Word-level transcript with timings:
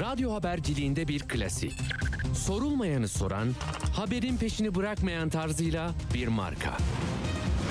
Radyo 0.00 0.32
haberciliğinde 0.32 1.08
bir 1.08 1.20
klasik. 1.20 1.72
Sorulmayanı 2.34 3.08
soran, 3.08 3.48
haberin 3.92 4.36
peşini 4.36 4.74
bırakmayan 4.74 5.28
tarzıyla 5.28 5.94
bir 6.14 6.28
marka. 6.28 6.76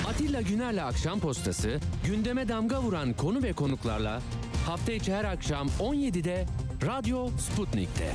Atilla 0.08 0.40
Güner'le 0.40 0.78
Akşam 0.84 1.20
Postası, 1.20 1.80
gündeme 2.06 2.48
damga 2.48 2.82
vuran 2.82 3.12
konu 3.12 3.42
ve 3.42 3.52
konuklarla 3.52 4.22
hafta 4.66 4.92
içi 4.92 5.14
her 5.14 5.24
akşam 5.24 5.68
17'de 5.80 6.46
Radyo 6.86 7.28
Sputnik'te. 7.38 8.12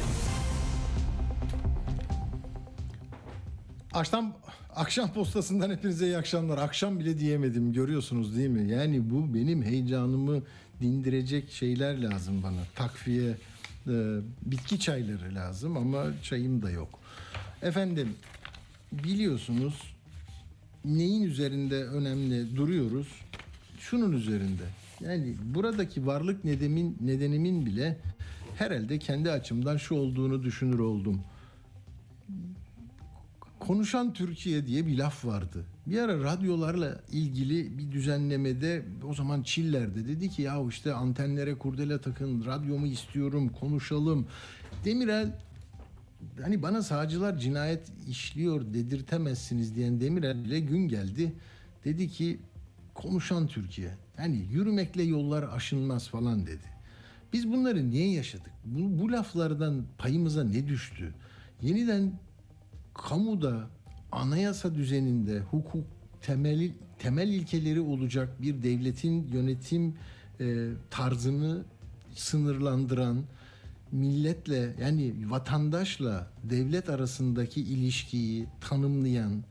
Akşam 3.93 4.33
akşam 4.75 5.13
postasından 5.13 5.71
hepinize 5.71 6.05
iyi 6.05 6.17
akşamlar. 6.17 6.57
Akşam 6.57 6.99
bile 6.99 7.19
diyemedim 7.19 7.73
görüyorsunuz 7.73 8.37
değil 8.37 8.49
mi? 8.49 8.71
Yani 8.71 9.09
bu 9.09 9.33
benim 9.33 9.63
heyecanımı 9.63 10.41
dindirecek 10.81 11.51
şeyler 11.51 12.01
lazım 12.01 12.43
bana. 12.43 12.59
Takviye, 12.75 13.37
e, 13.87 14.19
bitki 14.45 14.79
çayları 14.79 15.35
lazım 15.35 15.77
ama 15.77 16.05
çayım 16.23 16.61
da 16.61 16.71
yok. 16.71 16.99
Efendim 17.61 18.15
biliyorsunuz 18.91 19.93
neyin 20.85 21.23
üzerinde 21.23 21.83
önemli 21.83 22.55
duruyoruz? 22.55 23.07
Şunun 23.79 24.11
üzerinde. 24.11 24.63
Yani 24.99 25.35
buradaki 25.43 26.05
varlık 26.05 26.45
nedenimin, 26.45 26.97
nedenimin 27.01 27.65
bile 27.65 27.97
herhalde 28.57 28.99
kendi 28.99 29.31
açımdan 29.31 29.77
şu 29.77 29.95
olduğunu 29.95 30.43
düşünür 30.43 30.79
oldum. 30.79 31.21
Konuşan 33.59 34.13
Türkiye 34.13 34.67
diye 34.67 34.87
bir 34.87 34.97
laf 34.97 35.25
vardı. 35.25 35.65
Bir 35.87 35.99
ara 35.99 36.23
radyolarla 36.23 37.01
ilgili 37.11 37.77
bir 37.77 37.91
düzenlemede 37.91 38.85
o 39.07 39.13
zaman 39.13 39.43
Çiller'de 39.43 40.07
dedi 40.07 40.29
ki 40.29 40.41
ya 40.41 40.63
işte 40.69 40.93
antenlere 40.93 41.55
kurdele 41.55 42.01
takın, 42.01 42.45
radyomu 42.45 42.87
istiyorum, 42.87 43.49
konuşalım. 43.49 44.27
Demirel 44.85 45.39
hani 46.41 46.61
bana 46.61 46.81
sağcılar 46.81 47.37
cinayet 47.37 47.91
işliyor 48.09 48.73
dedirtemezsiniz 48.73 49.75
diyen 49.75 50.01
Demirel 50.01 50.35
ile 50.35 50.59
gün 50.59 50.87
geldi. 50.87 51.33
Dedi 51.85 52.09
ki 52.09 52.39
konuşan 52.93 53.47
Türkiye. 53.47 53.91
Yani 54.17 54.45
yürümekle 54.51 55.03
yollar 55.03 55.43
aşınmaz 55.43 56.07
falan 56.07 56.45
dedi. 56.45 56.71
Biz 57.33 57.51
bunları 57.51 57.89
niye 57.89 58.11
yaşadık? 58.11 58.51
Bu, 58.65 58.99
bu 59.01 59.11
laflardan 59.11 59.85
payımıza 59.97 60.43
ne 60.43 60.67
düştü? 60.67 61.13
Yeniden 61.61 62.13
kamuda 62.93 63.69
anayasa 64.11 64.75
düzeninde 64.75 65.39
hukuk 65.39 65.85
temel 66.21 66.71
temel 66.99 67.27
ilkeleri 67.27 67.81
olacak 67.81 68.41
bir 68.41 68.63
devletin 68.63 69.27
yönetim 69.27 69.95
e, 70.39 70.67
tarzını 70.89 71.63
sınırlandıran 72.15 73.23
milletle 73.91 74.75
yani 74.81 75.13
vatandaşla 75.29 76.27
devlet 76.43 76.89
arasındaki 76.89 77.61
ilişkiyi 77.61 78.47
tanımlayan 78.61 79.43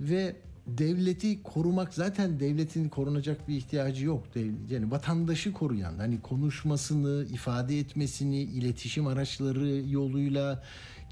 ve 0.00 0.36
devleti 0.66 1.42
korumak 1.42 1.94
zaten 1.94 2.40
devletin 2.40 2.88
korunacak 2.88 3.48
bir 3.48 3.56
ihtiyacı 3.56 4.04
yok. 4.04 4.24
Yani 4.70 4.90
vatandaşı 4.90 5.52
koruyan, 5.52 5.98
hani 5.98 6.20
konuşmasını, 6.20 7.26
ifade 7.32 7.78
etmesini, 7.78 8.42
iletişim 8.42 9.06
araçları 9.06 9.82
yoluyla 9.90 10.62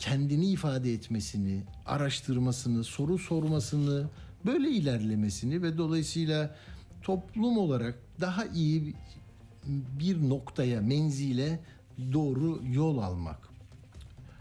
kendini 0.02 0.46
ifade 0.46 0.92
etmesini, 0.92 1.62
araştırmasını, 1.86 2.84
soru 2.84 3.18
sormasını, 3.18 4.08
böyle 4.46 4.70
ilerlemesini 4.70 5.62
ve 5.62 5.78
dolayısıyla 5.78 6.56
toplum 7.02 7.58
olarak 7.58 7.98
daha 8.20 8.44
iyi 8.44 8.94
bir 9.98 10.28
noktaya, 10.28 10.80
menzile 10.80 11.60
doğru 12.12 12.60
yol 12.72 12.98
almak. 12.98 13.48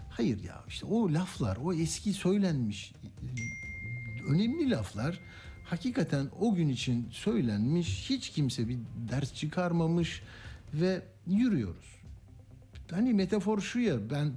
Hayır 0.10 0.44
ya 0.44 0.64
işte 0.68 0.86
o 0.86 1.14
laflar, 1.14 1.58
o 1.64 1.74
eski 1.74 2.14
söylenmiş 2.14 2.94
önemli 4.28 4.70
laflar 4.70 5.20
hakikaten 5.64 6.30
o 6.40 6.56
gün 6.56 6.70
için 6.70 7.08
söylenmiş, 7.12 8.10
hiç 8.10 8.30
kimse 8.30 8.68
bir 8.68 8.78
ders 9.12 9.34
çıkarmamış 9.34 10.22
ve 10.74 11.02
yürüyoruz. 11.28 12.01
Hani 12.92 13.14
metafor 13.14 13.62
şu 13.62 13.80
ya 13.80 14.10
ben 14.10 14.32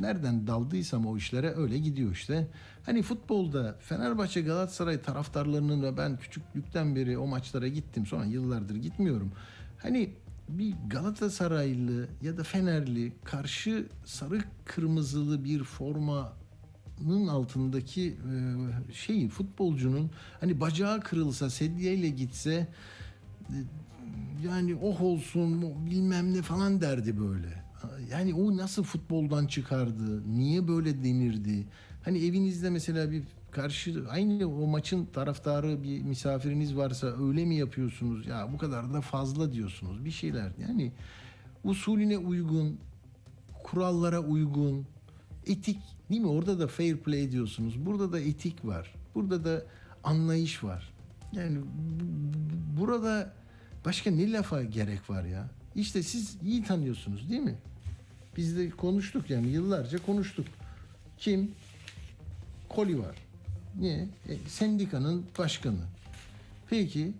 nereden 0.00 0.46
daldıysam 0.46 1.06
o 1.06 1.16
işlere 1.16 1.54
öyle 1.56 1.78
gidiyor 1.78 2.12
işte. 2.12 2.48
Hani 2.86 3.02
futbolda 3.02 3.76
Fenerbahçe 3.80 4.40
Galatasaray 4.40 5.02
taraftarlarının 5.02 5.82
ve 5.82 5.96
ben 5.96 6.16
küçüklükten 6.16 6.96
beri 6.96 7.18
o 7.18 7.26
maçlara 7.26 7.68
gittim 7.68 8.06
sonra 8.06 8.24
yıllardır 8.24 8.76
gitmiyorum. 8.76 9.32
Hani 9.78 10.10
bir 10.48 10.74
Galatasaraylı 10.90 12.08
ya 12.22 12.36
da 12.36 12.42
Fenerli 12.42 13.12
karşı 13.24 13.86
sarı 14.04 14.40
kırmızılı 14.64 15.44
bir 15.44 15.64
formanın 15.64 17.28
altındaki 17.28 18.16
şeyi 18.92 19.28
futbolcunun 19.28 20.10
hani 20.40 20.60
bacağı 20.60 21.00
kırılsa 21.00 21.50
sedyeyle 21.50 22.08
gitse 22.08 22.68
yani 24.46 24.76
oh 24.82 25.00
olsun 25.00 25.74
bilmem 25.90 26.34
ne 26.34 26.42
falan 26.42 26.80
derdi 26.80 27.20
böyle. 27.20 27.61
Yani 28.10 28.34
o 28.34 28.56
nasıl 28.56 28.82
futboldan 28.82 29.46
çıkardı? 29.46 30.36
Niye 30.36 30.68
böyle 30.68 31.04
denirdi? 31.04 31.66
Hani 32.04 32.24
evinizde 32.24 32.70
mesela 32.70 33.10
bir 33.10 33.22
karşı 33.50 34.04
aynı 34.10 34.46
o 34.46 34.66
maçın 34.66 35.06
taraftarı 35.06 35.82
bir 35.82 36.02
misafiriniz 36.02 36.76
varsa 36.76 37.06
öyle 37.06 37.44
mi 37.44 37.56
yapıyorsunuz? 37.56 38.26
Ya 38.26 38.52
bu 38.52 38.58
kadar 38.58 38.94
da 38.94 39.00
fazla 39.00 39.52
diyorsunuz 39.52 40.04
bir 40.04 40.10
şeyler. 40.10 40.52
Yani 40.58 40.92
usulüne 41.64 42.18
uygun, 42.18 42.78
kurallara 43.62 44.20
uygun, 44.20 44.86
etik 45.46 45.78
değil 46.10 46.20
mi? 46.20 46.28
Orada 46.28 46.60
da 46.60 46.66
fair 46.66 46.96
play 46.96 47.32
diyorsunuz. 47.32 47.86
Burada 47.86 48.12
da 48.12 48.20
etik 48.20 48.64
var. 48.64 48.94
Burada 49.14 49.44
da 49.44 49.62
anlayış 50.04 50.64
var. 50.64 50.92
Yani 51.32 51.58
burada 52.80 53.32
başka 53.84 54.10
ne 54.10 54.32
lafa 54.32 54.62
gerek 54.62 55.10
var 55.10 55.24
ya? 55.24 55.50
İşte 55.74 56.02
siz 56.02 56.36
iyi 56.42 56.64
tanıyorsunuz 56.64 57.30
değil 57.30 57.40
mi? 57.40 57.58
Biz 58.36 58.56
de 58.56 58.70
konuştuk 58.70 59.30
yani 59.30 59.48
yıllarca 59.48 59.98
konuştuk. 60.06 60.46
Kim? 61.18 61.54
Koli 62.68 62.98
var. 62.98 63.16
Niye? 63.78 64.08
E, 64.28 64.48
sendikanın 64.48 65.26
başkanı. 65.38 65.84
Peki 66.70 67.12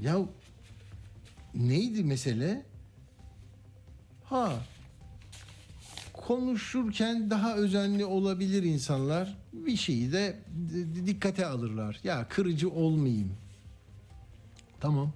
ya 0.00 0.18
neydi 1.54 2.04
mesele? 2.04 2.62
Ha 4.24 4.62
konuşurken 6.12 7.30
daha 7.30 7.56
özenli 7.56 8.04
olabilir 8.04 8.62
insanlar. 8.62 9.38
Bir 9.52 9.76
şeyi 9.76 10.12
de 10.12 10.38
dikkate 11.06 11.46
alırlar. 11.46 12.00
Ya 12.04 12.28
kırıcı 12.28 12.70
olmayayım. 12.70 13.32
Tamam. 14.80 15.12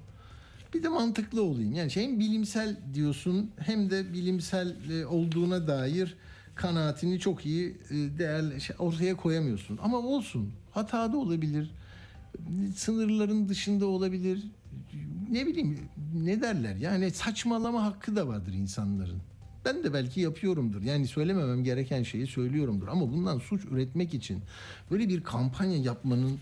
Bir 0.74 0.82
de 0.82 0.88
mantıklı 0.88 1.42
olayım. 1.42 1.72
Yani 1.72 1.90
şey 1.90 2.04
hem 2.04 2.20
bilimsel 2.20 2.76
diyorsun 2.94 3.50
hem 3.58 3.90
de 3.90 4.12
bilimsel 4.12 4.76
olduğuna 5.08 5.66
dair 5.66 6.14
kanaatini 6.54 7.20
çok 7.20 7.46
iyi 7.46 7.76
değerli 7.90 8.54
ortaya 8.78 9.16
koyamıyorsun. 9.16 9.78
Ama 9.82 9.98
olsun. 9.98 10.52
Hata 10.70 11.12
da 11.12 11.16
olabilir. 11.16 11.70
Sınırların 12.76 13.48
dışında 13.48 13.86
olabilir. 13.86 14.44
Ne 15.30 15.46
bileyim 15.46 15.78
ne 16.14 16.42
derler? 16.42 16.76
Yani 16.76 17.10
saçmalama 17.10 17.84
hakkı 17.84 18.16
da 18.16 18.28
vardır 18.28 18.52
insanların. 18.52 19.18
Ben 19.64 19.84
de 19.84 19.92
belki 19.92 20.20
yapıyorumdur. 20.20 20.82
Yani 20.82 21.06
söylememem 21.06 21.64
gereken 21.64 22.02
şeyi 22.02 22.26
söylüyorumdur. 22.26 22.88
Ama 22.88 23.12
bundan 23.12 23.38
suç 23.38 23.64
üretmek 23.64 24.14
için 24.14 24.42
böyle 24.90 25.08
bir 25.08 25.22
kampanya 25.22 25.78
yapmanın 25.78 26.38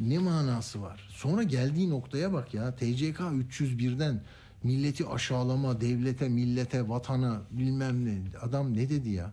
ne 0.00 0.18
manası 0.18 0.82
var? 0.82 1.08
Sonra 1.10 1.42
geldiği 1.42 1.90
noktaya 1.90 2.32
bak 2.32 2.54
ya. 2.54 2.74
TCK 2.74 3.20
301'den 3.20 4.20
milleti 4.62 5.06
aşağılama, 5.06 5.80
devlete, 5.80 6.28
millete, 6.28 6.88
vatana 6.88 7.42
bilmem 7.50 8.04
ne. 8.04 8.18
Adam 8.42 8.74
ne 8.74 8.88
dedi 8.88 9.10
ya? 9.10 9.32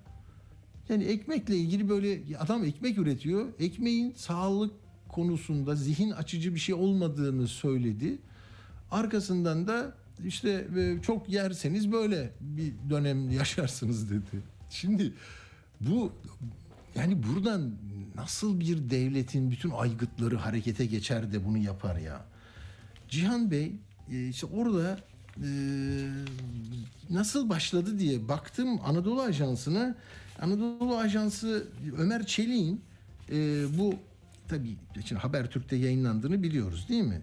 Yani 0.89 1.03
ekmekle 1.03 1.57
ilgili 1.57 1.89
böyle 1.89 2.37
adam 2.37 2.63
ekmek 2.63 2.97
üretiyor. 2.97 3.45
Ekmeğin 3.59 4.13
sağlık 4.17 4.73
konusunda 5.09 5.75
zihin 5.75 6.11
açıcı 6.11 6.55
bir 6.55 6.59
şey 6.59 6.75
olmadığını 6.75 7.47
söyledi. 7.47 8.17
Arkasından 8.91 9.67
da 9.67 9.95
işte 10.25 10.67
çok 11.01 11.29
yerseniz 11.29 11.91
böyle 11.91 12.31
bir 12.39 12.73
dönem 12.89 13.29
yaşarsınız 13.29 14.09
dedi. 14.09 14.43
Şimdi 14.69 15.13
bu 15.81 16.11
yani 16.95 17.23
buradan 17.23 17.71
nasıl 18.15 18.59
bir 18.59 18.89
devletin 18.89 19.51
bütün 19.51 19.69
aygıtları 19.69 20.35
harekete 20.35 20.85
geçer 20.85 21.33
de 21.33 21.45
bunu 21.45 21.57
yapar 21.57 21.95
ya? 21.95 22.25
Cihan 23.09 23.51
Bey 23.51 23.71
işte 24.29 24.47
orada 24.47 24.99
nasıl 27.09 27.49
başladı 27.49 27.99
diye 27.99 28.27
baktım 28.27 28.79
Anadolu 28.85 29.21
Ajansı'na. 29.21 29.95
Anadolu 30.41 30.97
Ajansı 30.97 31.67
Ömer 31.97 32.25
Çelik'in 32.25 32.81
bu 33.77 33.93
tabii 34.47 34.75
şimdi 35.05 35.21
Habertürk'te 35.21 35.75
yayınlandığını 35.75 36.43
biliyoruz 36.43 36.85
değil 36.89 37.03
mi? 37.03 37.21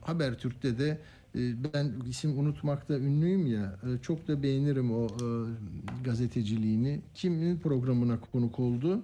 Habertürk'te 0.00 0.78
de 0.78 0.98
e, 1.34 1.40
ben 1.74 1.92
isim 2.08 2.38
unutmakta 2.38 2.98
ünlüyüm 2.98 3.46
ya 3.46 3.76
e, 3.82 4.02
çok 4.02 4.28
da 4.28 4.42
beğenirim 4.42 4.94
o 4.94 5.06
e, 5.06 5.28
gazeteciliğini. 6.04 7.00
Kimin 7.14 7.58
programına 7.58 8.20
konuk 8.20 8.58
oldu? 8.58 9.02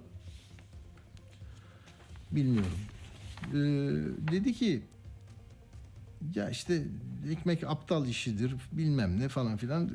Bilmiyorum. 2.31 2.79
E, 3.53 3.57
dedi 4.31 4.53
ki 4.53 4.81
ya 6.35 6.49
işte 6.49 6.83
ekmek 7.31 7.63
aptal 7.63 8.07
işidir 8.07 8.55
bilmem 8.71 9.19
ne 9.19 9.29
falan 9.29 9.57
filan 9.57 9.91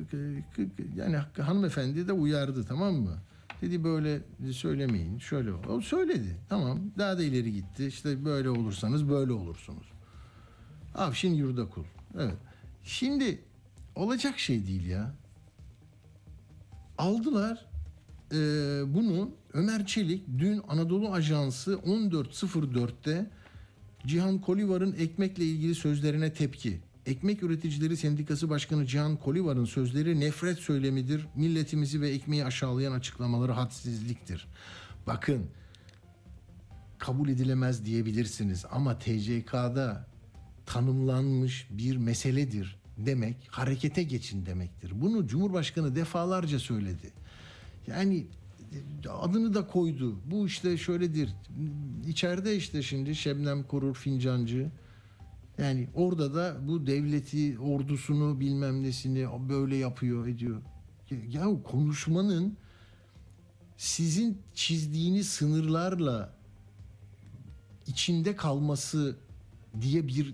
yani 0.95 1.17
hanımefendi 1.41 2.07
de 2.07 2.13
uyardı 2.13 2.65
tamam 2.65 2.93
mı? 2.93 3.17
Dedi 3.61 3.83
böyle 3.83 4.21
söylemeyin 4.51 5.19
şöyle 5.19 5.53
o 5.53 5.81
söyledi 5.81 6.37
tamam 6.49 6.79
daha 6.97 7.17
da 7.17 7.23
ileri 7.23 7.53
gitti 7.53 7.85
işte 7.85 8.25
böyle 8.25 8.49
olursanız 8.49 9.09
böyle 9.09 9.31
olursunuz. 9.31 9.91
Avşin 10.95 11.33
yurda 11.33 11.69
kul. 11.69 11.83
Evet. 12.19 12.37
Şimdi 12.83 13.41
olacak 13.95 14.39
şey 14.39 14.67
değil 14.67 14.87
ya. 14.87 15.15
Aldılar 16.97 17.70
e, 18.33 18.37
bunu 18.93 19.31
Ömer 19.53 19.85
Çelik 19.85 20.23
dün 20.37 20.61
Anadolu 20.67 21.13
Ajansı 21.13 21.73
14.04'te 21.73 23.29
Cihan 24.07 24.41
Kolivar'ın 24.41 24.93
ekmekle 24.93 25.45
ilgili 25.45 25.75
sözlerine 25.75 26.33
tepki. 26.33 26.79
Ekmek 27.05 27.43
Üreticileri 27.43 27.97
Sendikası 27.97 28.49
Başkanı 28.49 28.85
Cihan 28.85 29.17
Kolivar'ın 29.17 29.65
sözleri 29.65 30.19
nefret 30.19 30.57
söylemidir. 30.57 31.27
Milletimizi 31.35 32.01
ve 32.01 32.09
ekmeği 32.09 32.45
aşağılayan 32.45 32.91
açıklamaları 32.91 33.51
hadsizliktir. 33.51 34.47
Bakın 35.07 35.45
kabul 36.97 37.29
edilemez 37.29 37.85
diyebilirsiniz 37.85 38.65
ama 38.71 38.99
TCK'da 38.99 40.07
tanımlanmış 40.65 41.67
bir 41.71 41.97
meseledir 41.97 42.81
demek 42.97 43.37
harekete 43.51 44.03
geçin 44.03 44.45
demektir. 44.45 44.91
Bunu 45.01 45.27
Cumhurbaşkanı 45.27 45.95
defalarca 45.95 46.59
söyledi. 46.59 47.11
Yani 47.87 48.27
adını 49.09 49.53
da 49.53 49.67
koydu. 49.67 50.15
Bu 50.25 50.47
işte 50.47 50.77
şöyledir. 50.77 51.35
İçeride 52.07 52.55
işte 52.55 52.81
şimdi 52.81 53.15
Şebnem 53.15 53.63
Korur 53.63 53.95
Fincancı. 53.95 54.71
Yani 55.57 55.87
orada 55.95 56.33
da 56.33 56.57
bu 56.67 56.87
devleti, 56.87 57.59
ordusunu 57.59 58.39
bilmem 58.39 58.83
nesini 58.83 59.27
böyle 59.49 59.75
yapıyor, 59.75 60.27
ediyor. 60.27 60.61
Ya 61.29 61.63
konuşmanın 61.63 62.57
sizin 63.77 64.37
çizdiğiniz 64.53 65.29
sınırlarla 65.29 66.33
içinde 67.87 68.35
kalması 68.35 69.17
diye 69.81 70.07
bir 70.07 70.33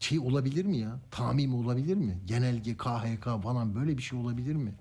şey 0.00 0.18
olabilir 0.18 0.64
mi 0.64 0.78
ya? 0.78 1.00
Tamim 1.10 1.54
olabilir 1.54 1.94
mi? 1.96 2.18
Genelge, 2.26 2.76
KHK 2.76 3.24
falan 3.42 3.74
böyle 3.74 3.98
bir 3.98 4.02
şey 4.02 4.18
olabilir 4.18 4.54
mi? 4.54 4.74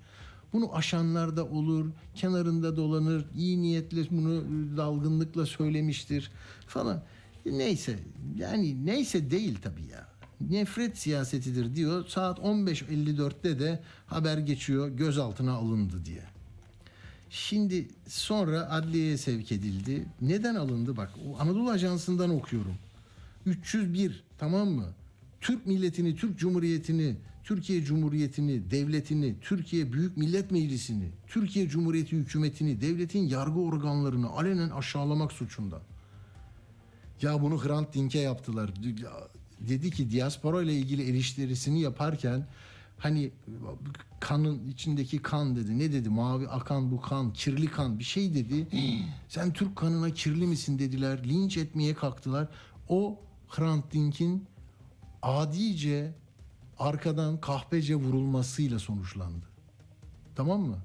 Bunu 0.54 0.76
aşanlar 0.76 1.38
da 1.38 1.46
olur, 1.46 1.92
kenarında 2.16 2.76
dolanır, 2.76 3.26
iyi 3.36 3.62
niyetle 3.62 4.10
bunu 4.12 4.44
dalgınlıkla 4.78 5.46
söylemiştir 5.46 6.32
falan. 6.68 7.04
Neyse, 7.46 8.00
yani 8.38 8.86
neyse 8.86 9.32
değil 9.32 9.58
tabii 9.62 9.86
ya. 9.92 10.08
Nefret 10.50 10.98
siyasetidir 10.98 11.76
diyor. 11.76 12.06
Saat 12.08 12.40
15.54'te 12.40 13.60
de 13.60 13.84
haber 14.06 14.38
geçiyor 14.38 14.90
gözaltına 14.90 15.52
alındı 15.52 16.06
diye. 16.06 16.24
Şimdi 17.30 17.88
sonra 18.08 18.70
adliyeye 18.70 19.18
sevk 19.18 19.52
edildi. 19.52 20.06
Neden 20.22 20.56
alındı? 20.56 20.98
Bak 20.98 21.12
Anadolu 21.40 21.70
Ajansı'ndan 21.70 22.30
okuyorum. 22.30 22.76
301 23.46 24.24
tamam 24.38 24.70
mı? 24.70 24.86
Türk 25.42 25.68
milletini, 25.68 26.16
Türk 26.16 26.40
Cumhuriyeti'ni, 26.40 27.16
Türkiye 27.44 27.84
Cumhuriyeti'ni, 27.84 28.72
devletini, 28.72 29.36
Türkiye 29.42 29.94
Büyük 29.94 30.18
Millet 30.18 30.52
Meclisi'ni, 30.52 31.10
Türkiye 31.28 31.70
Cumhuriyeti 31.70 32.18
hükümetini, 32.18 32.82
devletin 32.82 33.28
yargı 33.28 33.60
organlarını 33.60 34.30
alenen 34.30 34.70
aşağılamak 34.70 35.32
suçunda. 35.32 35.82
Ya 37.22 37.42
bunu 37.42 37.66
Hrant 37.66 37.94
Dink'e 37.94 38.20
yaptılar. 38.20 38.72
Dedi 39.60 39.92
ki 39.92 40.12
diaspora 40.12 40.62
ile 40.62 40.74
ilgili 40.74 41.04
eleştirisini 41.10 41.82
yaparken 41.82 42.48
hani 42.98 43.32
kanın 44.20 44.68
içindeki 44.68 45.22
kan 45.22 45.56
dedi. 45.56 45.80
Ne 45.80 45.94
dedi? 45.94 46.10
Mavi 46.10 46.48
akan 46.48 46.92
bu 46.92 47.02
kan, 47.02 47.34
kirli 47.34 47.68
kan 47.68 48.00
bir 48.00 48.04
şey 48.04 48.34
dedi. 48.34 48.68
Sen 49.30 49.54
Türk 49.54 49.76
kanına 49.76 50.10
kirli 50.10 50.48
misin 50.48 50.80
dediler. 50.80 51.24
Linç 51.24 51.58
etmeye 51.58 51.94
kalktılar. 51.94 52.48
O 52.90 53.20
Hrant 53.48 53.94
Dink'in 53.94 54.46
adice 55.22 56.14
arkadan 56.80 57.42
kahpece 57.42 57.96
vurulmasıyla 57.96 58.80
sonuçlandı. 58.80 59.46
Tamam 60.36 60.62
mı? 60.62 60.78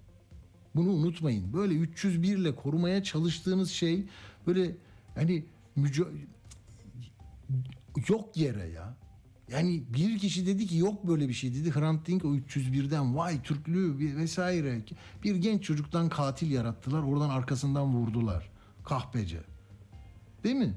Bunu 0.75 0.91
unutmayın. 0.91 1.53
Böyle 1.53 1.75
301 1.75 2.39
ile 2.39 2.55
korumaya 2.55 3.03
çalıştığınız 3.03 3.71
şey 3.71 4.05
böyle 4.47 4.77
hani 5.15 5.45
müca- 5.77 6.13
yok 8.09 8.37
yere 8.37 8.69
ya. 8.69 8.95
Yani 9.53 9.83
bir 9.95 10.19
kişi 10.19 10.47
dedi 10.47 10.67
ki 10.67 10.77
yok 10.77 11.07
böyle 11.09 11.29
bir 11.29 11.33
şey 11.33 11.55
dedi. 11.55 11.71
Hrant 11.71 12.07
Dink 12.07 12.25
o 12.25 12.35
301'den 12.35 13.17
vay 13.17 13.43
Türklüğü 13.43 14.17
vesaire. 14.17 14.83
Bir 15.25 15.37
genç 15.37 15.63
çocuktan 15.63 16.09
katil 16.09 16.51
yarattılar. 16.51 17.03
Oradan 17.03 17.31
arkasından 17.31 17.95
vurdular. 17.95 18.51
Kahpece. 18.85 19.41
Değil 20.45 20.57
mi? 20.57 20.75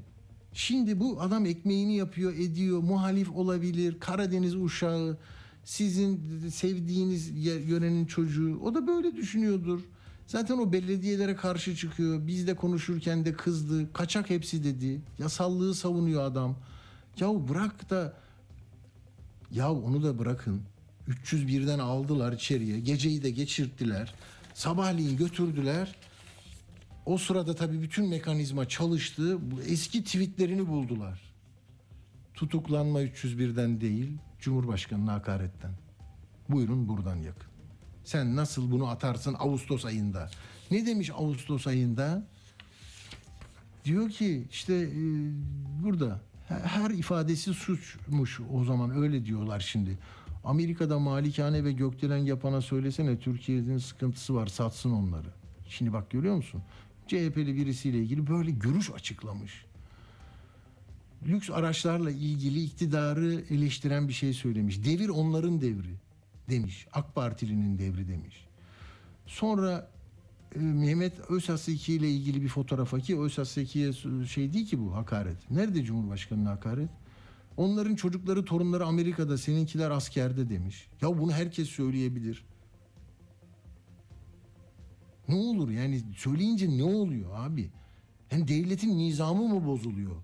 Şimdi 0.53 0.99
bu 0.99 1.21
adam 1.21 1.45
ekmeğini 1.45 1.95
yapıyor, 1.95 2.33
ediyor, 2.33 2.79
muhalif 2.83 3.31
olabilir, 3.31 3.99
Karadeniz 3.99 4.55
uşağı, 4.55 5.17
sizin 5.63 6.39
sevdiğiniz 6.49 7.45
yörenin 7.69 8.05
çocuğu. 8.05 8.59
O 8.63 8.75
da 8.75 8.87
böyle 8.87 9.15
düşünüyordur. 9.15 9.81
Zaten 10.27 10.57
o 10.57 10.73
belediyelere 10.73 11.35
karşı 11.35 11.75
çıkıyor. 11.75 12.27
Bizde 12.27 12.55
konuşurken 12.55 13.25
de 13.25 13.33
kızdı. 13.33 13.93
Kaçak 13.93 14.29
hepsi 14.29 14.63
dedi. 14.63 15.01
Yasallığı 15.19 15.75
savunuyor 15.75 16.23
adam. 16.23 16.55
Ya 17.19 17.49
bırak 17.49 17.89
da 17.89 18.13
ya 19.51 19.73
onu 19.73 20.03
da 20.03 20.19
bırakın. 20.19 20.61
301'den 21.09 21.79
aldılar 21.79 22.33
içeriye. 22.33 22.79
Geceyi 22.79 23.23
de 23.23 23.29
geçirttiler. 23.29 24.13
Sabahleyin 24.53 25.17
götürdüler. 25.17 25.95
O 27.05 27.17
sırada 27.17 27.55
tabii 27.55 27.81
bütün 27.81 28.09
mekanizma 28.09 28.67
çalıştı. 28.67 29.37
Eski 29.67 30.03
tweetlerini 30.03 30.67
buldular. 30.67 31.21
Tutuklanma 32.33 33.03
301'den 33.03 33.81
değil, 33.81 34.17
Cumhurbaşkanı'na 34.39 35.13
hakaretten. 35.13 35.71
Buyurun 36.49 36.87
buradan 36.87 37.15
yakın. 37.15 37.51
Sen 38.03 38.35
nasıl 38.35 38.71
bunu 38.71 38.87
atarsın 38.87 39.35
Ağustos 39.39 39.85
ayında? 39.85 40.29
Ne 40.71 40.85
demiş 40.85 41.11
Ağustos 41.13 41.67
ayında? 41.67 42.27
Diyor 43.85 44.09
ki 44.09 44.47
işte 44.51 44.73
e, 44.73 45.01
burada 45.83 46.21
her 46.47 46.89
ifadesi 46.89 47.53
suçmuş 47.53 48.39
o 48.53 48.63
zaman 48.63 48.91
öyle 48.91 49.25
diyorlar 49.25 49.59
şimdi. 49.59 49.97
Amerika'da 50.43 50.99
malikane 50.99 51.63
ve 51.63 51.71
gökdelen 51.71 52.17
yapana 52.17 52.61
söylesene 52.61 53.19
Türkiye'nin 53.19 53.77
sıkıntısı 53.77 54.35
var 54.35 54.47
satsın 54.47 54.91
onları. 54.91 55.27
Şimdi 55.69 55.93
bak 55.93 56.09
görüyor 56.09 56.35
musun? 56.35 56.63
CHP'li 57.11 57.55
birisiyle 57.55 57.97
ilgili 57.97 58.27
böyle 58.27 58.51
görüş 58.51 58.91
açıklamış. 58.91 59.65
Lüks 61.27 61.49
araçlarla 61.49 62.11
ilgili 62.11 62.63
iktidarı 62.63 63.43
eleştiren 63.49 64.07
bir 64.07 64.13
şey 64.13 64.33
söylemiş. 64.33 64.85
Devir 64.85 65.09
onların 65.09 65.61
devri 65.61 65.95
demiş. 66.49 66.87
AK 66.93 67.15
Partilinin 67.15 67.77
devri 67.77 68.07
demiş. 68.07 68.45
Sonra 69.25 69.89
e, 70.55 70.59
Mehmet 70.59 71.19
Özaseki 71.29 71.93
ile 71.93 72.09
ilgili 72.09 72.41
bir 72.41 72.47
fotoğrafa 72.47 72.99
ki 72.99 73.19
Özaseki'ye 73.19 73.93
şey 74.27 74.53
değil 74.53 74.67
ki 74.67 74.79
bu 74.79 74.95
hakaret. 74.95 75.51
Nerede 75.51 75.83
Cumhurbaşkanı'na 75.83 76.49
hakaret? 76.49 76.89
Onların 77.57 77.95
çocukları, 77.95 78.45
torunları 78.45 78.85
Amerika'da, 78.85 79.37
seninkiler 79.37 79.91
askerde 79.91 80.49
demiş. 80.49 80.87
Ya 81.01 81.19
bunu 81.19 81.31
herkes 81.31 81.69
söyleyebilir. 81.69 82.43
Ne 85.31 85.37
olur 85.37 85.69
yani 85.69 86.01
söyleyince 86.15 86.77
ne 86.77 86.83
oluyor 86.83 87.29
abi? 87.35 87.69
Yani 88.31 88.47
devletin 88.47 88.97
nizamı 88.97 89.47
mı 89.47 89.65
bozuluyor? 89.65 90.15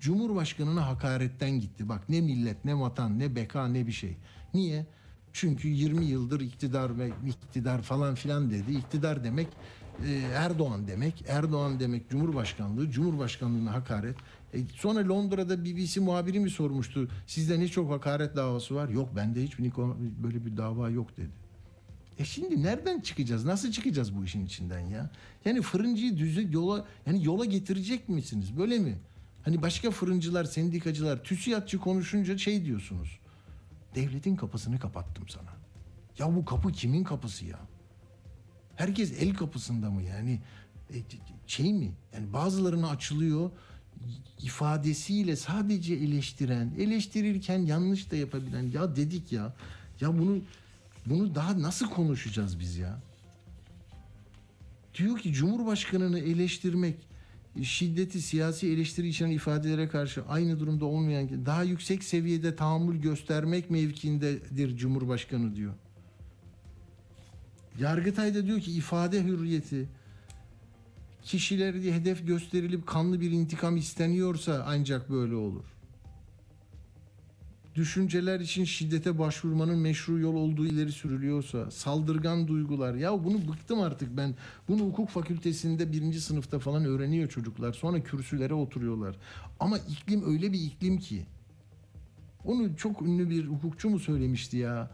Cumhurbaşkanına 0.00 0.86
hakaretten 0.86 1.50
gitti. 1.50 1.88
Bak 1.88 2.08
ne 2.08 2.20
millet, 2.20 2.64
ne 2.64 2.80
vatan, 2.80 3.18
ne 3.18 3.36
beka, 3.36 3.68
ne 3.68 3.86
bir 3.86 3.92
şey. 3.92 4.16
Niye? 4.54 4.86
Çünkü 5.32 5.68
20 5.68 6.04
yıldır 6.04 6.40
iktidar 6.40 6.98
ve 6.98 7.10
iktidar 7.26 7.82
falan 7.82 8.14
filan 8.14 8.50
dedi. 8.50 8.72
İktidar 8.72 9.24
demek 9.24 9.48
e, 10.06 10.12
Erdoğan 10.34 10.88
demek. 10.88 11.24
Erdoğan 11.28 11.80
demek 11.80 12.10
Cumhurbaşkanlığı. 12.10 12.90
Cumhurbaşkanlığına 12.90 13.72
hakaret. 13.72 14.16
E, 14.54 14.58
sonra 14.74 15.08
Londra'da 15.08 15.64
BBC 15.64 16.00
muhabiri 16.00 16.40
mi 16.40 16.50
sormuştu? 16.50 17.08
Sizde 17.26 17.60
ne 17.60 17.68
çok 17.68 17.90
hakaret 17.90 18.36
davası 18.36 18.74
var? 18.74 18.88
Yok 18.88 19.08
bende 19.16 19.42
hiç 19.42 19.58
böyle 20.22 20.46
bir 20.46 20.56
dava 20.56 20.90
yok 20.90 21.16
dedi. 21.16 21.45
E 22.18 22.24
şimdi 22.24 22.62
nereden 22.62 23.00
çıkacağız? 23.00 23.44
Nasıl 23.44 23.72
çıkacağız 23.72 24.16
bu 24.16 24.24
işin 24.24 24.46
içinden 24.46 24.80
ya? 24.80 25.10
Yani 25.44 25.62
fırıncıyı 25.62 26.18
düze 26.18 26.42
yola 26.42 26.86
yani 27.06 27.24
yola 27.24 27.44
getirecek 27.44 28.08
misiniz? 28.08 28.58
Böyle 28.58 28.78
mi? 28.78 28.98
Hani 29.42 29.62
başka 29.62 29.90
fırıncılar, 29.90 30.44
sendikacılar, 30.44 31.24
TÜSİAD'cı 31.24 31.78
konuşunca 31.78 32.38
şey 32.38 32.64
diyorsunuz. 32.64 33.18
Devletin 33.94 34.36
kapısını 34.36 34.78
kapattım 34.78 35.28
sana. 35.28 35.50
Ya 36.18 36.36
bu 36.36 36.44
kapı 36.44 36.72
kimin 36.72 37.04
kapısı 37.04 37.44
ya? 37.44 37.58
Herkes 38.76 39.22
el 39.22 39.34
kapısında 39.34 39.90
mı 39.90 40.02
yani? 40.02 40.40
E, 40.90 40.96
şey 41.46 41.72
mi? 41.72 41.92
Yani 42.14 42.32
bazılarına 42.32 42.88
açılıyor 42.88 43.50
ifadesiyle 44.42 45.36
sadece 45.36 45.94
eleştiren, 45.94 46.72
eleştirirken 46.78 47.58
yanlış 47.58 48.10
da 48.10 48.16
yapabilen. 48.16 48.70
Ya 48.70 48.96
dedik 48.96 49.32
ya. 49.32 49.54
Ya 50.00 50.18
bunu 50.18 50.38
bunu 51.06 51.34
daha 51.34 51.62
nasıl 51.62 51.90
konuşacağız 51.90 52.60
biz 52.60 52.76
ya? 52.76 53.00
Diyor 54.94 55.18
ki 55.18 55.32
Cumhurbaşkanını 55.32 56.18
eleştirmek 56.18 56.96
şiddeti 57.62 58.22
siyasi 58.22 58.68
eleştiri 58.68 59.08
içeren 59.08 59.30
ifadelere 59.30 59.88
karşı 59.88 60.24
aynı 60.28 60.60
durumda 60.60 60.84
olmayan 60.84 61.46
daha 61.46 61.62
yüksek 61.62 62.04
seviyede 62.04 62.56
tahammül 62.56 63.00
göstermek 63.00 63.70
mevkiindedir 63.70 64.76
Cumhurbaşkanı 64.76 65.56
diyor. 65.56 65.74
Yargıtay 67.80 68.34
da 68.34 68.46
diyor 68.46 68.60
ki 68.60 68.72
ifade 68.72 69.24
hürriyeti 69.24 69.88
kişiler 71.22 71.82
diye 71.82 71.94
hedef 71.94 72.26
gösterilip 72.26 72.86
kanlı 72.86 73.20
bir 73.20 73.30
intikam 73.30 73.76
isteniyorsa 73.76 74.64
ancak 74.66 75.10
böyle 75.10 75.34
olur. 75.34 75.64
Düşünceler 77.76 78.40
için 78.40 78.64
şiddete 78.64 79.18
başvurmanın 79.18 79.78
meşru 79.78 80.18
yol 80.18 80.34
olduğu 80.34 80.66
ileri 80.66 80.92
sürülüyorsa, 80.92 81.70
saldırgan 81.70 82.48
duygular. 82.48 82.94
Ya 82.94 83.24
bunu 83.24 83.48
bıktım 83.48 83.80
artık 83.80 84.16
ben. 84.16 84.34
Bunu 84.68 84.80
hukuk 84.80 85.08
fakültesinde 85.08 85.92
birinci 85.92 86.20
sınıfta 86.20 86.58
falan 86.58 86.84
öğreniyor 86.84 87.28
çocuklar. 87.28 87.72
Sonra 87.72 88.02
kürsülere 88.02 88.54
oturuyorlar. 88.54 89.16
Ama 89.60 89.78
iklim 89.78 90.32
öyle 90.32 90.52
bir 90.52 90.60
iklim 90.60 90.98
ki. 90.98 91.26
Onu 92.44 92.76
çok 92.76 93.02
ünlü 93.02 93.30
bir 93.30 93.46
hukukçu 93.46 93.90
mu 93.90 93.98
söylemişti 93.98 94.56
ya? 94.56 94.90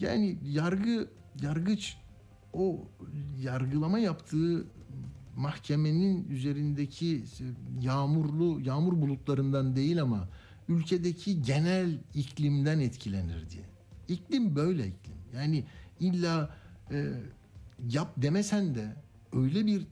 Yani 0.00 0.38
yargı, 0.44 1.08
yargıç 1.42 1.96
o 2.52 2.88
yargılama 3.42 3.98
yaptığı 3.98 4.66
mahkemenin 5.36 6.28
üzerindeki 6.28 7.24
yağmurlu 7.80 8.60
yağmur 8.60 8.92
bulutlarından 8.92 9.76
değil 9.76 10.02
ama 10.02 10.28
ülkedeki 10.68 11.42
genel 11.42 11.98
iklimden 12.14 12.80
etkilenir 12.80 13.50
diye. 13.50 13.64
İklim 14.08 14.56
böyle 14.56 14.86
iklim. 14.86 15.16
Yani 15.34 15.64
illa 16.00 16.50
e, 16.90 17.12
yap 17.88 18.12
demesen 18.16 18.74
de 18.74 18.96
öyle 19.32 19.66
bir 19.66 19.86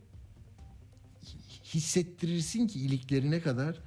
hissettirirsin 1.64 2.66
ki 2.66 2.80
iliklerine 2.80 3.40
kadar 3.40 3.80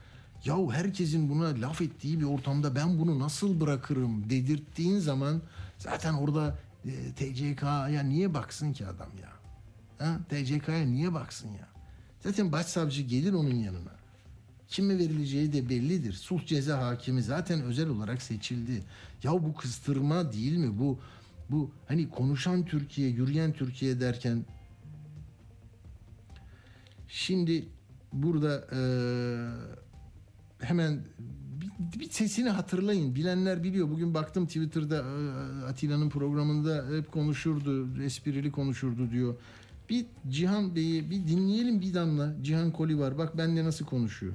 yahu 0.46 0.74
herkesin 0.74 1.29
buna 1.29 1.62
laf 1.62 1.82
ettiği 1.82 2.20
bir 2.20 2.25
ortamda 2.25 2.75
ben 2.75 3.00
bunu 3.00 3.20
nasıl 3.20 3.62
bırakırım 3.62 4.29
dedirttiğin 4.29 5.00
zaman 5.00 5.41
zaten 5.77 6.13
orada 6.13 6.60
e, 6.86 6.91
TCK'ya 7.12 8.03
niye 8.03 8.34
baksın 8.34 8.74
ki 8.74 8.88
adam 8.88 9.10
ya? 9.22 9.29
Ha? 9.98 10.20
TCK'ya 10.29 10.86
niye 10.86 11.13
baksın 11.13 11.50
ya? 11.50 11.67
Zaten 12.20 12.51
başsavcı 12.51 13.01
gelir 13.01 13.34
onun 13.34 13.56
yanına. 13.56 13.96
Kime 14.69 14.97
verileceği 14.97 15.53
de 15.53 15.69
bellidir. 15.69 16.13
Sulh 16.13 16.45
ceza 16.45 16.88
hakimi 16.88 17.24
zaten 17.24 17.62
özel 17.62 17.89
olarak 17.89 18.21
seçildi. 18.21 18.83
Ya 19.24 19.31
bu 19.31 19.55
kıstırma 19.55 20.33
değil 20.33 20.57
mi? 20.57 20.79
Bu 20.79 21.00
bu 21.50 21.71
hani 21.88 22.09
konuşan 22.09 22.65
Türkiye, 22.65 23.09
yürüyen 23.09 23.53
Türkiye 23.53 24.00
derken 24.00 24.45
şimdi 27.07 27.65
burada 28.13 28.67
e, 28.71 28.79
hemen 30.65 31.00
bir, 32.00 32.09
sesini 32.09 32.50
hatırlayın. 32.50 33.15
Bilenler 33.15 33.63
biliyor. 33.63 33.89
Bugün 33.89 34.13
baktım 34.13 34.45
Twitter'da 34.45 34.95
e, 34.95 35.65
Atilla'nın 35.65 36.09
programında 36.09 36.86
hep 36.97 37.12
konuşurdu, 37.12 38.01
esprili 38.01 38.51
konuşurdu 38.51 39.12
diyor. 39.12 39.36
Bir 39.89 40.05
Cihan 40.29 40.75
Bey'i 40.75 41.09
bir 41.09 41.27
dinleyelim 41.27 41.81
bir 41.81 41.93
damla. 41.93 42.36
Cihan 42.41 42.71
Koli 42.71 43.00
var. 43.00 43.17
Bak 43.17 43.38
benle 43.38 43.65
nasıl 43.65 43.86
konuşuyor. 43.86 44.33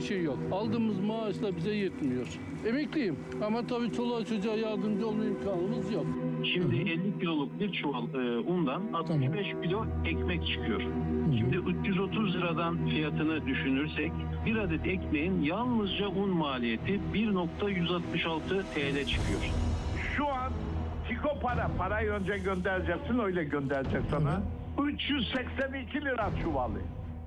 Bir 0.00 0.04
şey 0.04 0.22
yok. 0.22 0.38
Aldığımız 0.52 1.00
maaşla 1.00 1.56
bize 1.56 1.74
yetmiyor. 1.74 2.26
Emekliyim 2.66 3.16
ama 3.44 3.66
tabii 3.66 3.92
çoluğa 3.92 4.24
çocuğa 4.24 4.54
yardımcı 4.56 5.06
olma 5.06 5.24
imkanımız 5.24 5.92
yok. 5.92 6.06
Şimdi 6.54 6.76
50 6.76 7.18
kiloluk 7.18 7.60
bir 7.60 7.72
çuval 7.72 8.14
e, 8.14 8.38
undan 8.38 8.82
65 8.92 9.46
kilo 9.62 9.86
ekmek 10.06 10.46
çıkıyor. 10.46 10.80
Şimdi 11.38 11.56
330 11.56 12.36
liradan 12.36 12.86
fiyatını 12.86 13.46
düşünürsek 13.46 14.12
bir 14.46 14.56
adet 14.56 14.86
ekmeğin 14.86 15.42
yalnızca 15.42 16.08
un 16.08 16.30
maliyeti 16.30 17.00
1.166 17.14 18.40
TL 18.48 19.06
çıkıyor. 19.06 19.40
Şu 20.16 20.26
an 20.28 20.52
Fiko 21.08 21.40
para, 21.42 21.70
parayı 21.78 22.10
önce 22.10 22.38
göndereceksin 22.38 23.18
öyle 23.18 23.44
gönderecek 23.44 24.02
sana. 24.10 24.42
382 24.86 26.00
lira 26.00 26.30
çuvalı. 26.42 26.78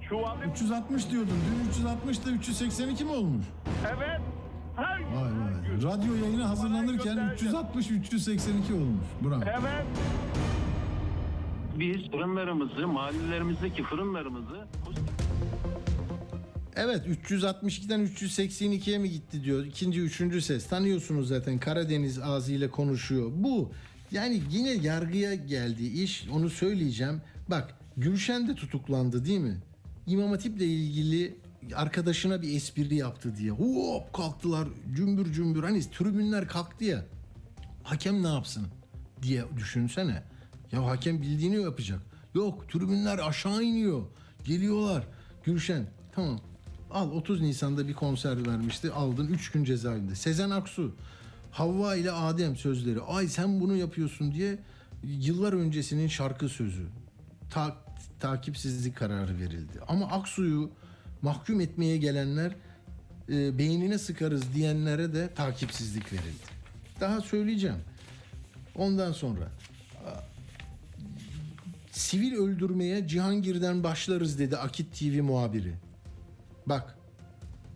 Çuvalı 0.10 0.46
360 0.54 1.10
diyordun. 1.12 1.38
Dün 1.50 1.84
360'da 1.84 2.32
382 2.32 3.06
mi 3.06 3.12
olmuş? 3.12 3.46
evet. 3.88 4.20
Her 4.76 5.00
gün, 5.00 5.06
Vay 5.06 5.24
her 5.24 5.62
vay. 5.64 5.80
gün. 5.80 5.88
Radyo 5.88 6.16
yayına 6.26 6.50
hazırlanırken 6.50 7.16
göndereceksin. 7.16 7.46
360 7.48 7.92
382 7.92 8.74
olmuş. 8.74 9.06
Bravo. 9.24 9.42
Evet. 9.44 9.86
Biz 11.80 12.12
fırınlarımızı, 12.12 12.88
mahallelerimizdeki 12.88 13.84
fırınlarımızı 13.84 14.68
Evet 16.76 17.08
362'den 17.08 18.00
382'ye 18.06 18.98
mi 18.98 19.10
gitti 19.10 19.44
diyor. 19.44 19.66
İkinci, 19.66 20.02
üçüncü 20.02 20.42
ses. 20.42 20.68
Tanıyorsunuz 20.68 21.28
zaten 21.28 21.60
Karadeniz 21.60 22.20
ağzıyla 22.20 22.72
konuşuyor. 22.72 23.32
Bu 23.36 23.72
yani 24.12 24.42
yine 24.50 24.70
yargıya 24.72 25.36
geldi 25.36 25.86
iş. 25.86 26.28
Onu 26.34 26.50
söyleyeceğim. 26.50 27.22
Bak 27.50 27.76
Gülşen 27.98 28.48
de 28.48 28.56
tutuklandı 28.56 29.26
değil 29.26 29.40
mi? 29.40 29.58
İmam 30.08 30.30
Hatip'le 30.30 30.62
ilgili 30.62 31.36
arkadaşına 31.76 32.42
bir 32.42 32.56
espri 32.56 32.96
yaptı 32.96 33.36
diye. 33.36 33.52
Hop 33.52 34.14
kalktılar 34.14 34.68
cümbür 34.96 35.34
cümbür. 35.34 35.64
Hani 35.64 35.82
tribünler 35.82 36.48
kalktı 36.48 36.84
ya. 36.84 37.06
Hakem 37.84 38.24
ne 38.24 38.28
yapsın 38.28 38.68
diye 39.22 39.44
düşünsene. 39.58 40.24
Ya 40.72 40.86
hakem 40.86 41.22
bildiğini 41.22 41.62
yapacak. 41.62 42.00
Yok 42.36 42.70
tribünler 42.70 43.20
aşağı 43.20 43.64
iniyor. 43.64 44.02
Geliyorlar. 44.44 45.08
Gülşen 45.44 45.88
tamam 46.16 46.40
al 46.92 47.12
30 47.12 47.42
Nisan'da 47.42 47.88
bir 47.88 47.94
konser 47.94 48.48
vermişti. 48.48 48.92
Aldın 48.92 49.28
3 49.28 49.52
gün 49.52 49.64
cezaevinde. 49.64 50.16
Sezen 50.16 50.50
Aksu 50.50 50.96
Havva 51.52 51.96
ile 51.96 52.12
Adem 52.12 52.56
sözleri. 52.56 53.02
Ay 53.02 53.28
sen 53.28 53.62
bunu 53.62 53.76
yapıyorsun 53.76 54.32
diye 54.34 54.60
yıllar 55.04 55.54
öncesinin 55.54 56.08
şarkı 56.08 56.50
sözü. 56.50 56.88
Ta- 57.50 57.78
takipsizlik 58.20 58.96
kararı 58.98 59.40
verildi. 59.40 59.80
Ama 59.88 60.06
Aksu'yu 60.06 60.70
mahkum 61.22 61.62
etmeye 61.62 61.98
gelenler 61.98 62.56
e, 63.30 63.58
beynine 63.58 63.98
sıkarız 63.98 64.54
diyenlere 64.54 65.14
de 65.14 65.34
takipsizlik 65.34 66.14
verildi. 66.14 66.44
Daha 67.00 67.22
söyleyeceğim. 67.22 67.78
Ondan 68.76 69.12
sonra 69.12 69.52
sivil 71.92 72.34
öldürmeye 72.36 73.08
Cihangir'den 73.08 73.84
başlarız 73.84 74.40
dedi 74.40 74.58
Akit 74.58 75.00
TV 75.00 75.22
muhabiri. 75.22 75.74
Bak 76.66 76.98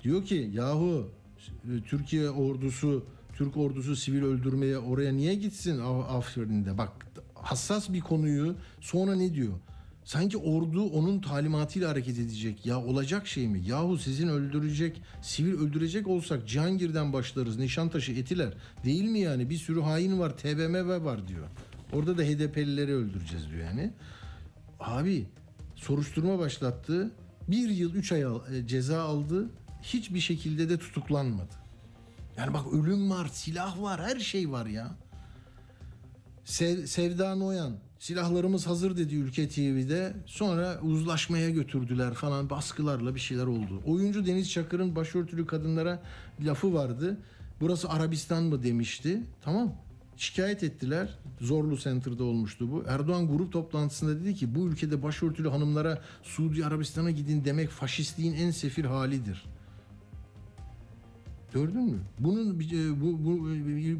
diyor 0.03 0.25
ki 0.25 0.49
yahu 0.53 1.11
e, 1.45 1.81
Türkiye 1.81 2.29
ordusu 2.29 3.05
Türk 3.35 3.57
ordusu 3.57 3.95
sivil 3.95 4.21
öldürmeye 4.23 4.77
oraya 4.77 5.11
niye 5.13 5.35
gitsin 5.35 5.79
Af- 5.79 6.09
Afrin'de? 6.09 6.77
Bak 6.77 6.91
hassas 7.35 7.89
bir 7.89 8.01
konuyu 8.01 8.55
sonra 8.81 9.15
ne 9.15 9.33
diyor? 9.33 9.53
Sanki 10.07 10.37
ordu 10.37 10.89
onun 10.89 11.19
talimatıyla 11.21 11.89
hareket 11.89 12.19
edecek. 12.19 12.65
Ya 12.65 12.83
olacak 12.83 13.27
şey 13.27 13.47
mi? 13.47 13.61
Yahu 13.65 13.97
sizin 13.97 14.27
öldürecek, 14.27 15.01
sivil 15.21 15.53
öldürecek 15.53 16.07
olsak 16.07 16.47
Cihangir'den 16.47 17.13
başlarız. 17.13 17.57
Nişantaşı, 17.57 18.11
Etiler. 18.11 18.53
Değil 18.85 19.03
mi 19.03 19.19
yani? 19.19 19.49
Bir 19.49 19.57
sürü 19.57 19.81
hain 19.81 20.19
var, 20.19 20.37
TBMM 20.37 21.05
var 21.05 21.27
diyor. 21.27 21.47
Orada 21.93 22.17
da 22.17 22.21
HDP'lileri 22.23 22.93
öldüreceğiz 22.93 23.49
diyor 23.49 23.65
yani. 23.65 23.93
Abi 24.79 25.25
soruşturma 25.75 26.39
başlattı. 26.39 27.11
Bir 27.47 27.69
yıl 27.69 27.95
üç 27.95 28.11
ay 28.11 28.21
e, 28.21 28.27
ceza 28.67 29.01
aldı. 29.01 29.49
Hiçbir 29.81 30.19
şekilde 30.19 30.69
de 30.69 30.77
tutuklanmadı. 30.77 31.53
Yani 32.37 32.53
bak 32.53 32.73
ölüm 32.73 33.09
var, 33.11 33.29
silah 33.33 33.81
var, 33.81 34.01
her 34.01 34.19
şey 34.19 34.51
var 34.51 34.65
ya. 34.65 34.95
Sev- 36.45 36.85
Sevda 36.85 37.35
Noyan 37.35 37.86
silahlarımız 37.99 38.67
hazır 38.67 38.97
dedi 38.97 39.15
Ülke 39.15 39.49
TV'de. 39.49 40.13
Sonra 40.25 40.79
uzlaşmaya 40.81 41.49
götürdüler 41.49 42.13
falan 42.13 42.49
baskılarla 42.49 43.15
bir 43.15 43.19
şeyler 43.19 43.45
oldu. 43.45 43.81
Oyuncu 43.85 44.25
Deniz 44.25 44.51
Çakır'ın 44.51 44.95
başörtülü 44.95 45.45
kadınlara 45.45 46.03
lafı 46.45 46.73
vardı. 46.73 47.17
Burası 47.61 47.89
Arabistan 47.89 48.43
mı 48.43 48.63
demişti. 48.63 49.21
Tamam. 49.41 49.73
Şikayet 50.17 50.63
ettiler. 50.63 51.17
Zorlu 51.41 51.77
Center'da 51.77 52.23
olmuştu 52.23 52.71
bu. 52.71 52.83
Erdoğan 52.87 53.27
grup 53.27 53.53
toplantısında 53.53 54.19
dedi 54.19 54.35
ki 54.35 54.55
bu 54.55 54.67
ülkede 54.67 55.03
başörtülü 55.03 55.49
hanımlara 55.49 56.01
Suudi 56.23 56.65
Arabistan'a 56.65 57.11
gidin 57.11 57.45
demek 57.45 57.69
faşistliğin 57.69 58.33
en 58.33 58.51
sefil 58.51 58.83
halidir. 58.83 59.45
Gördün 61.53 61.81
mü? 61.83 61.99
Bunun 62.19 62.59
e, 62.59 63.01
bu, 63.01 63.25
bu, 63.25 63.47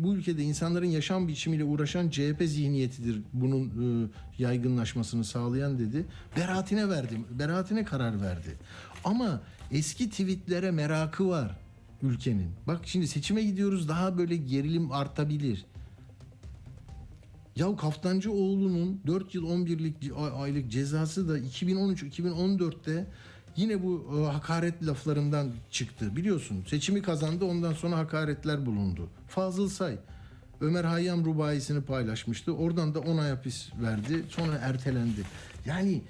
bu 0.04 0.16
ülkede 0.16 0.44
insanların 0.44 0.86
yaşam 0.86 1.28
biçimiyle 1.28 1.64
uğraşan 1.64 2.10
CHP 2.10 2.44
zihniyetidir 2.46 3.22
bunun 3.34 3.66
e, 3.66 4.08
yaygınlaşmasını 4.38 5.24
sağlayan 5.24 5.80
dedi. 5.80 6.06
Beraatine 6.38 6.90
verdi. 6.90 7.22
Beraatine 7.40 7.84
karar 7.84 8.22
verdi. 8.22 8.58
Ama 9.04 9.42
eski 9.72 10.10
tweetlere 10.10 10.72
merakı 10.72 11.28
var 11.30 11.58
ülkenin. 12.02 12.52
Bak 12.68 12.82
şimdi 12.84 13.08
seçime 13.08 13.44
gidiyoruz 13.44 13.90
daha 13.90 14.18
böyle 14.18 14.36
gerilim 14.36 14.92
artabilir. 14.92 15.66
Ya 17.56 17.76
Kaftancıoğlu'nun 17.76 19.02
4 19.08 19.36
yıl 19.36 19.44
11'lik 19.44 20.04
ce- 20.04 20.14
aylık 20.14 20.72
cezası 20.72 21.30
da 21.30 21.40
2013-2014'te 21.40 23.08
yine 23.58 23.84
bu 23.84 24.12
e, 24.14 24.32
hakaret 24.32 24.86
laflarından 24.86 25.52
çıktı. 25.72 26.16
Biliyorsun 26.16 26.64
seçimi 26.68 27.02
kazandı 27.02 27.46
ondan 27.46 27.74
sonra 27.74 27.98
hakaretler 27.98 28.66
bulundu. 28.66 29.10
Fazıl 29.28 29.70
Say 29.70 29.98
Ömer 30.62 30.84
Hayyam 30.84 31.26
rubayisini 31.26 31.82
paylaşmıştı. 31.82 32.56
Oradan 32.56 32.96
da 32.96 33.00
10 33.00 33.18
ay 33.18 33.30
hapis 33.30 33.70
verdi. 33.82 34.24
Sonra 34.30 34.58
ertelendi. 34.58 35.22
Yani 35.66 36.02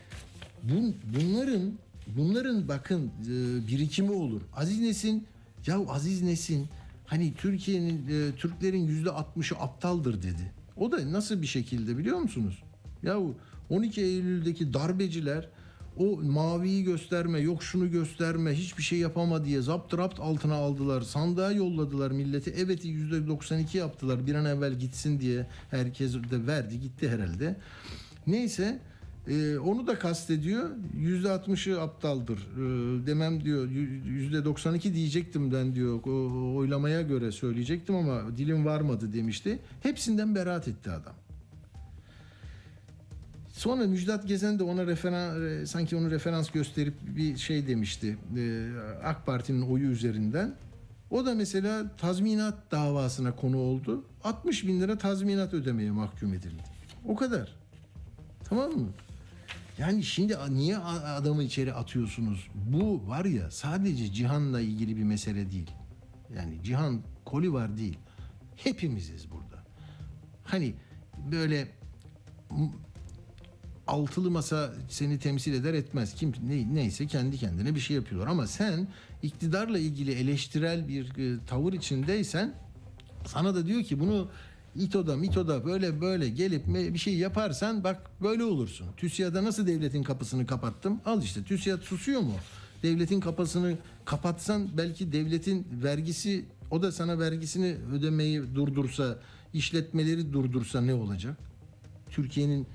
bun, 0.63 0.95
bunların 1.19 1.73
bunların 2.07 2.67
bakın 2.67 3.11
e, 3.23 3.67
birikimi 3.67 4.11
olur. 4.11 4.41
Aziz 4.55 4.79
Nesin 4.79 5.27
ya 5.67 5.79
Aziz 5.87 6.21
Nesin 6.21 6.67
hani 7.05 7.33
Türkiye'nin 7.33 8.07
e, 8.07 8.35
Türklerin 8.35 8.87
yüzde 8.87 9.09
60'ı 9.09 9.57
aptaldır 9.59 10.23
dedi. 10.23 10.51
O 10.77 10.91
da 10.91 11.11
nasıl 11.11 11.41
bir 11.41 11.47
şekilde 11.47 11.97
biliyor 11.97 12.17
musunuz? 12.17 12.63
Ya 13.03 13.17
12 13.69 14.01
Eylül'deki 14.01 14.73
darbeciler 14.73 15.49
o 15.99 16.21
maviyi 16.21 16.83
gösterme, 16.83 17.39
yok 17.39 17.63
şunu 17.63 17.91
gösterme, 17.91 18.53
hiçbir 18.53 18.83
şey 18.83 18.99
yapama 18.99 19.45
diye 19.45 19.61
zapt 19.61 19.93
rapt 19.93 20.19
altına 20.19 20.55
aldılar. 20.55 21.01
Sandığa 21.01 21.51
yolladılar 21.51 22.11
milleti. 22.11 22.53
Evet 22.57 22.85
%92 22.85 23.77
yaptılar 23.77 24.27
bir 24.27 24.35
an 24.35 24.45
evvel 24.45 24.73
gitsin 24.73 25.19
diye. 25.19 25.47
Herkes 25.71 26.13
de 26.13 26.47
verdi 26.47 26.79
gitti 26.79 27.09
herhalde. 27.09 27.55
Neyse 28.27 28.79
e, 29.27 29.57
onu 29.57 29.87
da 29.87 29.99
kastediyor. 29.99 30.69
Yüzde 30.97 31.27
60'ı 31.27 31.81
aptaldır. 31.81 32.37
E, 32.37 33.07
demem 33.07 33.43
diyor. 33.43 33.69
Yüzde 34.05 34.45
92 34.45 34.93
diyecektim 34.93 35.51
ben 35.53 35.75
diyor. 35.75 35.99
O, 36.05 36.55
oylamaya 36.55 37.01
göre 37.01 37.31
söyleyecektim 37.31 37.95
ama 37.95 38.37
dilim 38.37 38.65
varmadı 38.65 39.13
demişti. 39.13 39.59
Hepsinden 39.83 40.35
beraat 40.35 40.67
etti 40.67 40.91
adam. 40.91 41.13
Sonra 43.57 43.87
Müjdat 43.87 44.27
Gezen 44.27 44.59
de 44.59 44.63
ona 44.63 44.87
referans 44.87 45.69
sanki 45.69 45.95
onu 45.95 46.11
referans 46.11 46.49
gösterip 46.49 46.93
bir 47.15 47.37
şey 47.37 47.67
demişti. 47.67 48.17
E, 48.37 48.69
AK 49.03 49.25
Parti'nin 49.25 49.61
oyu 49.61 49.87
üzerinden. 49.87 50.55
O 51.09 51.25
da 51.25 51.35
mesela 51.35 51.95
tazminat 51.97 52.71
davasına 52.71 53.35
konu 53.35 53.57
oldu. 53.57 54.05
60 54.23 54.67
bin 54.67 54.81
lira 54.81 54.97
tazminat 54.97 55.53
ödemeye 55.53 55.91
mahkum 55.91 56.33
edildi. 56.33 56.63
O 57.05 57.15
kadar. 57.15 57.55
Tamam 58.43 58.71
mı? 58.71 58.89
Yani 59.77 60.03
şimdi 60.03 60.37
niye 60.49 60.77
adamı 60.77 61.43
içeri 61.43 61.73
atıyorsunuz? 61.73 62.47
Bu 62.55 63.07
var 63.07 63.25
ya 63.25 63.51
sadece 63.51 64.13
Cihan'la 64.13 64.61
ilgili 64.61 64.97
bir 64.97 65.03
mesele 65.03 65.51
değil. 65.51 65.71
Yani 66.35 66.63
Cihan 66.63 67.01
koli 67.25 67.53
var 67.53 67.77
değil. 67.77 67.97
Hepimiziz 68.55 69.31
burada. 69.31 69.63
Hani 70.43 70.73
böyle 71.31 71.67
altılı 73.87 74.31
masa 74.31 74.73
seni 74.89 75.19
temsil 75.19 75.53
eder 75.53 75.73
etmez. 75.73 76.13
Kim 76.15 76.33
ne, 76.47 76.75
neyse 76.75 77.07
kendi 77.07 77.37
kendine 77.37 77.75
bir 77.75 77.79
şey 77.79 77.95
yapıyorlar 77.95 78.27
ama 78.27 78.47
sen 78.47 78.87
iktidarla 79.23 79.79
ilgili 79.79 80.11
eleştirel 80.11 80.87
bir 80.87 81.17
e, 81.17 81.45
tavır 81.45 81.73
içindeysen 81.73 82.53
sana 83.25 83.55
da 83.55 83.67
diyor 83.67 83.83
ki 83.83 83.99
bunu 83.99 84.29
İTO'da 84.75 85.17
MİTO'da 85.17 85.65
böyle 85.65 86.01
böyle 86.01 86.29
gelip 86.29 86.67
bir 86.67 86.99
şey 86.99 87.17
yaparsan 87.17 87.83
bak 87.83 88.21
böyle 88.21 88.43
olursun. 88.43 88.87
TÜSİAD'a 88.97 89.43
nasıl 89.43 89.67
devletin 89.67 90.03
kapısını 90.03 90.45
kapattım? 90.47 91.01
Al 91.05 91.21
işte 91.21 91.43
TÜSİAD 91.43 91.81
susuyor 91.81 92.21
mu? 92.21 92.33
Devletin 92.83 93.19
kapısını 93.19 93.77
kapatsan 94.05 94.69
belki 94.77 95.11
devletin 95.11 95.67
vergisi 95.83 96.45
o 96.71 96.81
da 96.81 96.91
sana 96.91 97.19
vergisini 97.19 97.75
ödemeyi 97.93 98.55
durdursa, 98.55 99.19
işletmeleri 99.53 100.33
durdursa 100.33 100.81
ne 100.81 100.93
olacak? 100.93 101.37
Türkiye'nin 102.09 102.67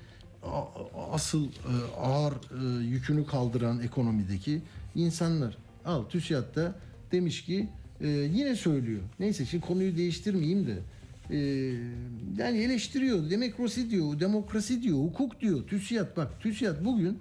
asıl 1.13 1.45
e, 1.45 1.51
ağır 2.01 2.33
e, 2.33 2.85
yükünü 2.85 3.27
kaldıran 3.27 3.81
ekonomideki 3.81 4.61
insanlar. 4.95 5.57
Al 5.85 6.05
TÜSİAD 6.05 6.57
da 6.57 6.75
demiş 7.13 7.45
ki 7.45 7.69
e, 8.01 8.09
yine 8.09 8.57
söylüyor. 8.57 9.01
Neyse 9.21 9.47
şimdi 9.47 9.67
konuyu 9.67 9.97
değiştirmeyeyim 9.97 10.67
de 10.67 10.79
yani 12.39 12.59
eleştiriyor. 12.59 13.31
Demokrasi 13.31 13.91
diyor, 13.91 14.21
demokrasi 14.21 14.83
diyor, 14.83 14.99
hukuk 14.99 15.41
diyor. 15.41 15.67
TÜSİAD 15.67 16.17
bak 16.17 16.41
TÜSİAD 16.41 16.85
bugün 16.85 17.19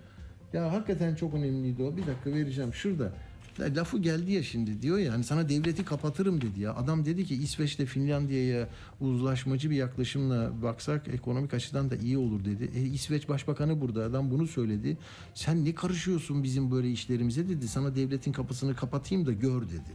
ya 0.54 0.72
hakikaten 0.72 1.16
çok 1.16 1.34
önemliydi 1.34 1.84
o. 1.84 1.98
Bir 1.98 2.08
dakika 2.08 2.32
vereceğim 2.32 2.74
şurada. 2.74 3.14
Lafı 3.66 3.98
geldi 3.98 4.32
ya 4.32 4.44
şimdi 4.44 4.82
diyor 4.82 4.98
ya 4.98 5.14
hani 5.14 5.24
sana 5.24 5.50
devleti 5.50 5.86
kapatırım 5.86 6.42
dedi 6.42 6.60
ya. 6.60 6.76
Adam 6.76 7.06
dedi 7.06 7.26
ki 7.26 7.36
İsveç'te 7.36 7.86
Finlandiya'ya 7.86 8.70
uzlaşmacı 9.00 9.70
bir 9.70 9.76
yaklaşımla 9.76 10.52
baksak 10.64 11.08
ekonomik 11.08 11.54
açıdan 11.54 11.90
da 11.90 11.96
iyi 11.96 12.18
olur 12.18 12.46
dedi. 12.46 12.72
E, 12.76 12.82
İsveç 12.82 13.30
Başbakanı 13.30 13.82
burada 13.82 14.04
adam 14.04 14.32
bunu 14.32 14.48
söyledi. 14.48 14.98
Sen 15.34 15.66
ne 15.66 15.76
karışıyorsun 15.76 16.44
bizim 16.44 16.72
böyle 16.72 16.92
işlerimize 16.92 17.50
dedi. 17.50 17.68
Sana 17.68 17.96
devletin 17.96 18.32
kapısını 18.32 18.76
kapatayım 18.76 19.26
da 19.26 19.32
gör 19.32 19.62
dedi. 19.62 19.92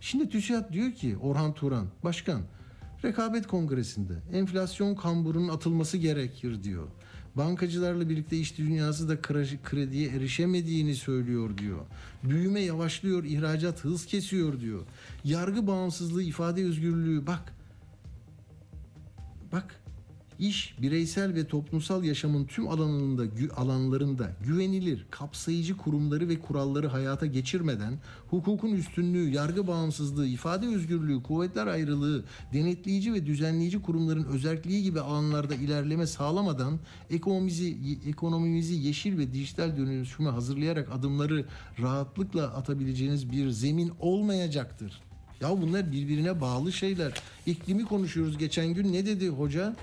Şimdi 0.00 0.28
TÜSİAD 0.28 0.72
diyor 0.72 0.92
ki 0.92 1.16
Orhan 1.22 1.54
Turan 1.54 1.86
başkan 2.04 2.40
rekabet 3.04 3.46
kongresinde 3.46 4.12
enflasyon 4.32 4.94
kamburunun 4.94 5.48
atılması 5.48 5.96
gerekir 5.96 6.62
diyor. 6.62 6.86
Bankacılarla 7.34 8.08
birlikte 8.08 8.36
iş 8.36 8.58
dünyası 8.58 9.08
da 9.08 9.14
kre- 9.14 9.62
krediye 9.64 10.08
erişemediğini 10.08 10.94
söylüyor 10.94 11.58
diyor. 11.58 11.80
Büyüme 12.24 12.60
yavaşlıyor, 12.60 13.24
ihracat 13.24 13.84
hız 13.84 14.06
kesiyor 14.06 14.60
diyor. 14.60 14.82
Yargı 15.24 15.66
bağımsızlığı, 15.66 16.22
ifade 16.22 16.64
özgürlüğü 16.64 17.26
bak. 17.26 17.54
Bak 19.52 19.80
İş, 20.40 20.74
bireysel 20.82 21.34
ve 21.34 21.46
toplumsal 21.46 22.04
yaşamın 22.04 22.44
tüm 22.44 22.68
alanında, 22.68 23.22
alanlarında 23.56 24.32
güvenilir, 24.44 25.06
kapsayıcı 25.10 25.76
kurumları 25.76 26.28
ve 26.28 26.40
kuralları 26.40 26.88
hayata 26.88 27.26
geçirmeden 27.26 27.98
hukukun 28.30 28.72
üstünlüğü, 28.72 29.30
yargı 29.30 29.66
bağımsızlığı, 29.66 30.26
ifade 30.26 30.66
özgürlüğü, 30.66 31.22
kuvvetler 31.22 31.66
ayrılığı, 31.66 32.24
denetleyici 32.52 33.12
ve 33.12 33.26
düzenleyici 33.26 33.82
kurumların 33.82 34.24
özelliği 34.24 34.82
gibi 34.82 35.00
alanlarda 35.00 35.54
ilerleme 35.54 36.06
sağlamadan 36.06 36.78
ekonomimizi, 37.10 37.76
ekonomimizi 38.06 38.74
yeşil 38.74 39.18
ve 39.18 39.32
dijital 39.32 39.76
dönüşüme 39.76 40.30
hazırlayarak 40.30 40.88
adımları 40.92 41.44
rahatlıkla 41.82 42.42
atabileceğiniz 42.42 43.32
bir 43.32 43.50
zemin 43.50 43.92
olmayacaktır. 43.98 45.00
Ya 45.40 45.62
bunlar 45.62 45.92
birbirine 45.92 46.40
bağlı 46.40 46.72
şeyler. 46.72 47.12
İklimi 47.46 47.84
konuşuyoruz 47.84 48.38
geçen 48.38 48.74
gün 48.74 48.92
ne 48.92 49.06
dedi 49.06 49.28
hoca? 49.28 49.76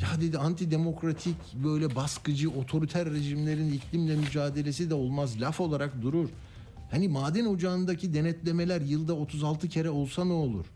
Ya 0.00 0.20
dedi 0.20 0.38
antidemokratik 0.38 1.36
böyle 1.64 1.96
baskıcı 1.96 2.50
otoriter 2.50 3.10
rejimlerin 3.10 3.72
iklimle 3.72 4.16
mücadelesi 4.16 4.90
de 4.90 4.94
olmaz 4.94 5.40
laf 5.40 5.60
olarak 5.60 6.02
durur. 6.02 6.28
Hani 6.90 7.08
maden 7.08 7.44
ocağındaki 7.44 8.14
denetlemeler 8.14 8.80
yılda 8.80 9.14
36 9.14 9.68
kere 9.68 9.90
olsa 9.90 10.24
ne 10.24 10.32
olur? 10.32 10.66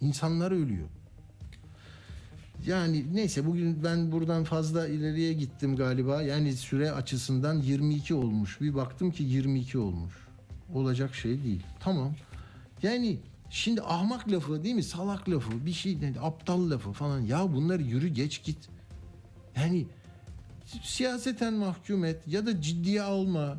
İnsanlar 0.00 0.50
ölüyor. 0.52 0.88
Yani 2.66 3.04
neyse 3.14 3.46
bugün 3.46 3.84
ben 3.84 4.12
buradan 4.12 4.44
fazla 4.44 4.88
ileriye 4.88 5.32
gittim 5.32 5.76
galiba. 5.76 6.22
Yani 6.22 6.52
süre 6.52 6.92
açısından 6.92 7.54
22 7.62 8.14
olmuş. 8.14 8.60
Bir 8.60 8.74
baktım 8.74 9.10
ki 9.10 9.22
22 9.22 9.78
olmuş. 9.78 10.14
Olacak 10.74 11.14
şey 11.14 11.42
değil. 11.44 11.62
Tamam. 11.80 12.14
Yani 12.82 13.18
şimdi 13.50 13.82
ahmak 13.82 14.32
lafı 14.32 14.64
değil 14.64 14.74
mi? 14.74 14.82
Salak 14.82 15.28
lafı, 15.28 15.66
bir 15.66 15.72
şey 15.72 16.00
ne, 16.00 16.14
aptal 16.20 16.70
lafı 16.70 16.92
falan. 16.92 17.20
Ya 17.20 17.52
bunlar 17.52 17.80
yürü 17.80 18.08
geç 18.08 18.44
git. 18.44 18.58
Yani 19.56 19.86
siyaseten 20.82 21.54
mahkum 21.54 22.04
et 22.04 22.22
ya 22.26 22.46
da 22.46 22.60
ciddiye 22.60 23.02
alma. 23.02 23.56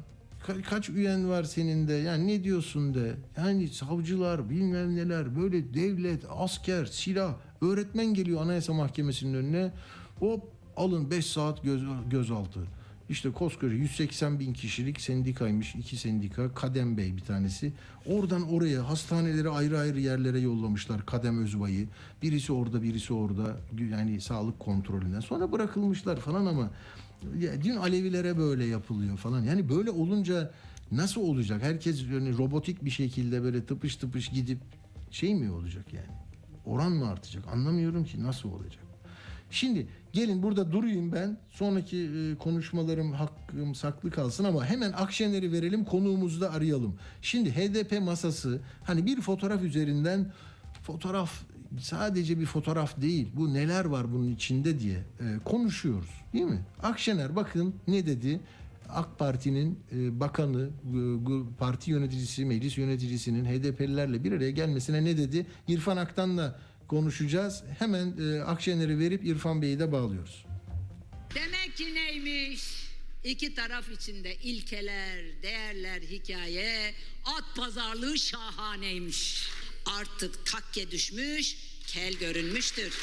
Ka- 0.48 0.62
kaç 0.62 0.90
üyen 0.90 1.30
var 1.30 1.44
senin 1.44 1.88
de? 1.88 1.94
Yani 1.94 2.28
ne 2.28 2.44
diyorsun 2.44 2.94
de? 2.94 3.16
Yani 3.38 3.68
savcılar, 3.68 4.50
bilmem 4.50 4.96
neler, 4.96 5.36
böyle 5.36 5.74
devlet, 5.74 6.24
asker, 6.30 6.86
silah, 6.86 7.34
öğretmen 7.62 8.06
geliyor 8.14 8.42
Anayasa 8.42 8.74
Mahkemesi'nin 8.74 9.34
önüne. 9.34 9.72
Hop 10.20 10.44
alın 10.78 11.12
5 11.12 11.26
saat 11.26 11.64
göz, 11.64 11.84
gözaltı. 12.10 12.60
İşte 13.10 13.32
koskoca 13.32 13.74
180 13.74 14.40
bin 14.40 14.54
kişilik 14.54 15.02
sendikaymış. 15.02 15.76
iki 15.76 15.98
sendika. 15.98 16.54
Kadem 16.54 16.98
Bey 16.98 17.18
bir 17.18 17.22
tanesi. 17.22 17.74
Oradan 18.06 18.54
oraya 18.54 18.90
hastaneleri 18.90 19.50
ayrı 19.50 19.80
ayrı 19.80 20.00
yerlere 20.00 20.40
yollamışlar 20.40 21.06
Kadem 21.06 21.44
Özbay'ı. 21.44 21.88
Birisi 22.22 22.54
orada 22.54 22.84
birisi 22.84 23.14
orada. 23.14 23.58
Yani 23.92 24.22
sağlık 24.22 24.60
kontrolünden. 24.60 25.20
Sonra 25.20 25.52
bırakılmışlar 25.52 26.18
falan 26.18 26.46
ama 26.46 26.72
ya, 27.40 27.64
dün 27.64 27.76
Alevilere 27.76 28.38
böyle 28.38 28.66
yapılıyor 28.66 29.18
falan. 29.18 29.44
Yani 29.44 29.70
böyle 29.70 29.92
olunca 29.92 30.52
nasıl 30.92 31.22
olacak? 31.22 31.64
Herkes 31.64 32.04
yani 32.14 32.38
robotik 32.38 32.86
bir 32.86 32.90
şekilde 32.90 33.44
böyle 33.44 33.66
tıpış 33.66 33.96
tıpış 33.96 34.30
gidip 34.30 34.60
şey 35.12 35.36
mi 35.36 35.52
olacak 35.52 35.94
yani? 35.94 36.18
Oran 36.66 36.92
mı 36.92 37.08
artacak? 37.10 37.48
Anlamıyorum 37.48 38.04
ki 38.04 38.24
nasıl 38.24 38.52
olacak. 38.52 38.85
Şimdi 39.52 39.88
gelin 40.14 40.44
burada 40.44 40.72
durayım 40.72 41.12
ben. 41.12 41.38
Sonraki 41.50 41.98
e, 41.98 42.36
konuşmalarım 42.36 43.12
hakkım 43.12 43.76
saklı 43.76 44.12
kalsın 44.12 44.44
ama 44.44 44.66
hemen 44.66 44.92
Akşener'i 44.92 45.52
verelim 45.52 45.86
konuğumuzu 45.86 46.42
da 46.42 46.52
arayalım. 46.52 46.96
Şimdi 47.22 47.52
HDP 47.52 48.02
masası 48.02 48.62
hani 48.84 49.06
bir 49.06 49.22
fotoğraf 49.22 49.64
üzerinden 49.64 50.32
fotoğraf 50.84 51.32
sadece 51.80 52.40
bir 52.40 52.46
fotoğraf 52.46 53.02
değil. 53.02 53.28
Bu 53.36 53.54
neler 53.54 53.86
var 53.86 54.14
bunun 54.14 54.32
içinde 54.32 54.80
diye 54.80 54.98
e, 54.98 55.40
konuşuyoruz. 55.46 56.10
Değil 56.34 56.46
mi? 56.46 56.62
Akşener 56.84 57.36
bakın 57.36 57.76
ne 57.88 58.06
dedi? 58.06 58.40
AK 58.90 59.20
Parti'nin 59.20 59.80
e, 59.92 60.20
bakanı, 60.20 60.70
parti 61.60 61.92
yöneticisi, 61.92 62.46
meclis 62.46 62.78
yöneticisinin 62.78 63.46
HDP'lilerle 63.46 64.24
bir 64.24 64.32
araya 64.32 64.52
gelmesine 64.52 65.06
ne 65.06 65.18
dedi? 65.18 65.46
İrfan 65.68 65.98
Aktan'la 65.98 66.60
konuşacağız. 66.88 67.64
Hemen 67.80 68.14
e, 68.20 68.42
Akşener'i 68.42 69.00
verip 69.00 69.26
İrfan 69.26 69.62
Bey'i 69.62 69.80
de 69.80 69.92
bağlıyoruz. 69.92 70.46
Demek 71.36 71.78
ki 71.78 71.96
neymiş? 71.96 72.86
İki 73.24 73.56
taraf 73.56 73.90
içinde 73.90 74.36
ilkeler, 74.36 75.20
değerler, 75.44 76.02
hikaye, 76.02 76.94
at 77.26 77.56
pazarlığı 77.56 78.18
şahaneymiş. 78.18 79.50
Artık 79.86 80.46
takke 80.46 80.92
düşmüş, 80.92 81.58
kel 81.88 82.14
görünmüştür. 82.14 82.94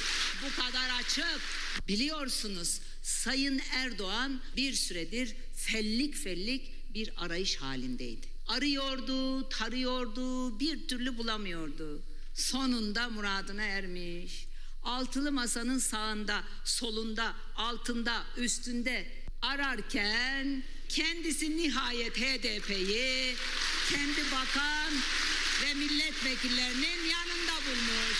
Bu 0.44 0.62
kadar 0.62 0.90
açık. 1.00 1.40
Biliyorsunuz 1.88 2.80
Sayın 3.02 3.60
Erdoğan 3.74 4.40
bir 4.56 4.72
süredir 4.72 5.36
fellik 5.54 6.14
fellik 6.14 6.72
bir 6.94 7.10
arayış 7.16 7.56
halindeydi. 7.56 8.26
Arıyordu, 8.48 9.48
tarıyordu, 9.48 10.60
bir 10.60 10.88
türlü 10.88 11.18
bulamıyordu. 11.18 12.02
Sonunda 12.34 13.08
muradına 13.08 13.62
ermiş. 13.62 14.46
Altılı 14.82 15.32
masanın 15.32 15.78
sağında, 15.78 16.44
solunda, 16.64 17.34
altında, 17.56 18.24
üstünde 18.36 19.06
ararken 19.42 20.62
kendisi 20.88 21.56
nihayet 21.56 22.16
HDP'yi 22.16 23.34
kendi 23.90 24.20
bakan 24.32 24.92
ve 25.64 25.74
milletvekillerinin 25.74 27.04
yanında 27.10 27.52
bulmuş. 27.66 28.18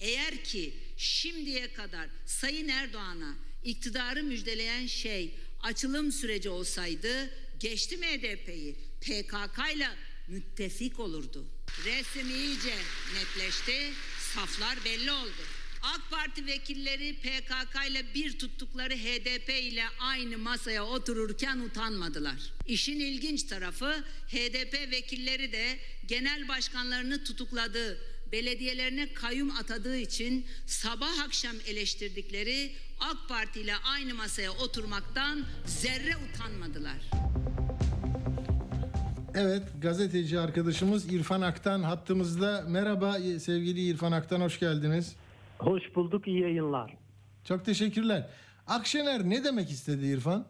Eğer 0.00 0.44
ki 0.44 0.74
şimdiye 0.96 1.72
kadar 1.72 2.08
Sayın 2.26 2.68
Erdoğan'a 2.68 3.34
iktidarı 3.62 4.22
müjdeleyen 4.22 4.86
şey 4.86 5.34
açılım 5.62 6.12
süreci 6.12 6.50
olsaydı 6.50 7.30
geçti 7.60 7.96
mi 7.96 8.06
HDP'yi 8.06 8.76
PKK 9.00 9.74
ile 9.74 9.88
müttefik 10.28 11.00
olurdu. 11.00 11.53
Resim 11.82 12.30
iyice 12.30 12.74
netleşti, 13.14 13.92
saflar 14.34 14.84
belli 14.84 15.12
oldu. 15.12 15.42
AK 15.82 16.10
Parti 16.10 16.46
vekilleri 16.46 17.16
PKK 17.16 17.90
ile 17.90 18.14
bir 18.14 18.38
tuttukları 18.38 18.94
HDP 18.94 19.48
ile 19.48 19.84
aynı 19.98 20.38
masaya 20.38 20.84
otururken 20.84 21.58
utanmadılar. 21.58 22.36
İşin 22.66 23.00
ilginç 23.00 23.42
tarafı 23.42 24.04
HDP 24.28 24.90
vekilleri 24.90 25.52
de 25.52 25.78
genel 26.06 26.48
başkanlarını 26.48 27.24
tutukladığı, 27.24 27.98
belediyelerine 28.32 29.14
kayyum 29.14 29.50
atadığı 29.50 29.96
için 29.96 30.46
sabah 30.66 31.18
akşam 31.18 31.56
eleştirdikleri 31.66 32.72
AK 33.00 33.28
Parti 33.28 33.60
ile 33.60 33.76
aynı 33.76 34.14
masaya 34.14 34.52
oturmaktan 34.52 35.46
zerre 35.66 36.16
utanmadılar. 36.16 36.98
Evet 39.36 39.62
gazeteci 39.82 40.40
arkadaşımız 40.40 41.12
İrfan 41.14 41.40
Aktan 41.40 41.82
hattımızda. 41.82 42.64
Merhaba 42.68 43.12
sevgili 43.38 43.80
İrfan 43.80 44.12
Aktan 44.12 44.40
hoş 44.40 44.60
geldiniz. 44.60 45.16
Hoş 45.58 45.96
bulduk, 45.96 46.28
iyi 46.28 46.40
yayınlar. 46.40 46.94
Çok 47.44 47.64
teşekkürler. 47.64 48.26
Akşener 48.66 49.24
ne 49.24 49.44
demek 49.44 49.70
istedi 49.70 50.06
İrfan? 50.06 50.44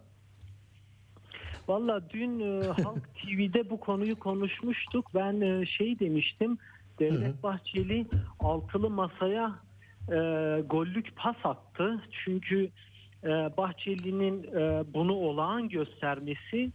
Valla 1.69 2.11
dün 2.11 2.41
e, 2.41 2.67
Halk 2.83 3.15
TV'de 3.15 3.71
bu 3.71 3.81
konuyu 3.81 4.19
konuşmuştuk. 4.19 5.11
Ben 5.15 5.41
e, 5.41 5.67
şey 5.67 5.99
demiştim, 5.99 6.59
Devlet 6.99 7.43
Bahçeli 7.43 8.07
altılı 8.41 8.91
masaya 8.91 9.55
e, 10.09 10.17
gollük 10.71 11.17
pas 11.17 11.37
attı. 11.45 12.03
Çünkü 12.25 12.71
e, 13.25 13.29
Bahçeli'nin 13.29 14.43
e, 14.43 14.85
bunu 14.95 15.13
olağan 15.13 15.69
göstermesi 15.69 16.73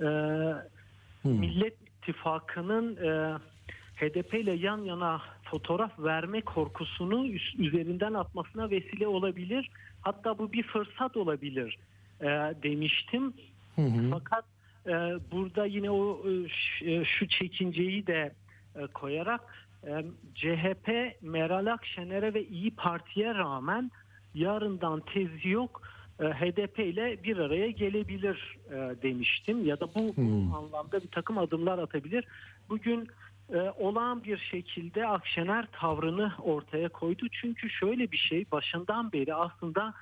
e, 0.00 0.06
Millet 1.24 1.74
İttifakı'nın 1.82 2.96
e, 2.96 3.38
HDP 3.96 4.34
ile 4.34 4.52
yan 4.52 4.78
yana 4.78 5.22
fotoğraf 5.44 5.98
verme 5.98 6.40
korkusunu 6.40 7.26
üzerinden 7.58 8.14
atmasına 8.14 8.70
vesile 8.70 9.06
olabilir. 9.06 9.70
Hatta 10.00 10.38
bu 10.38 10.52
bir 10.52 10.62
fırsat 10.62 11.16
olabilir 11.16 11.78
e, 12.20 12.26
demiştim. 12.62 13.34
Fakat 14.10 14.44
e, 14.86 14.92
burada 15.32 15.66
yine 15.66 15.90
o 15.90 16.22
e, 16.28 16.92
e, 16.92 17.04
şu 17.04 17.28
çekinceyi 17.28 18.06
de 18.06 18.32
e, 18.76 18.86
koyarak 18.86 19.40
e, 19.86 20.04
CHP 20.34 20.88
Meral 21.22 21.66
Akşener'e 21.66 22.34
ve 22.34 22.44
İyi 22.44 22.70
Parti'ye 22.70 23.34
rağmen 23.34 23.90
yarından 24.34 25.00
tezi 25.00 25.48
yok 25.48 25.82
HDP 26.24 26.78
ile 26.78 27.22
bir 27.24 27.36
araya 27.36 27.70
gelebilir 27.70 28.56
e, 28.70 29.02
demiştim 29.02 29.66
ya 29.66 29.80
da 29.80 29.86
bu, 29.94 30.14
bu 30.16 30.56
anlamda 30.56 31.02
bir 31.02 31.08
takım 31.08 31.38
adımlar 31.38 31.78
atabilir. 31.78 32.24
Bugün 32.68 33.08
e, 33.52 33.56
olağan 33.78 34.24
bir 34.24 34.38
şekilde 34.38 35.06
Akşener 35.06 35.66
tavrını 35.72 36.32
ortaya 36.42 36.88
koydu. 36.88 37.26
Çünkü 37.32 37.70
şöyle 37.70 38.12
bir 38.12 38.16
şey 38.16 38.44
başından 38.52 39.12
beri 39.12 39.34
aslında 39.34 39.94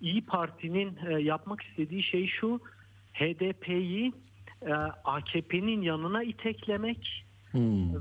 İyi 0.00 0.26
Parti'nin 0.26 0.98
e, 1.08 1.22
yapmak 1.22 1.62
istediği 1.62 2.02
şey 2.02 2.26
şu 2.26 2.60
HDP'yi 3.12 4.12
e, 4.62 4.72
AKP'nin 5.04 5.82
yanına 5.82 6.22
iteklemek 6.22 7.24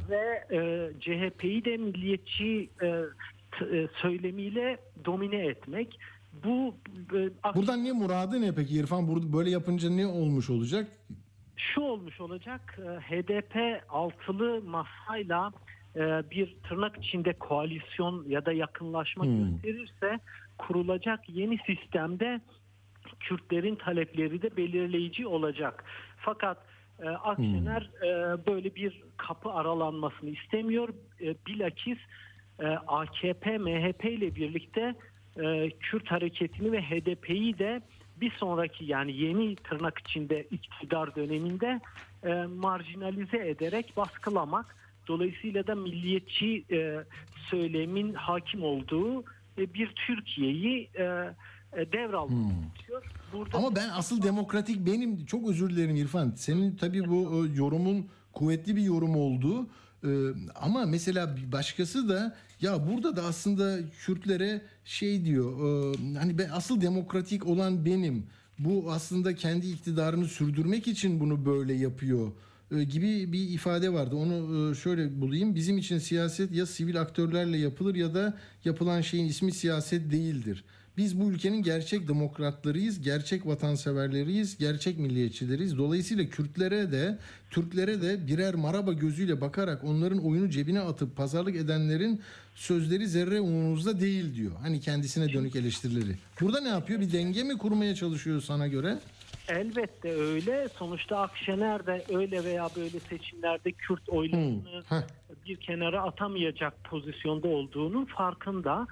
ve 0.09 0.43
e, 0.51 0.89
CHP'yi 0.99 1.65
de 1.65 1.77
milliyetçi 1.77 2.69
e, 2.81 2.87
e, 2.87 3.87
söylemiyle 4.01 4.77
domine 5.05 5.45
etmek. 5.45 5.99
Bu 6.43 6.75
e, 7.17 7.55
Buradan 7.55 7.83
ne 7.83 7.91
muradı 7.91 8.41
ne 8.41 8.55
peki 8.55 8.75
İrfan? 8.75 9.07
Burada 9.07 9.33
böyle 9.33 9.49
yapınca 9.49 9.89
ne 9.89 10.07
olmuş 10.07 10.49
olacak? 10.49 10.87
şu 11.61 11.81
olmuş 11.81 12.21
olacak 12.21 12.79
e, 12.79 12.99
HDP 12.99 13.83
altılı 13.89 14.61
masayla 14.61 15.51
e, 15.95 15.99
bir 16.31 16.55
tırnak 16.69 16.97
içinde 17.05 17.33
koalisyon 17.33 18.25
ya 18.27 18.45
da 18.45 18.51
yakınlaşma 18.53 19.25
gösterirse 19.25 20.19
kurulacak 20.57 21.29
yeni 21.29 21.57
sistemde 21.57 22.41
Kürtlerin 23.19 23.75
talepleri 23.75 24.41
de 24.41 24.57
belirleyici 24.57 25.27
olacak. 25.27 25.83
Fakat 26.17 26.57
e, 26.99 27.09
Akşener 27.09 27.89
e, 28.03 28.07
böyle 28.45 28.75
bir 28.75 29.03
kapı 29.17 29.51
aralanmasını 29.51 30.29
istemiyor. 30.29 30.89
E, 31.21 31.35
bilakis 31.47 31.97
e, 32.59 32.67
AKP, 32.67 33.57
MHP 33.57 34.05
ile 34.05 34.35
birlikte 34.35 34.95
e, 35.43 35.69
Kürt 35.69 36.11
hareketini 36.11 36.71
ve 36.71 36.81
HDP'yi 36.81 37.59
de 37.59 37.81
bir 38.21 38.31
sonraki 38.31 38.85
yani 38.85 39.17
yeni 39.17 39.55
tırnak 39.55 39.99
içinde 39.99 40.47
iktidar 40.51 41.15
döneminde 41.15 41.81
e, 42.23 42.33
marjinalize 42.45 43.49
ederek 43.49 43.93
baskılamak. 43.97 44.75
Dolayısıyla 45.07 45.67
da 45.67 45.75
milliyetçi 45.75 46.65
e, 46.71 47.03
söylemin 47.49 48.13
hakim 48.13 48.63
olduğu 48.63 49.23
e, 49.57 49.73
bir 49.73 49.93
Türkiye'yi 50.07 50.89
e, 50.95 51.03
e, 51.03 51.91
devralmak 51.91 52.53
istiyor. 52.79 53.03
Burada 53.33 53.57
Ama 53.57 53.75
ben 53.75 53.89
asıl 53.89 54.21
demokratik 54.21 54.85
benim 54.85 55.25
çok 55.25 55.49
özür 55.49 55.69
dilerim 55.69 55.95
İrfan. 55.95 56.33
Senin 56.35 56.75
tabii 56.75 57.07
bu 57.07 57.45
e, 57.45 57.55
yorumun 57.55 58.07
kuvvetli 58.33 58.75
bir 58.75 58.81
yorum 58.81 59.15
oldu. 59.15 59.67
E, 60.03 60.09
ama 60.55 60.85
mesela 60.85 61.37
bir 61.37 61.51
başkası 61.51 62.09
da 62.09 62.35
ya 62.61 62.87
burada 62.87 63.15
da 63.15 63.23
aslında 63.23 63.79
Kürtlere 64.05 64.61
şey 64.85 65.25
diyor. 65.25 65.51
e, 65.51 66.17
hani 66.17 66.37
ben 66.37 66.49
asıl 66.49 66.81
demokratik 66.81 67.47
olan 67.47 67.85
benim. 67.85 68.25
Bu 68.59 68.91
aslında 68.91 69.35
kendi 69.35 69.67
iktidarını 69.67 70.27
sürdürmek 70.27 70.87
için 70.87 71.19
bunu 71.19 71.45
böyle 71.45 71.73
yapıyor 71.73 72.31
e, 72.71 72.83
gibi 72.83 73.33
bir 73.33 73.49
ifade 73.49 73.93
vardı. 73.93 74.15
Onu 74.15 74.71
e, 74.71 74.75
şöyle 74.75 75.21
bulayım. 75.21 75.55
Bizim 75.55 75.77
için 75.77 75.97
siyaset 75.97 76.51
ya 76.51 76.65
sivil 76.65 77.01
aktörlerle 77.01 77.57
yapılır 77.57 77.95
ya 77.95 78.13
da 78.13 78.37
yapılan 78.65 79.01
şeyin 79.01 79.25
ismi 79.25 79.51
siyaset 79.51 80.11
değildir. 80.11 80.63
Biz 81.01 81.19
bu 81.19 81.31
ülkenin 81.31 81.63
gerçek 81.63 82.07
demokratlarıyız, 82.07 83.01
gerçek 83.01 83.47
vatanseverleriyiz, 83.47 84.57
gerçek 84.57 84.99
milliyetçileriyiz. 84.99 85.77
Dolayısıyla 85.77 86.25
Kürtlere 86.25 86.91
de, 86.91 87.17
Türklere 87.49 88.01
de 88.01 88.27
birer 88.27 88.55
maraba 88.55 88.93
gözüyle 88.93 89.41
bakarak 89.41 89.83
onların 89.83 90.25
oyunu 90.25 90.49
cebine 90.49 90.79
atıp 90.79 91.17
pazarlık 91.17 91.55
edenlerin 91.55 92.21
sözleri 92.55 93.07
zerre 93.07 93.39
umurumuzda 93.39 93.99
değil 93.99 94.35
diyor. 94.35 94.51
Hani 94.61 94.79
kendisine 94.81 95.33
dönük 95.33 95.55
eleştirileri. 95.55 96.15
Burada 96.41 96.61
ne 96.61 96.69
yapıyor? 96.69 96.99
Bir 96.99 97.11
denge 97.11 97.43
mi 97.43 97.57
kurmaya 97.57 97.95
çalışıyor 97.95 98.41
sana 98.41 98.67
göre? 98.67 98.99
Elbette 99.47 100.13
öyle. 100.13 100.67
Sonuçta 100.77 101.17
Akşener 101.17 101.85
de 101.85 102.05
öyle 102.15 102.43
veya 102.43 102.69
böyle 102.75 102.99
seçimlerde 102.99 103.71
Kürt 103.71 104.09
oylarını 104.09 104.83
Hmm, 104.89 105.01
bir 105.45 105.55
kenara 105.55 106.03
atamayacak 106.03 106.83
pozisyonda 106.83 107.47
olduğunun 107.47 108.05
farkında. 108.05 108.87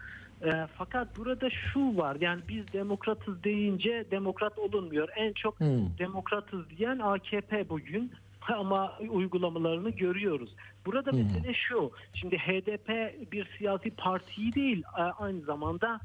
E, 0.45 0.67
fakat 0.77 1.17
burada 1.17 1.49
şu 1.49 1.97
var 1.97 2.17
yani 2.19 2.41
biz 2.47 2.73
demokratız 2.73 3.43
deyince 3.43 4.05
demokrat 4.11 4.59
olunmuyor. 4.59 5.09
En 5.15 5.33
çok 5.33 5.59
Hmm. 5.59 5.97
demokratız 5.97 6.69
diyen 6.69 6.99
AKP 6.99 7.69
bugün 7.69 8.11
ama 8.57 8.97
uygulamalarını 9.09 9.89
görüyoruz. 9.89 10.49
Burada 10.85 11.11
mesele 11.11 11.53
şu. 11.53 11.91
Şimdi 12.13 12.37
HDP 12.37 12.89
bir 13.31 13.47
siyasi 13.57 13.91
parti 13.91 14.55
değil 14.55 14.83
e, 14.97 15.01
aynı 15.01 15.41
zamanda 15.41 15.99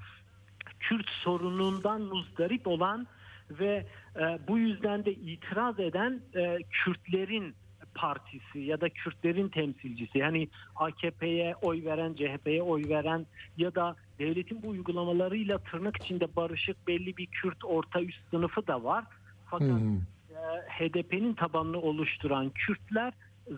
Kürt 0.80 1.10
sorunundan 1.10 2.00
muzdarip 2.02 2.66
olan 2.66 3.06
ve 3.50 3.86
e, 4.16 4.38
bu 4.48 4.58
yüzden 4.58 5.04
de 5.04 5.12
itiraz 5.12 5.80
eden 5.80 6.20
e, 6.34 6.58
Kürtlerin 6.70 7.54
partisi 7.94 8.58
ya 8.58 8.80
da 8.80 8.88
Kürtlerin 8.88 9.48
temsilcisi 9.48 10.18
yani 10.18 10.48
AKP'ye 10.76 11.54
oy 11.62 11.84
veren, 11.84 12.14
CHP'ye 12.14 12.62
oy 12.62 12.88
veren 12.88 13.26
ya 13.56 13.74
da 13.74 13.96
devletin 14.18 14.62
bu 14.62 14.68
uygulamalarıyla 14.68 15.58
tırnak 15.58 15.96
içinde 15.96 16.36
barışık 16.36 16.86
belli 16.86 17.16
bir 17.16 17.26
Kürt 17.26 17.64
orta 17.64 18.00
üst 18.00 18.30
sınıfı 18.30 18.66
da 18.66 18.84
var. 18.84 19.04
Fakat 19.50 19.68
Hmm. 19.68 19.96
e, 19.96 20.38
HDP'nin 20.68 21.34
tabanını 21.34 21.80
oluşturan 21.80 22.50
Kürtler 22.50 23.12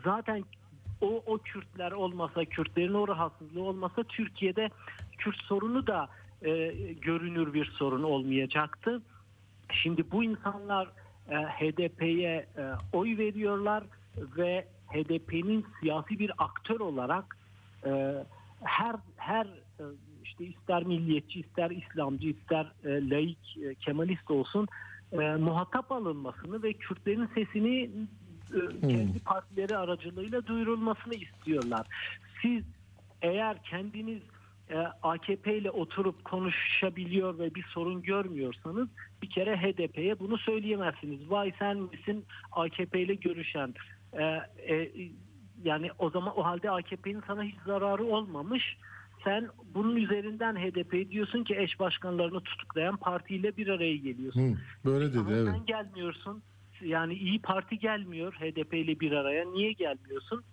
zaten 0.05 0.45
o, 1.01 1.23
o 1.27 1.39
Kürtler 1.39 1.93
olmasa, 1.93 2.45
Kürtlerin 2.45 2.95
o 2.95 3.09
rahatsızlığı 3.09 3.63
olmasa 3.63 4.03
Türkiye'de 4.03 4.71
Kürt 5.19 5.37
sorunu 5.37 5.87
da 5.87 6.09
e, 6.43 6.73
görünür 6.93 7.55
bir 7.55 7.65
sorun 7.65 8.03
olmayacaktı. 8.03 9.03
Şimdi 9.73 10.11
bu 10.11 10.25
insanlar 10.25 10.89
e, 11.31 11.35
HDP'ye 11.35 12.47
e, 12.57 12.63
oy 12.93 13.19
veriyorlar 13.19 13.85
ve 14.17 14.67
HDP'nin 14.89 15.67
siyasi 15.81 16.19
bir 16.19 16.33
aktör 16.39 16.81
olarak 16.81 17.37
e, 17.87 18.25
her 18.63 18.97
her 19.17 19.47
e, 19.81 19.85
işte 20.41 20.59
ister 20.59 20.83
milliyetçi, 20.83 21.41
ister 21.41 21.71
İslamcı, 21.71 22.29
ister 22.29 22.73
e, 22.85 23.11
laik, 23.11 23.59
e, 23.65 23.75
Kemalist 23.75 24.31
olsun 24.31 24.69
e, 25.13 25.17
muhatap 25.17 25.93
alınmasını 25.93 26.63
ve 26.63 26.73
Kürtlerin 26.73 27.27
sesini 27.35 27.91
e, 28.55 28.81
kendi 28.81 29.19
partileri 29.19 29.77
aracılığıyla 29.77 30.47
duyurulmasını 30.47 31.15
istiyorlar. 31.15 31.87
Siz 32.43 32.65
eğer 33.23 33.63
kendiniz 33.63 34.23
e, 34.71 34.77
AKP 35.03 35.59
ile 35.59 35.71
oturup 35.71 36.25
konuşabiliyor 36.25 37.39
ve 37.39 37.55
bir 37.55 37.63
sorun 37.63 38.03
görmüyorsanız 38.03 38.89
bir 39.23 39.31
kere 39.31 39.57
HDP'ye 39.57 40.19
bunu 40.19 40.39
söyleyemezsiniz. 40.39 41.31
Vay 41.31 41.53
sen 41.59 41.77
misin 41.77 42.25
AKP 42.53 43.01
ile 43.01 43.15
görüşen? 43.15 43.75
E, 44.13 44.23
e, 44.23 44.91
yani 45.65 45.91
o 45.99 46.11
zaman 46.11 46.39
o 46.39 46.45
halde 46.45 46.71
AKP'nin 46.71 47.23
sana 47.27 47.43
hiç 47.43 47.57
zararı 47.67 48.05
olmamış. 48.05 48.77
Sen 49.27 49.49
bunun 49.75 49.97
üzerinden 49.97 50.57
HDP 50.57 51.11
diyorsun 51.11 51.45
ki 51.45 51.57
eş 51.59 51.81
başkanlarını 51.81 52.41
tutuklayan 52.41 52.97
partiyle 52.97 53.57
bir 53.57 53.69
araya 53.69 53.97
geliyorsun. 53.97 54.41
Hmm, 54.41 54.57
Böyle 54.85 55.11
dedi 55.11 55.19
Ama 55.19 55.33
evet. 55.33 55.49
sen 55.49 55.67
gelmiyorsun. 55.67 56.43
Yani 56.81 57.15
iyi 57.15 57.41
Parti 57.41 57.79
gelmiyor 57.79 58.33
HDP 58.35 58.75
ile 58.75 59.01
bir 59.01 59.13
araya. 59.13 59.45
Niye 59.45 59.73
gelmiyorsun? 59.73 60.45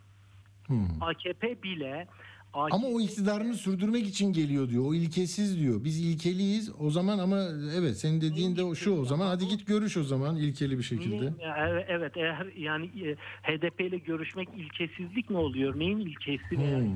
Hmm. 0.67 1.03
AKP 1.03 1.63
bile 1.63 2.07
Ama 2.53 2.87
o 2.87 3.01
iktidarını 3.01 3.53
sürdürmek 3.53 4.07
için 4.07 4.33
geliyor 4.33 4.69
diyor. 4.69 4.83
O 4.87 4.93
ilkesiz 4.93 5.59
diyor. 5.59 5.83
Biz 5.83 6.05
ilkeliyiz. 6.05 6.71
O 6.79 6.89
zaman 6.89 7.19
ama 7.19 7.37
evet 7.77 7.97
senin 7.97 8.21
dediğin 8.21 8.55
de 8.55 8.75
şu 8.75 8.91
o 8.91 9.05
zaman. 9.05 9.27
Hadi 9.27 9.47
git 9.47 9.67
görüş 9.67 9.97
o 9.97 10.03
zaman 10.03 10.35
ilkeli 10.35 10.77
bir 10.77 10.83
şekilde. 10.83 11.15
Niye- 11.15 11.85
Evet, 11.87 12.17
eğer 12.17 12.47
yani 12.57 12.85
e, 12.85 13.15
HDP 13.43 13.81
ile 13.81 13.97
görüşmek 13.97 14.49
ilkesizlik 14.57 15.29
mi 15.29 15.37
oluyor? 15.37 15.79
Neyin 15.79 15.97
ilkesi 15.99 16.43
Hmm. 16.51 16.95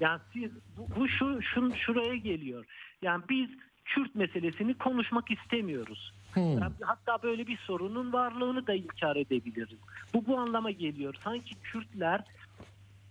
Yani 0.00 0.20
siz 0.32 0.50
bu, 0.96 1.08
şu 1.08 1.42
şun, 1.42 1.70
şuraya 1.70 2.16
geliyor. 2.16 2.64
Yani 3.02 3.22
biz 3.30 3.48
Kürt 3.84 4.14
meselesini 4.14 4.74
konuşmak 4.74 5.30
istemiyoruz. 5.30 6.12
Hmm. 6.34 6.56
Hatta 6.80 7.22
böyle 7.22 7.46
bir 7.46 7.56
sorunun 7.56 8.12
varlığını 8.12 8.66
da 8.66 8.74
inkar 8.74 9.16
edebiliriz. 9.16 9.78
Bu 10.14 10.26
bu 10.26 10.38
anlama 10.38 10.70
geliyor. 10.70 11.14
Sanki 11.24 11.54
Kürtler 11.62 12.24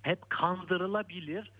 hep 0.03 0.29
kandırılabilir, 0.29 1.51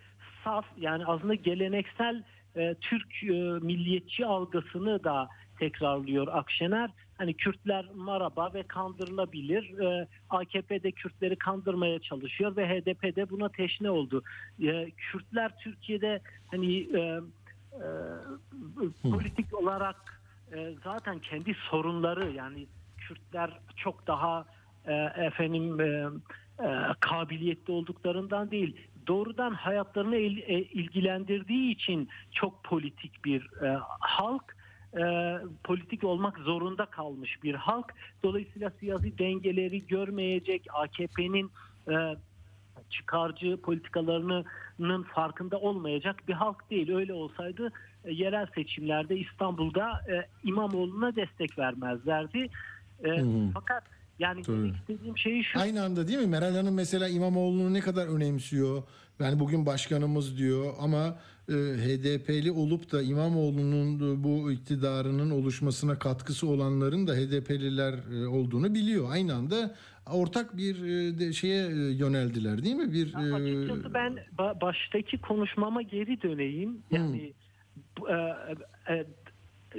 saf 0.43 0.65
yani 0.77 1.05
aslında 1.05 1.33
geleneksel 1.33 2.23
e, 2.55 2.75
Türk 2.81 3.23
e, 3.23 3.27
milliyetçi 3.65 4.25
algısını 4.25 5.03
da 5.03 5.29
tekrarlıyor 5.59 6.27
Akşener. 6.27 6.89
Hani 7.17 7.33
Kürtler 7.33 7.85
maraba 7.95 8.53
ve 8.53 8.63
kandırılabilir. 8.63 9.79
E, 9.79 10.07
AKP 10.29 10.83
de 10.83 10.91
Kürtleri 10.91 11.35
kandırmaya 11.35 11.99
çalışıyor 11.99 12.55
ve 12.55 12.67
HDP 12.67 13.15
de 13.15 13.29
buna 13.29 13.49
teşne 13.49 13.89
oldu. 13.89 14.23
E, 14.61 14.91
Kürtler 14.91 15.57
Türkiye'de 15.57 16.21
hani 16.51 16.77
e, 16.77 17.19
e, 17.73 17.87
politik 19.11 19.53
olarak 19.53 20.21
e, 20.55 20.73
zaten 20.83 21.19
kendi 21.19 21.53
sorunları 21.53 22.31
yani 22.31 22.67
Kürtler 22.97 23.59
çok 23.75 24.07
daha 24.07 24.45
e, 24.85 24.93
efendim 25.25 25.79
e, 25.79 26.07
e, 26.59 26.67
kabiliyetli 26.99 27.73
olduklarından 27.73 28.51
değil 28.51 28.77
doğrudan 29.07 29.53
hayatlarını 29.53 30.15
il- 30.17 30.41
e, 30.47 30.61
ilgilendirdiği 30.61 31.71
için 31.71 32.09
çok 32.31 32.63
politik 32.63 33.25
bir 33.25 33.63
e, 33.63 33.77
halk 33.99 34.55
e, 34.97 35.03
politik 35.63 36.03
olmak 36.03 36.37
zorunda 36.37 36.85
kalmış 36.85 37.43
bir 37.43 37.53
halk 37.55 37.93
dolayısıyla 38.23 38.69
siyasi 38.79 39.17
dengeleri 39.17 39.87
görmeyecek 39.87 40.65
AKP'nin 40.73 41.51
e, 41.91 42.15
çıkarcı 42.89 43.57
politikalarının 43.61 45.03
farkında 45.03 45.59
olmayacak 45.59 46.27
bir 46.27 46.33
halk 46.33 46.69
değil. 46.69 46.91
Öyle 46.95 47.13
olsaydı 47.13 47.71
e, 48.05 48.13
yerel 48.13 48.47
seçimlerde 48.55 49.17
İstanbul'da 49.17 49.89
e, 49.91 50.27
İmamoğlu'na 50.43 51.15
destek 51.15 51.59
vermezlerdi. 51.59 52.49
E, 53.03 53.09
hı. 53.09 53.49
Fakat 53.53 53.83
yani 54.19 54.41
Tabii. 54.41 54.57
demek 54.57 54.75
istediğim 54.75 55.17
şey 55.17 55.43
şu. 55.43 55.59
Aynı 55.59 55.83
anda 55.83 56.07
değil 56.07 56.19
mi? 56.19 56.27
Meral 56.27 56.55
Hanım 56.55 56.73
mesela 56.73 57.07
İmamoğlu'nu 57.09 57.73
ne 57.73 57.79
kadar 57.79 58.07
önemsiyor? 58.07 58.83
Yani 59.19 59.39
bugün 59.39 59.65
başkanımız 59.65 60.37
diyor 60.37 60.73
ama 60.79 61.17
e, 61.49 61.53
HDP'li 61.53 62.51
olup 62.51 62.91
da 62.91 63.01
İmamoğlu'nun 63.01 64.23
bu 64.23 64.51
iktidarının 64.51 65.29
oluşmasına 65.29 65.99
katkısı 65.99 66.47
olanların 66.47 67.07
da 67.07 67.13
HDP'liler 67.15 67.93
e, 68.23 68.27
olduğunu 68.27 68.73
biliyor. 68.73 69.11
Aynı 69.11 69.35
anda 69.35 69.75
ortak 70.11 70.57
bir 70.57 70.75
e, 70.83 71.19
de 71.19 71.33
şeye 71.33 71.65
e, 71.67 71.75
yöneldiler 71.93 72.63
değil 72.63 72.75
mi? 72.75 72.93
Bir 72.93 73.13
Ya 73.13 73.27
e, 73.27 73.33
Açıkçası 73.33 73.93
ben 73.93 74.17
ba- 74.37 74.61
baştaki 74.61 75.17
konuşmama 75.17 75.81
geri 75.81 76.21
döneyim. 76.21 76.77
Yani 76.91 77.33
bu, 77.99 78.09
e, 78.09 78.13
e, 78.89 79.05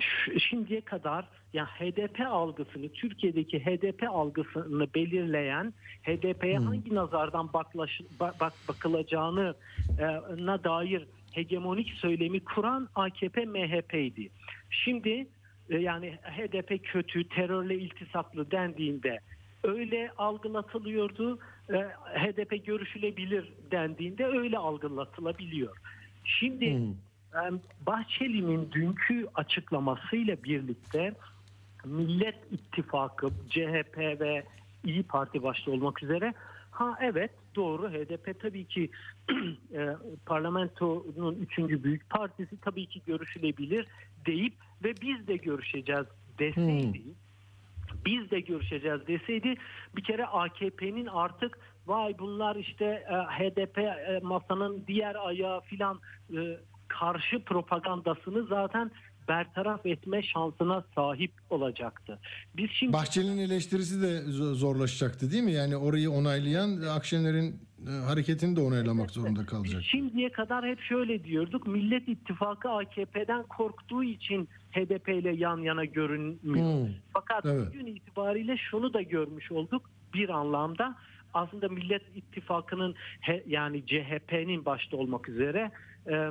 ş- 0.01 0.39
şimdiye 0.39 0.81
kadar 0.81 1.29
ya 1.55 1.67
HDP 1.67 2.21
algısını 2.21 2.89
Türkiye'deki 2.89 3.61
HDP 3.61 4.03
algısını 4.11 4.95
belirleyen 4.95 5.75
HDP'ye 6.03 6.59
hangi 6.59 6.95
nazardan 6.95 7.53
baklaş, 7.53 8.01
bak, 8.21 8.41
bak- 8.41 8.69
bakılacağını 8.69 9.55
e, 9.99 10.05
na 10.45 10.65
dair 10.65 11.07
hegemonik 11.33 11.91
söylemi 11.91 12.41
kuran 12.41 12.89
AKP 12.95 13.45
MHP'ydi. 13.45 14.31
Şimdi 14.71 15.27
e, 15.71 15.79
yani 15.79 16.19
HDP 16.23 16.85
kötü, 16.85 17.29
terörle 17.29 17.79
iltisaklı 17.79 18.51
dendiğinde 18.51 19.21
öyle 19.65 20.11
algılatılıyordu. 20.19 21.39
E, 21.71 21.77
HDP 22.19 22.67
görüşülebilir 22.67 23.53
dendiğinde 23.71 24.27
öyle 24.27 24.59
algılatılabiliyor. 24.59 25.77
Şimdi 26.25 26.65
e, 26.65 27.41
Bahçeli'nin 27.87 28.73
dünkü 28.73 29.27
açıklamasıyla 29.35 30.37
birlikte 30.45 31.15
Millet 31.85 32.53
İttifakı, 32.53 33.29
CHP 33.51 33.99
ve 33.99 34.45
İyi 34.85 35.03
Parti 35.03 35.43
başta 35.43 35.71
olmak 35.71 36.03
üzere. 36.03 36.35
Ha 36.71 36.99
evet 37.01 37.31
doğru. 37.57 37.91
HDP 37.91 38.41
tabii 38.41 38.65
ki 38.65 38.91
e, 39.75 39.97
parlamentonun 40.27 41.35
üçüncü 41.35 41.85
büyük 41.85 42.11
partisi 42.11 42.61
tabii 42.61 42.87
ki 42.87 43.03
görüşülebilir 43.07 43.87
deyip 44.27 44.55
ve 44.85 44.95
biz 45.03 45.27
de 45.27 45.37
görüşeceğiz 45.37 46.07
deseydi 46.39 47.03
biz 48.07 48.31
de 48.31 48.41
görüşeceğiz 48.41 49.07
deseydi 49.07 49.55
bir 49.97 50.05
kere 50.05 50.27
AKP'nin 50.27 51.07
artık 51.07 51.59
vay 51.87 52.19
bunlar 52.19 52.57
işte 52.57 52.85
e, 52.85 53.15
HDP 53.15 53.79
e, 53.79 54.21
masanın 54.23 54.85
diğer 54.87 55.15
ayağı 55.15 55.61
filan 55.61 56.01
e, 56.37 56.59
karşı 56.89 57.45
propagandasını 57.45 58.47
zaten 58.47 58.91
bertaraf 59.29 59.87
etme 59.87 60.23
şansına 60.23 60.85
sahip 60.95 61.33
olacaktı. 61.51 62.19
Biz 62.57 62.71
şimdi 62.71 62.93
Bahçeli'nin 62.93 63.39
eleştirisi 63.39 64.03
de 64.03 64.07
zo- 64.07 64.55
zorlaşacaktı 64.55 65.31
değil 65.31 65.43
mi? 65.43 65.53
Yani 65.53 65.77
orayı 65.77 66.11
onaylayan 66.11 66.81
Akşener'in 66.81 67.61
e, 67.89 67.91
hareketini 67.91 68.57
de 68.57 68.61
onaylamak 68.61 69.11
zorunda 69.11 69.47
kalacak. 69.47 69.81
Biz 69.81 69.87
şimdiye 69.91 70.33
kadar 70.33 70.67
hep 70.67 70.81
şöyle 70.81 71.25
diyorduk. 71.25 71.67
Millet 71.67 72.09
İttifakı 72.09 72.71
AKP'den 72.71 73.43
korktuğu 73.43 74.05
için 74.05 74.49
HDP 74.73 75.09
ile 75.09 75.37
yan 75.37 75.59
yana 75.59 75.85
görünmüyor. 75.85 76.87
Hmm. 76.87 76.95
Fakat 77.13 77.47
Evet. 77.47 77.67
bugün 77.69 77.87
itibariyle 77.87 78.57
şunu 78.57 78.93
da 78.95 79.03
görmüş 79.03 79.53
olduk 79.53 79.91
bir 80.15 80.29
anlamda. 80.29 80.97
Aslında 81.35 81.69
Millet 81.69 82.03
İttifakı'nın 82.17 82.95
yani 83.47 83.87
CHP'nin 83.87 84.65
başta 84.65 84.97
olmak 84.97 85.29
üzere 85.29 85.71
e, 86.11 86.31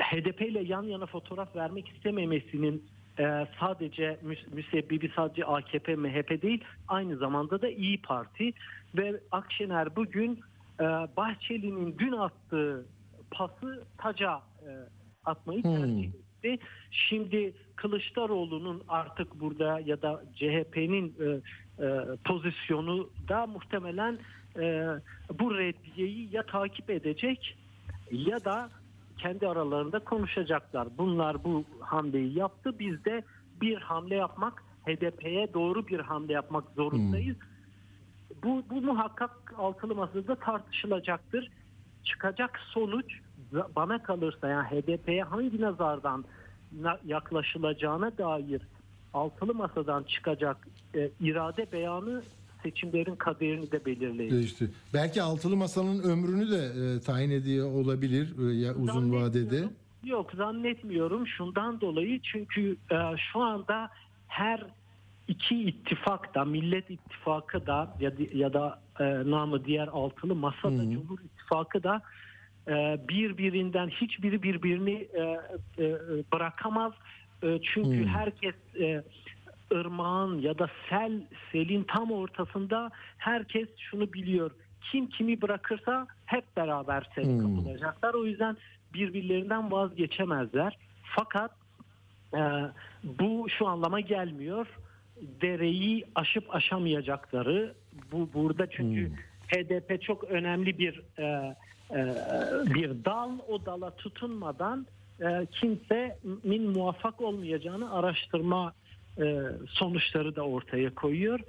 HDP 0.00 0.40
ile 0.40 0.60
yan 0.62 0.82
yana 0.82 1.06
fotoğraf 1.06 1.56
vermek 1.56 1.88
istememesinin 1.88 2.84
e, 3.18 3.46
sadece 3.60 4.18
müs- 4.24 4.54
müsebbibi 4.54 5.12
sadece 5.16 5.44
AKP, 5.44 5.96
MHP 5.96 6.42
değil 6.42 6.64
aynı 6.88 7.16
zamanda 7.16 7.62
da 7.62 7.68
İyi 7.68 8.02
Parti 8.02 8.52
ve 8.94 9.20
Akşener 9.32 9.96
bugün 9.96 10.40
e, 10.80 10.84
Bahçeli'nin 11.16 11.98
dün 11.98 12.12
attığı 12.12 12.86
pası 13.30 13.84
taca 13.98 14.40
e, 14.62 14.70
atmayı 15.24 15.62
Hmm. 15.62 15.76
tercih 15.76 16.04
etti. 16.08 16.58
Şimdi 16.90 17.52
Kılıçdaroğlu'nun 17.76 18.82
artık 18.88 19.40
burada 19.40 19.80
ya 19.80 20.02
da 20.02 20.22
CHP'nin 20.34 21.14
e, 21.20 21.24
e, 21.84 21.88
pozisyonu 22.24 23.10
da 23.28 23.46
muhtemelen 23.46 24.18
e, 24.58 24.86
bu 25.38 25.58
reddiyeyi 25.58 26.28
ya 26.34 26.42
takip 26.42 26.90
edecek 26.90 27.56
ya 28.10 28.44
da 28.44 28.70
kendi 29.18 29.48
aralarında 29.48 29.98
konuşacaklar. 29.98 30.88
Bunlar 30.98 31.44
bu 31.44 31.64
hamleyi 31.80 32.38
yaptı. 32.38 32.78
Biz 32.78 33.04
de 33.04 33.22
bir 33.60 33.76
hamle 33.76 34.14
yapmak, 34.14 34.62
HDP'ye 34.86 35.54
doğru 35.54 35.86
bir 35.86 36.00
hamle 36.00 36.32
yapmak 36.32 36.64
zorundayız. 36.76 37.36
Bu, 38.42 38.62
bu 38.70 38.80
muhakkak 38.82 39.30
altılı 39.58 39.94
masada 39.94 40.34
tartışılacaktır. 40.34 41.50
Çıkacak 42.04 42.58
sonuç 42.58 43.20
bana 43.76 44.02
kalırsa 44.02 44.48
yani 44.48 44.66
HDP'ye 44.66 45.22
hangi 45.22 45.60
nazardan 45.60 46.24
na- 46.72 46.98
yaklaşılacağına 47.04 48.18
dair 48.18 48.62
altılı 49.14 49.54
masadan 49.54 50.02
çıkacak 50.02 50.68
e, 50.94 51.10
irade 51.20 51.72
beyanı 51.72 52.22
seçimlerin 52.62 53.16
kaderini 53.16 53.72
de 53.72 53.84
belirleyecek. 53.84 54.44
İşte 54.44 54.64
belki 54.94 55.22
altılı 55.22 55.56
masanın 55.56 56.02
ömrünü 56.02 56.50
de 56.50 56.94
e, 56.96 57.00
tayin 57.00 57.30
ediyor 57.30 57.72
olabilir 57.72 58.28
e, 58.48 58.54
ya 58.56 58.74
uzun 58.74 59.12
vadede. 59.12 59.64
Yok 60.04 60.32
zannetmiyorum 60.36 61.26
şundan 61.26 61.80
dolayı 61.80 62.20
çünkü 62.22 62.76
e, 62.90 62.96
şu 63.32 63.40
anda 63.40 63.90
her 64.28 64.64
iki 65.28 65.62
ittifak 65.62 66.34
da 66.34 66.44
Millet 66.44 66.90
İttifakı 66.90 67.66
da 67.66 67.96
ya, 68.00 68.12
ya 68.34 68.52
da 68.52 68.80
e, 69.00 69.04
namı 69.04 69.64
diğer 69.64 69.88
altılı 69.88 70.34
masa 70.34 70.70
da 70.72 70.90
Cumhur 70.90 71.18
İttifakı 71.20 71.82
da 71.82 72.02
e, 72.68 73.00
birbirinden 73.08 73.88
hiçbiri 73.88 74.42
birbirini 74.42 75.08
e, 75.14 75.20
e, 75.78 75.94
bırakamaz. 76.32 76.92
E, 77.42 77.60
çünkü 77.74 77.98
Hmm. 77.98 78.06
herkes 78.06 78.54
e, 78.80 79.02
ırmağın 79.74 80.40
ya 80.40 80.58
da 80.58 80.68
sel 80.90 81.12
selin 81.52 81.84
tam 81.84 82.10
ortasında 82.10 82.90
herkes 83.18 83.68
şunu 83.78 84.12
biliyor. 84.12 84.50
Kim 84.92 85.06
kimi 85.06 85.42
bırakırsa 85.42 86.06
hep 86.26 86.56
beraber 86.56 87.08
sele 87.14 87.26
Hmm. 87.26 87.56
kapılacaklar. 87.56 88.14
O 88.14 88.24
yüzden 88.26 88.56
birbirlerinden 88.94 89.70
vazgeçemezler. 89.72 90.78
Fakat 91.16 91.50
e, 92.34 92.40
bu 93.04 93.46
şu 93.58 93.66
anlama 93.66 94.00
gelmiyor. 94.00 94.66
Dereyi 95.40 96.04
aşıp 96.14 96.54
aşamayacakları 96.54 97.74
bu 98.12 98.28
burada 98.34 98.70
çünkü 98.70 99.12
HDP 99.48 100.02
çok 100.02 100.24
önemli 100.24 100.78
bir 100.78 101.02
e, 101.18 101.22
e, 101.90 102.14
bir 102.74 103.04
dal 103.04 103.30
o 103.48 103.66
dala 103.66 103.90
tutunmadan 103.96 104.86
e, 105.20 105.46
kimsenin 105.50 106.70
muvaffak 106.70 107.20
olmayacağını 107.20 107.94
araştırma 107.94 108.72
sonuçları 109.68 110.36
da 110.36 110.42
ortaya 110.42 110.94
koyuyor. 110.94 111.40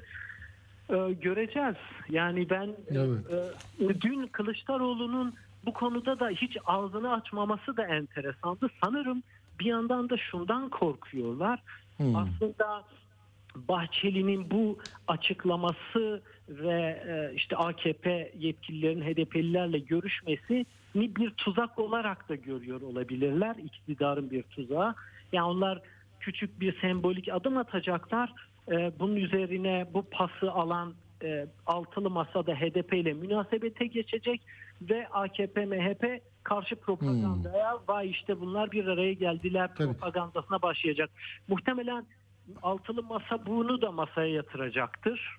E, 0.89 1.13
göreceğiz. 1.13 1.75
Yani 2.09 2.49
ben 2.49 2.69
Evet. 2.89 3.19
e, 3.79 4.01
dün 4.01 4.27
Kılıçdaroğlu'nun 4.27 5.33
bu 5.65 5.73
konuda 5.73 6.19
da 6.19 6.29
hiç 6.29 6.57
ağzını 6.65 7.13
açmaması 7.13 7.77
da 7.77 7.83
enteresandı. 7.87 8.69
Sanırım 8.83 9.23
bir 9.59 9.65
yandan 9.65 10.09
da 10.09 10.17
şundan 10.17 10.69
korkuyorlar. 10.69 11.59
Hmm. 11.97 12.15
Aslında 12.15 12.83
Bahçeli'nin 13.55 14.51
bu 14.51 14.77
açıklaması 15.07 16.21
ve 16.49 17.03
e, 17.07 17.35
işte 17.35 17.55
AKP 17.55 18.31
yetkililerin 18.39 19.01
HDP'lilerle 19.01 19.79
görüşmesini 19.79 20.65
bir 20.95 21.29
tuzak 21.29 21.79
olarak 21.79 22.29
da 22.29 22.35
görüyor 22.35 22.81
olabilirler. 22.81 23.55
İktidarın 23.63 24.31
bir 24.31 24.43
tuzağı. 24.43 24.95
Yani 25.33 25.45
onlar 25.45 25.81
küçük 26.19 26.59
bir 26.59 26.81
sembolik 26.81 27.29
adım 27.33 27.57
atacaklar. 27.57 28.33
E, 28.71 28.99
bunun 28.99 29.15
üzerine 29.15 29.87
bu 29.93 30.03
pası 30.09 30.51
alan 30.51 30.93
e, 31.23 31.47
altılı 31.65 32.09
masada 32.09 32.53
HDP 32.53 32.93
ile 32.93 33.13
münasebete 33.13 33.85
geçecek 33.85 34.41
ve 34.81 35.07
AKP 35.07 35.65
MHP 35.65 36.21
karşı 36.43 36.75
propagandaya 36.75 37.77
vay 37.87 38.09
işte 38.09 38.39
bunlar 38.39 38.71
bir 38.71 38.87
araya 38.87 39.13
geldiler 39.13 39.69
Tabii. 39.75 39.93
propagandasına 39.93 40.61
başlayacak. 40.61 41.09
Muhtemelen 41.47 42.05
altılı 42.63 43.03
masa 43.03 43.45
bunu 43.45 43.81
da 43.81 43.91
masaya 43.91 44.33
yatıracaktır. 44.33 45.37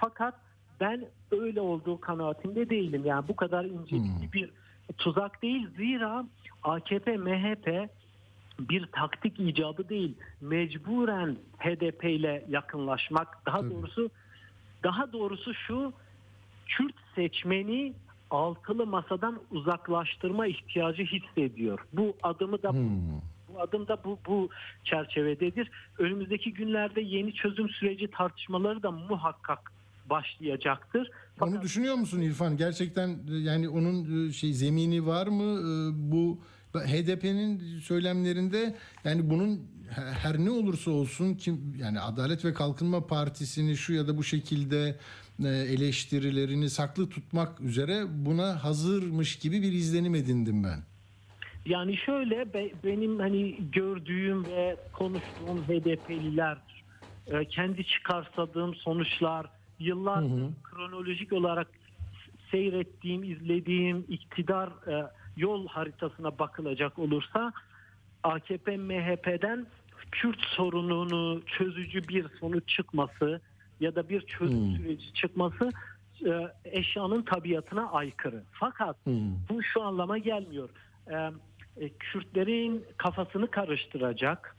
Fakat 0.00 0.34
ben 0.80 1.06
öyle 1.30 1.60
olduğu 1.60 2.00
kanaatinde 2.00 2.70
değilim. 2.70 3.02
Yani 3.04 3.28
bu 3.28 3.36
kadar 3.36 3.64
incelikli 3.64 4.32
bir 4.32 4.50
tuzak 4.98 5.42
değil. 5.42 5.68
Zira 5.76 6.24
AKP, 6.62 7.16
MHP 7.16 7.88
bir 8.60 8.86
taktik 8.86 9.40
icabı 9.40 9.88
değil. 9.88 10.14
Mecburen 10.40 11.36
HDP 11.58 12.04
ile 12.04 12.46
yakınlaşmak. 12.48 13.46
Daha 13.46 13.70
doğrusu 13.70 14.10
daha 14.84 15.12
doğrusu 15.12 15.54
şu 15.54 15.92
Kürt 16.66 16.94
seçmeni 17.14 17.92
altılı 18.30 18.86
masadan 18.86 19.40
uzaklaştırma 19.50 20.46
ihtiyacı 20.46 21.02
hissediyor. 21.02 21.78
Bu 21.92 22.16
adımı 22.22 22.62
da 22.62 22.70
Hmm. 22.72 22.88
bu 23.54 23.60
adım 23.60 23.88
da 23.88 23.98
bu 24.04 24.18
bu 24.26 24.48
çerçevededir. 24.84 25.70
Önümüzdeki 25.98 26.52
günlerde 26.54 27.00
yeni 27.00 27.32
çözüm 27.34 27.68
süreci 27.68 28.08
tartışmaları 28.10 28.82
da 28.82 28.90
muhakkak 28.90 29.72
başlayacaktır. 30.10 31.00
Onu 31.00 31.08
Fakat 31.50 31.62
düşünüyor 31.62 31.94
musun 31.94 32.20
İrfan? 32.20 32.56
Gerçekten 32.56 33.08
e, 33.08 33.34
yani 33.34 33.68
onun 33.68 34.28
e, 34.28 34.32
şey 34.32 34.52
zemini 34.52 35.06
var 35.06 35.26
mı? 35.26 35.44
E, 35.60 35.70
Bu 36.12 36.38
HDP'nin 36.74 37.78
söylemlerinde 37.80 38.76
yani 39.04 39.30
bunun 39.30 39.56
he- 39.94 40.00
her 40.22 40.38
ne 40.38 40.50
olursa 40.50 40.90
olsun 40.90 41.34
kim 41.34 41.74
yani 41.80 42.00
Adalet 42.00 42.44
ve 42.44 42.54
Kalkınma 42.54 43.06
Partisi'ni 43.06 43.76
şu 43.76 43.92
ya 43.92 44.08
da 44.08 44.16
bu 44.16 44.24
şekilde 44.24 44.96
e, 45.44 45.48
eleştirilerini 45.48 46.70
saklı 46.70 47.08
tutmak 47.08 47.60
üzere 47.60 48.04
buna 48.26 48.64
hazırmış 48.64 49.36
gibi 49.38 49.62
bir 49.62 49.72
izlenim 49.72 50.14
edindim 50.14 50.64
ben. 50.64 50.78
Yani 51.66 51.96
şöyle 51.96 52.54
be- 52.54 52.72
benim 52.84 53.18
hani 53.18 53.56
gördüğüm 53.72 54.44
ve 54.44 54.76
konuştuğum 54.92 55.62
HDP'liler 55.68 56.58
e, 57.26 57.44
kendi 57.44 57.84
çıkarsadığım 57.86 58.74
sonuçlar 58.74 59.46
yıllardır 59.78 60.52
kronolojik 60.64 61.32
olarak 61.32 61.68
seyrettiğim, 62.50 63.24
izlediğim 63.24 64.04
iktidar 64.08 64.68
e, 64.68 65.06
yol 65.38 65.66
haritasına 65.66 66.38
bakılacak 66.38 66.98
olursa 66.98 67.52
AKP 68.22 68.76
MHP'den 68.76 69.66
Kürt 70.10 70.40
sorununu 70.40 71.42
çözücü 71.46 72.08
bir 72.08 72.26
sonuç 72.40 72.68
çıkması 72.68 73.40
ya 73.80 73.94
da 73.94 74.08
bir 74.08 74.20
çözüm 74.20 74.76
süreci 74.76 75.12
çıkması 75.14 75.70
e, 76.26 76.30
eşyanın 76.64 77.22
tabiatına 77.22 77.90
aykırı. 77.90 78.42
Fakat 78.52 78.96
bu 79.50 79.62
şu 79.62 79.82
anlama 79.82 80.18
gelmiyor. 80.18 80.68
E, 81.10 81.14
e, 81.76 81.88
Kürtlerin 81.88 82.84
kafasını 82.96 83.50
karıştıracak. 83.50 84.56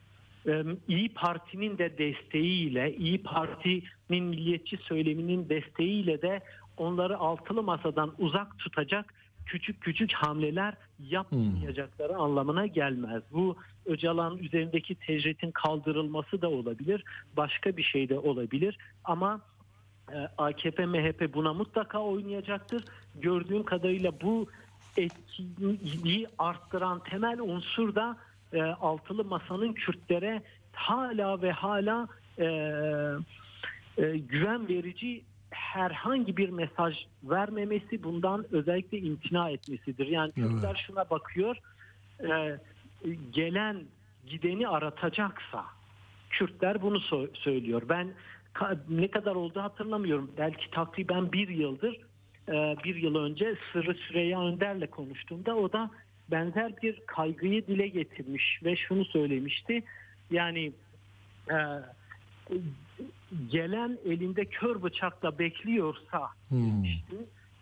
İyi 0.88 1.14
Parti'nin 1.14 1.78
de 1.78 1.98
desteğiyle, 1.98 2.96
İyi 2.96 3.24
Parti'nin 3.24 4.26
milliyetçi 4.26 4.78
söyleminin 4.78 5.50
desteğiyle 5.50 6.22
de 6.22 6.42
onları 6.78 7.18
altılı 7.18 7.64
masadan 7.64 8.14
uzak 8.18 8.60
tutacak 8.60 9.14
küçük 9.50 9.82
küçük 9.82 10.14
hamleler 10.14 10.74
yapmayacakları 11.00 12.16
anlamına 12.16 12.66
gelmez. 12.66 13.24
Bu 13.32 13.56
Öcalan 13.86 14.38
üzerindeki 14.38 14.96
tecritin 14.96 15.52
kaldırılması 15.52 16.42
da 16.42 16.50
olabilir, 16.50 17.04
başka 17.38 17.78
bir 17.78 17.84
şey 17.84 18.10
de 18.10 18.20
olabilir 18.20 18.78
ama 19.04 19.42
e, 20.12 20.18
AKP 20.38 20.86
MHP 20.86 21.34
buna 21.34 21.54
mutlaka 21.54 22.00
oynayacaktır. 22.00 22.84
Gördüğüm 23.16 23.64
kadarıyla 23.64 24.22
bu 24.22 24.48
etkiliği 24.98 26.28
arttıran 26.38 27.04
temel 27.04 27.40
unsur 27.40 27.96
da 27.96 28.18
e, 28.54 28.62
altılı 28.62 29.24
masanın 29.24 29.74
Kürtlere 29.74 30.42
hala 30.74 31.42
ve 31.42 31.52
hala 31.52 32.08
e, 32.40 32.46
e, 33.98 34.18
güven 34.18 34.68
verici 34.68 35.22
herhangi 35.60 36.38
bir 36.38 36.50
mesaj 36.50 36.98
vermemesi 37.24 38.04
bundan 38.04 38.46
özellikle 38.52 39.00
imtina 39.00 39.50
etmesidir. 39.50 40.08
Yani 40.08 40.32
Evet. 40.38 40.50
Kürtler 40.50 40.84
şuna 40.88 41.10
bakıyor 41.10 41.58
e, 42.24 42.60
gelen 43.32 43.82
gideni 44.28 44.68
aratacaksa 44.68 45.66
Kürtler 46.30 46.82
bunu 46.82 46.98
so- 46.98 47.38
söylüyor. 47.38 47.82
Ben 47.90 48.14
ne 48.90 49.08
kadar 49.08 49.36
oldu 49.36 49.62
hatırlamıyorum. 49.62 50.32
Belki 50.38 50.72
takriben 50.72 51.32
bir 51.32 51.48
yıldır 51.48 51.98
e, 52.48 52.76
bir 52.84 52.96
yıl 52.96 53.16
önce 53.16 53.56
Sırrı 53.74 53.94
Süreyya 53.94 54.42
Önder'le 54.42 54.88
konuştuğumda 54.88 55.56
o 55.56 55.72
da 55.72 55.92
benzer 56.32 56.82
bir 56.82 57.00
kaygıyı 57.08 57.68
dile 57.68 57.88
getirmiş 57.88 58.60
ve 58.64 58.76
şunu 58.76 59.06
söylemişti. 59.06 59.84
Yani 60.32 60.72
e, 61.52 61.58
gelen 63.52 63.98
elinde 64.06 64.46
kör 64.46 64.84
bıçakla 64.84 65.40
bekliyorsa 65.40 66.30
Hmm. 66.50 66.84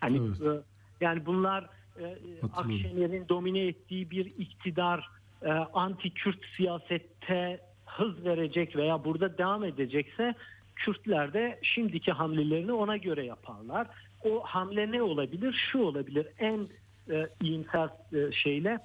hani 0.00 0.16
Evet. 0.16 0.40
e, 0.40 0.62
yani 1.04 1.26
bunlar 1.26 1.64
e. 2.00 2.16
Akşener'in 2.56 3.28
domine 3.28 3.66
ettiği 3.66 4.10
bir 4.10 4.26
iktidar 4.26 5.08
e, 5.42 5.48
anti-Kürt 5.52 6.38
siyasette 6.56 7.60
hız 7.86 8.24
verecek 8.24 8.76
veya 8.76 9.04
burada 9.04 9.38
devam 9.38 9.64
edecekse 9.64 10.34
Kürtler 10.76 11.32
de 11.32 11.58
şimdiki 11.62 12.12
hamlelerini 12.12 12.72
ona 12.72 12.96
göre 12.96 13.24
yaparlar. 13.26 13.86
O 14.24 14.40
hamle 14.44 14.90
ne 14.92 15.02
olabilir? 15.02 15.66
Şu 15.72 15.78
olabilir. 15.78 16.26
En 16.38 16.68
e, 17.10 17.28
iyimser 17.42 17.88
e, 18.12 18.32
şeyle 18.32 18.78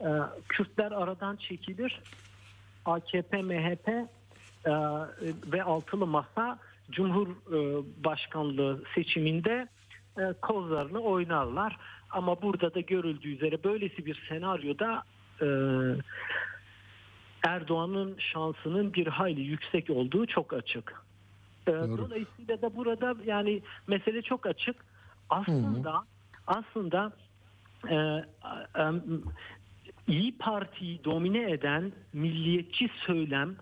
e, 0.00 0.08
Kürtler 0.48 0.92
aradan 0.92 1.36
çekilir. 1.36 2.00
AKP, 2.84 3.42
MHP 3.42 4.08
e, 4.66 4.70
ve 5.52 5.62
altılı 5.62 6.06
masa 6.06 6.58
Cumhurbaşkanlığı 6.90 8.82
seçiminde 8.94 9.68
e, 10.18 10.32
kozlarını 10.42 11.00
oynarlar. 11.00 11.76
Ama 12.10 12.42
burada 12.42 12.74
da 12.74 12.80
görüldüğü 12.80 13.34
üzere 13.34 13.64
böylesi 13.64 14.06
bir 14.06 14.26
senaryoda 14.28 15.02
e, 15.42 15.46
Erdoğan'ın 17.46 18.16
şansının 18.18 18.92
bir 18.92 19.06
hayli 19.06 19.40
yüksek 19.40 19.90
olduğu 19.90 20.26
çok 20.26 20.52
açık. 20.52 21.02
E. 21.66 21.72
Dolayısıyla 21.72 22.62
da 22.62 22.76
burada 22.76 23.14
yani 23.24 23.62
mesele 23.86 24.22
çok 24.22 24.46
açık. 24.46 24.76
Aslında 25.30 26.04
aslında 26.46 27.12
e, 27.88 27.94
e, 27.94 28.24
İyi 30.08 30.38
Parti'yi 30.38 31.04
domine 31.04 31.50
eden 31.50 31.92
milliyetçi 32.12 32.90
söylem 33.06 33.50
e, 33.50 33.56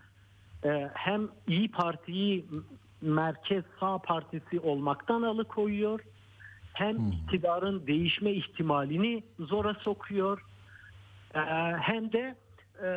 hem 0.93 1.29
İyi 1.47 1.71
Parti'yi 1.71 2.45
merkez 3.01 3.63
sağ 3.79 3.97
partisi 3.97 4.59
olmaktan 4.59 5.21
alıkoyuyor 5.21 5.99
hem 6.73 7.11
iktidarın 7.11 7.87
değişme 7.87 8.31
ihtimalini 8.31 9.23
zora 9.39 9.73
sokuyor 9.73 10.45
e, 11.35 11.39
hem 11.81 12.11
de 12.11 12.35
e, 12.83 12.87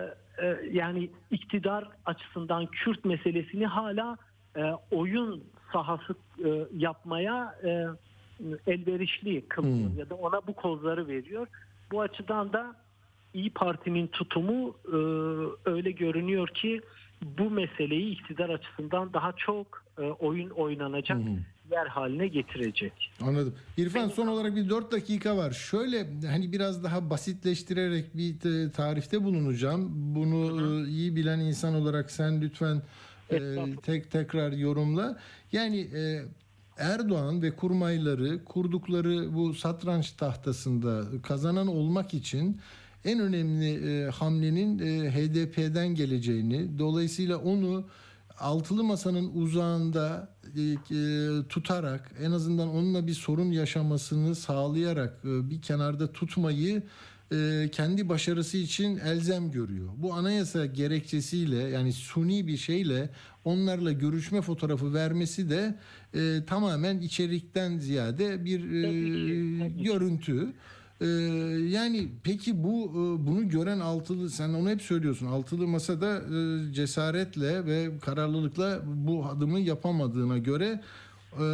e, 0.42 0.58
yani 0.72 1.10
iktidar 1.30 1.88
açısından 2.06 2.66
Kürt 2.66 3.04
meselesini 3.04 3.66
hala 3.66 4.16
e, 4.56 4.62
oyun 4.90 5.44
sahası 5.72 6.14
yapmaya 6.76 7.54
elverişli 8.66 9.48
kılıyor 9.48 9.90
ya 9.96 10.10
da 10.10 10.14
ona 10.14 10.46
bu 10.46 10.52
kozları 10.52 11.08
veriyor. 11.08 11.46
Bu 11.92 12.00
açıdan 12.00 12.52
da 12.52 12.76
İyi 13.34 13.50
Parti'nin 13.50 14.06
tutumu 14.06 14.76
öyle 15.64 15.90
görünüyor 15.90 16.48
ki 16.48 16.80
bu 17.22 17.50
meseleyi 17.50 18.12
iktidar 18.12 18.48
açısından 18.48 19.12
daha 19.12 19.32
çok 19.32 19.84
e, 19.98 20.02
oyun 20.02 20.50
oynanacak 20.50 21.18
yer 21.70 21.86
haline 21.86 22.28
getirecek. 22.28 22.92
Anladım. 23.20 23.54
İrfan 23.76 24.08
son 24.08 24.26
olarak 24.26 24.56
bir 24.56 24.68
4 24.70 24.92
dakika 24.92 25.36
var. 25.36 25.50
Şöyle 25.50 26.06
hani 26.26 26.52
biraz 26.52 26.84
daha 26.84 27.10
basitleştirerek 27.10 28.16
bir 28.16 28.38
te- 28.38 28.70
tarifte 28.70 29.24
bulunacağım. 29.24 29.90
Bunu 30.14 30.62
e, 30.62 30.88
iyi 30.88 31.16
bilen 31.16 31.38
insan 31.38 31.74
olarak 31.74 32.10
sen 32.10 32.40
lütfen 32.40 32.82
e, 33.32 33.38
tek 33.82 34.10
tekrar 34.10 34.52
yorumla. 34.52 35.18
Yani 35.52 35.80
e, 35.80 36.22
Erdoğan 36.78 37.42
ve 37.42 37.56
kurmayları 37.56 38.44
kurdukları 38.44 39.34
bu 39.34 39.54
satranç 39.54 40.12
tahtasında 40.12 41.04
kazanan 41.22 41.66
olmak 41.66 42.14
için 42.14 42.60
en 43.04 43.18
önemli 43.20 43.90
e, 43.90 44.10
hamlenin 44.10 44.78
e, 44.78 45.10
HDP'den 45.10 45.88
geleceğini, 45.88 46.78
dolayısıyla 46.78 47.38
onu 47.38 47.84
altılı 48.38 48.84
masanın 48.84 49.30
uzağında 49.34 50.28
e, 50.56 50.60
e, 50.60 51.28
tutarak 51.48 52.12
en 52.22 52.30
azından 52.30 52.68
onunla 52.68 53.06
bir 53.06 53.14
sorun 53.14 53.50
yaşamasını 53.50 54.34
sağlayarak 54.34 55.18
e, 55.24 55.50
bir 55.50 55.62
kenarda 55.62 56.12
tutmayı 56.12 56.82
e, 57.32 57.68
kendi 57.72 58.08
başarısı 58.08 58.56
için 58.56 58.98
elzem 58.98 59.50
görüyor. 59.50 59.88
Bu 59.96 60.14
anayasa 60.14 60.66
gerekçesiyle 60.66 61.56
yani 61.56 61.92
suni 61.92 62.46
bir 62.46 62.56
şeyle 62.56 63.10
onlarla 63.44 63.92
görüşme 63.92 64.42
fotoğrafı 64.42 64.94
vermesi 64.94 65.50
de 65.50 65.78
e, 66.14 66.44
tamamen 66.46 67.00
içerikten 67.00 67.78
ziyade 67.78 68.44
bir 68.44 68.60
e, 68.70 69.68
görüntü. 69.68 70.52
Ee, 71.00 71.04
yani 71.68 72.08
peki 72.24 72.64
bu 72.64 72.84
e, 72.90 73.26
bunu 73.26 73.48
gören 73.48 73.80
altılı 73.80 74.30
sen 74.30 74.48
onu 74.48 74.70
hep 74.70 74.82
söylüyorsun 74.82 75.26
altılı 75.26 75.66
masada 75.68 76.16
e, 76.18 76.72
cesaretle 76.72 77.66
ve 77.66 77.98
kararlılıkla 77.98 78.80
bu 78.84 79.24
adımı 79.26 79.60
yapamadığına 79.60 80.38
göre 80.38 80.80
e, 81.32 81.44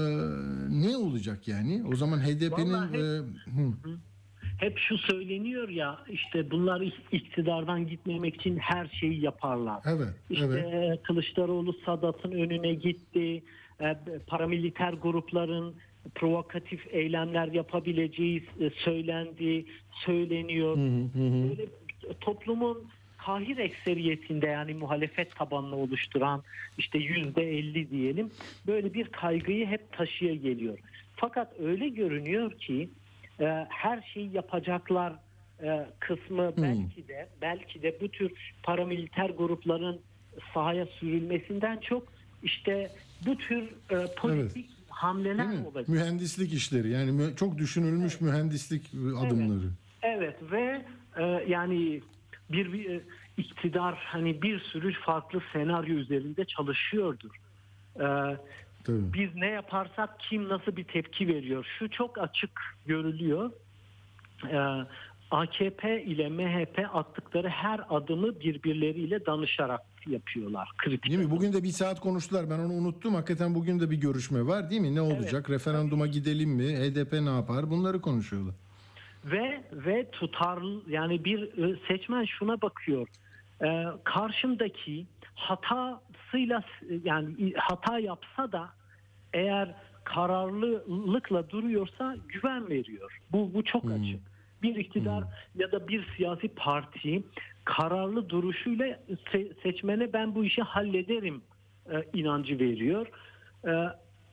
ne 0.70 0.97
olacak 0.97 1.49
yani 1.49 1.82
o 1.92 1.97
zaman 1.97 2.18
HDP'nin 2.18 2.72
Vallahi- 2.72 2.97
e, 2.97 3.22
Hep 4.59 4.78
şu 4.78 4.99
söyleniyor 4.99 5.68
ya 5.68 5.99
işte 6.11 6.51
bunlar 6.51 6.80
ik- 6.80 7.03
iktidardan 7.12 7.86
gitmemek 7.86 8.34
için 8.36 8.57
her 8.57 8.86
şeyi 9.01 9.20
yaparlar. 9.20 9.80
evet 9.86 10.14
İşte 10.30 10.68
evet 10.72 11.03
Kılıçdaroğlu 11.03 11.72
Sadat'ın 11.86 12.32
önüne 12.32 12.74
gitti. 12.74 13.42
E, 13.80 13.97
paramiliter 14.26 14.92
grupların 14.92 15.74
provokatif 16.14 16.86
eylemler 16.90 17.48
yapabileceği 17.48 18.44
e, 18.61 18.70
söylendi, 18.70 19.64
söyleniyor. 19.90 20.76
Böyle 21.48 21.66
toplumun 22.20 22.88
kahir 23.18 23.59
ekseriyetinde 23.59 24.46
yani 24.46 24.74
muhalefet 24.74 25.36
tabanını 25.36 25.76
oluşturan 25.76 26.42
işte 26.78 26.98
yüzde 26.98 27.59
elli 27.59 27.90
diyelim 27.90 28.30
böyle 28.66 28.94
bir 28.94 29.09
kaygıyı 29.09 29.66
hep 29.66 29.92
taşıya 29.92 30.34
geliyor. 30.34 30.78
Fakat 31.16 31.61
öyle 31.61 31.88
görünüyor 31.88 32.52
ki 32.52 32.88
e, 33.40 33.66
her 33.68 34.11
şeyi 34.14 34.32
yapacaklar 34.32 35.12
e, 35.62 35.86
kısmı 35.98 36.52
belki 36.57 37.09
de 37.09 37.28
belki 37.42 37.82
de 37.82 37.96
bu 38.00 38.09
tür 38.09 38.32
paramiliter 38.62 39.30
grupların 39.30 40.00
sahaya 40.55 40.86
sürülmesinden 40.86 41.76
çok 41.76 42.12
işte 42.42 42.90
bu 43.26 43.36
tür 43.36 43.62
e, 43.62 44.14
politik 44.16 44.70
hamleler 44.95 45.49
Değil 45.49 45.61
mi? 45.61 45.66
olacak. 45.66 45.88
mühendislik 45.88 46.53
işleri 46.53 46.90
yani 46.90 47.36
çok 47.36 47.59
düşünülmüş 47.59 48.20
mühendislik 48.20 48.95
e, 48.95 49.26
adımları 49.26 49.68
Evet 50.03 50.36
ve 50.53 50.84
e, 51.16 51.22
yani 51.49 52.01
bir, 52.53 52.72
bir 52.72 52.90
e, 52.90 53.01
iktidar 53.36 53.95
hani 54.07 54.42
bir 54.42 54.61
sürü 54.61 54.92
farklı 54.92 55.42
senaryo 55.53 55.95
üzerinde 55.95 56.45
çalışıyordur. 56.45 57.30
E, 57.97 58.07
tabii. 58.84 59.12
biz 59.14 59.34
ne 59.34 59.47
yaparsak 59.47 60.20
kim 60.20 60.49
nasıl 60.49 60.76
bir 60.76 60.84
tepki 60.84 61.28
veriyor? 61.28 61.66
Şu 61.78 61.90
çok 61.90 62.18
açık 62.18 62.51
görülüyor. 62.86 63.51
E, 64.51 64.59
AKP 65.30 66.04
ile 66.04 66.28
MHP 66.28 66.86
attıkları 66.92 67.48
her 67.48 67.80
adımı 67.90 68.40
birbirleriyle 68.40 69.26
danışarak 69.26 69.80
yapıyorlar. 70.06 70.68
Kritik. 70.78 71.10
Değil 71.10 71.18
mi? 71.24 71.30
Bugün 71.30 71.52
de 71.52 71.62
bir 71.62 71.68
saat 71.68 72.00
konuştular. 72.00 72.50
Ben 72.50 72.58
onu 72.58 72.72
unuttum. 72.72 73.14
Hakikaten 73.14 73.54
bugün 73.54 73.80
de 73.80 73.90
bir 73.90 73.96
görüşme 73.96 74.46
var 74.46 74.70
değil 74.70 74.80
mi? 74.80 74.94
Ne 74.94 75.00
olacak? 75.00 75.50
Referanduma 75.50 76.06
gidelim 76.06 76.50
mi? 76.50 76.64
HDP 76.64 77.12
ne 77.12 77.30
yapar? 77.30 77.70
Bunları 77.70 78.00
konuşuyorlar. 78.00 78.54
ve 79.24 79.64
ve 79.72 80.10
tutarlı 80.10 80.82
yani 80.88 81.24
bir 81.24 81.42
e, 81.42 81.76
seçmen 81.88 82.24
şuna 82.24 82.62
bakıyor. 82.62 83.08
E, 83.64 83.84
karşımdaki 84.04 85.06
hatasıyla 85.34 86.62
yani 87.04 87.52
hata 87.56 87.98
yapsa 87.98 88.52
da 88.52 88.70
eğer 89.32 89.74
kararlılıkla 90.04 91.50
duruyorsa 91.50 92.16
güven 92.28 92.68
veriyor. 92.68 93.20
Bu 93.32 93.54
bu 93.54 93.64
çok 93.64 93.84
açık. 93.90 94.20
Bir 94.64 94.76
iktidar 94.76 95.24
ya 95.58 95.72
da 95.72 95.88
bir 95.88 96.06
siyasi 96.16 96.48
parti 96.48 97.22
kararlı 97.64 98.28
duruşuyla 98.28 98.86
se- 99.32 99.62
seçmene 99.62 100.12
ben 100.12 100.34
bu 100.34 100.44
işi 100.44 100.62
hallederim 100.62 101.42
e, 101.92 102.04
inancı 102.14 102.58
veriyor. 102.58 103.06
E, 103.66 103.72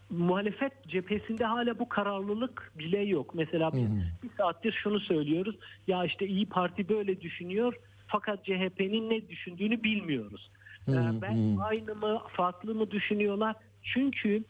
muhalefet 0.10 0.88
cephesinde 0.88 1.46
hala 1.46 1.80
bu 1.80 1.90
kararlılık 1.90 2.72
bile 2.78 3.00
yok. 3.00 3.36
Mesela 3.36 3.74
biz 3.74 3.82
bir 4.24 4.30
saattir 4.38 4.72
şunu 4.84 5.00
söylüyoruz. 5.00 5.56
Ya 5.88 6.06
işte 6.06 6.28
İyi 6.28 6.46
Parti 6.46 6.90
böyle 6.90 7.22
düşünüyor. 7.22 7.74
Fakat 8.08 8.46
CHP'nin 8.46 9.10
ne 9.10 9.30
düşündüğünü 9.30 9.84
bilmiyoruz. 9.84 10.52
Ee, 10.88 11.22
ben 11.22 11.58
aynı 11.64 11.96
mı 11.96 12.22
farklı 12.34 12.76
mı 12.76 12.92
düşünüyorlar? 12.92 13.56
Çünkü 13.84 14.44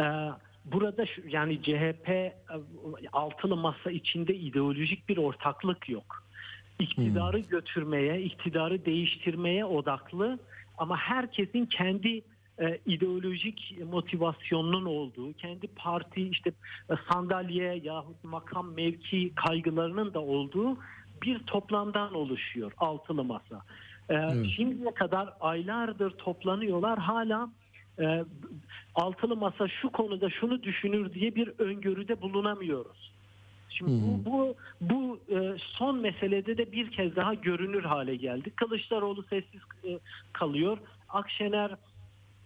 e, 0.00 0.04
burada 0.64 1.06
şu, 1.06 1.22
yani 1.28 1.62
CHP 1.62 2.08
e, 2.08 2.34
altılı 3.12 3.56
masa 3.56 3.90
içinde 3.90 4.34
ideolojik 4.34 5.08
bir 5.08 5.16
ortaklık 5.16 5.88
yok. 5.88 6.22
İktidarı 6.78 7.38
götürmeye, 7.38 8.22
iktidarı 8.22 8.84
değiştirmeye 8.84 9.64
odaklı 9.64 10.38
ama 10.78 10.96
herkesin 10.96 11.66
kendi 11.66 12.22
e, 12.60 12.78
ideolojik 12.86 13.78
motivasyonunun 13.90 14.84
olduğu, 14.84 15.32
kendi 15.32 15.66
parti 15.66 16.28
işte 16.28 16.52
e, 16.90 16.94
sandalye 17.12 17.80
yahut 17.84 18.24
makam 18.24 18.74
mevki 18.74 19.32
kaygılarının 19.34 20.14
da 20.14 20.20
olduğu 20.20 20.76
bir 21.22 21.38
toplamdan 21.38 22.14
oluşuyor 22.14 22.72
altılı 22.78 23.24
masa. 23.24 23.62
E, 24.10 24.14
Şimdiye 24.56 24.94
kadar 24.94 25.32
aylardır 25.40 26.10
toplanıyorlar 26.10 26.98
hala 26.98 27.50
e, 27.98 28.24
altılı 28.94 29.36
masa 29.36 29.68
şu 29.68 29.90
konuda 29.90 30.30
şunu 30.30 30.62
düşünür 30.62 31.14
diye 31.14 31.34
bir 31.34 31.48
öngörüde 31.58 32.22
bulunamıyoruz. 32.22 33.12
Şimdi 33.68 33.90
bu 33.90 34.30
bu, 34.30 34.56
bu 34.80 35.20
e, 35.36 35.56
son 35.58 35.98
meselede 35.98 36.56
de 36.56 36.72
bir 36.72 36.90
kez 36.90 37.16
daha 37.16 37.34
görünür 37.34 37.84
hale 37.84 38.16
geldi. 38.16 38.50
Kılıçdaroğlu 38.50 39.22
sessiz 39.22 39.60
e, 39.84 39.98
kalıyor. 40.32 40.78
Akşener 41.08 41.70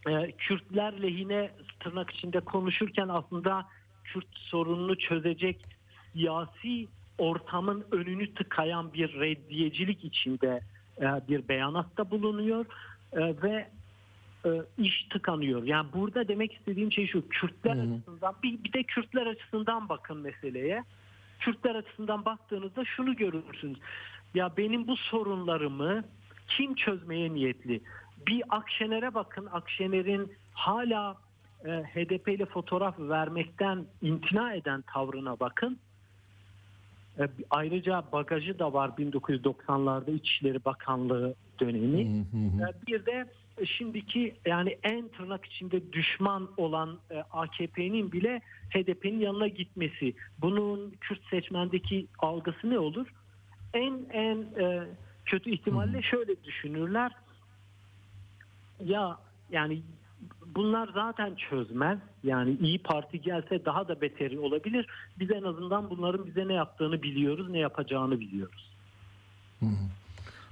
e, 0.09 0.33
Kürtler 0.33 1.03
lehine 1.03 1.51
tırnak 1.81 2.11
içinde 2.11 2.41
konuşurken 2.41 3.09
aslında 3.09 3.67
Kürt 4.05 4.39
sorununu 4.39 4.99
çözecek 4.99 5.65
siyasi 6.13 6.87
ortamın 7.19 7.85
önünü 7.93 8.35
tıkayan 8.35 8.93
bir 8.93 9.21
reddiyecilik 9.21 10.05
içinde 10.05 10.61
bir 11.01 11.49
beyanatta 11.49 12.11
bulunuyor 12.11 12.67
ve 13.15 13.69
iş 14.79 15.07
tıkanıyor. 15.11 15.63
Yani 15.63 15.87
burada 15.95 16.29
demek 16.29 16.53
istediğim 16.53 16.93
şey 16.93 17.07
şu 17.07 17.29
Kürtler 17.29 17.73
açısından 17.73 18.35
bir, 18.43 18.65
bir 18.65 18.73
de 18.73 18.83
Kürtler 18.83 19.27
açısından 19.27 19.89
bakın 19.89 20.19
meseleye. 20.19 20.85
Kürtler 21.41 21.75
açısından 21.75 22.25
baktığınızda 22.25 22.85
şunu 22.85 23.17
görürsünüz. 23.17 23.79
Ya 24.35 24.57
benim 24.57 24.87
bu 24.87 24.97
sorunlarımı 24.97 26.05
kim 26.49 26.75
çözmeye 26.75 27.35
niyetli? 27.35 27.81
Bir 28.27 28.43
Akşener'e 28.49 29.15
bakın. 29.15 29.49
Akşener'in 29.53 30.33
hala 30.53 31.17
e, 31.65 31.71
HDP 31.71 32.29
ile 32.29 32.47
fotoğraf 32.47 32.99
vermekten 32.99 33.85
imtina 34.03 34.55
eden 34.55 34.83
tavrına 34.83 35.41
bakın. 35.41 35.79
E, 37.19 37.29
ayrıca 37.51 38.05
bagajı 38.13 38.59
da 38.59 38.73
var 38.73 38.89
1990'larda 38.89 40.11
İçişleri 40.11 40.65
Bakanlığı 40.65 41.35
dönemi. 41.61 42.01
E, 42.01 42.87
bir 42.87 43.07
de 43.07 43.27
şimdiki 43.65 44.35
yani 44.47 44.79
en 44.83 45.09
tırnak 45.09 45.45
içinde 45.45 45.93
düşman 45.93 46.49
olan 46.57 46.99
e, 47.11 47.19
AKP'nin 47.19 48.13
bile 48.13 48.41
HDP'nin 48.71 49.21
yanına 49.21 49.49
gitmesi. 49.49 50.15
Bunun 50.39 50.91
Kürt 51.01 51.25
seçmendeki 51.31 52.07
algısı 52.19 52.71
ne 52.71 52.79
olur? 52.79 53.07
En 53.75 54.07
en 54.13 54.37
e, 54.37 54.87
kötü 55.25 55.51
ihtimalle 55.51 56.03
şöyle 56.03 56.45
düşünürler. 56.45 57.13
Ya 58.85 59.19
yani 59.51 59.83
bunlar 60.47 60.91
zaten 60.95 61.35
çözmez. 61.35 61.99
Yani 62.25 62.57
iyi 62.61 62.79
Parti 62.79 63.21
gelse 63.21 63.65
daha 63.65 63.89
da 63.89 64.01
beteri 64.01 64.39
olabilir. 64.39 64.87
Biz 65.19 65.31
en 65.31 65.43
azından 65.43 65.91
bunların 65.91 66.27
bize 66.27 66.49
ne 66.49 66.55
yaptığını 66.55 67.03
biliyoruz, 67.03 67.51
ne 67.51 67.59
yapacağını 67.59 68.21
biliyoruz. 68.21 68.71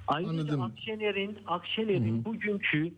Ayrıca 0.08 0.30
Anladım. 0.30 0.62
Akşener'in 0.62 1.38
Akşener'in 1.46 2.24
bugünkü 2.24 2.92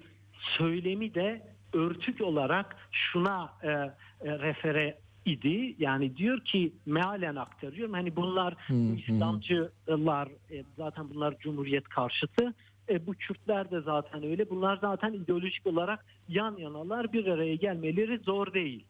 söylemi 0.59 1.15
de 1.15 1.43
örtük 1.73 2.21
olarak 2.21 2.77
şuna 2.91 3.53
e, 3.63 3.69
e, 3.69 3.93
refere 4.21 4.99
idi. 5.25 5.75
Yani 5.79 6.17
diyor 6.17 6.41
ki 6.41 6.73
mealen 6.87 7.37
aktarıyorum. 7.37 7.93
Hani 7.93 8.17
bunlar 8.17 8.55
İslamcılar 8.97 10.29
e, 10.51 10.65
zaten 10.77 11.11
bunlar 11.15 11.39
Cumhuriyet 11.39 11.89
karşıtı. 11.89 12.55
E, 12.89 13.07
bu 13.07 13.15
Kürtler 13.15 13.71
de 13.71 13.81
zaten 13.81 14.25
öyle. 14.25 14.51
Bunlar 14.51 14.77
zaten 14.77 15.13
ideolojik 15.13 15.67
olarak 15.67 16.05
yan 16.29 16.57
yanalar 16.57 17.13
bir 17.13 17.27
araya 17.27 17.55
gelmeleri 17.55 18.19
zor 18.19 18.55
değil. 18.55 18.85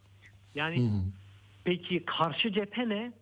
Yani 0.55 0.91
peki 1.65 2.05
karşı 2.05 2.53
cephe 2.53 2.89
ne? 2.89 3.13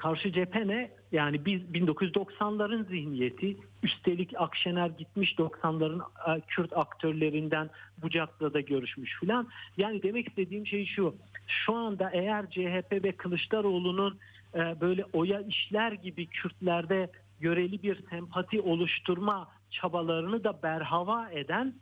Karşı 0.00 0.32
cephe 0.32 0.68
ne? 0.68 0.90
Yani 1.12 1.44
biz 1.44 1.62
1990'ların 1.62 2.88
zihniyeti 2.88 3.56
üstelik 3.82 4.32
Akşener 4.36 4.86
gitmiş 4.86 5.32
90'ların 5.32 6.02
e, 6.28 6.40
Kürt 6.40 6.76
aktörlerinden 6.76 7.70
Bucak'la 8.02 8.54
da 8.54 8.60
görüşmüş 8.60 9.18
filan. 9.20 9.48
Yani 9.76 10.02
demek 10.02 10.28
istediğim 10.28 10.66
şey 10.66 10.86
şu. 10.86 11.14
Şu 11.46 11.74
anda 11.74 12.10
eğer 12.12 12.50
CHP 12.50 12.92
ve 13.04 13.12
Kılıçdaroğlu'nun 13.12 14.18
e, 14.54 14.80
böyle 14.80 15.04
oya 15.12 15.40
işler 15.40 15.92
gibi 15.92 16.26
Kürtlerde 16.26 17.10
göreli 17.40 17.82
bir 17.82 17.98
sempati 18.10 18.60
oluşturma 18.60 19.48
çabalarını 19.70 20.44
da 20.44 20.62
berhava 20.62 21.30
eden 21.30 21.74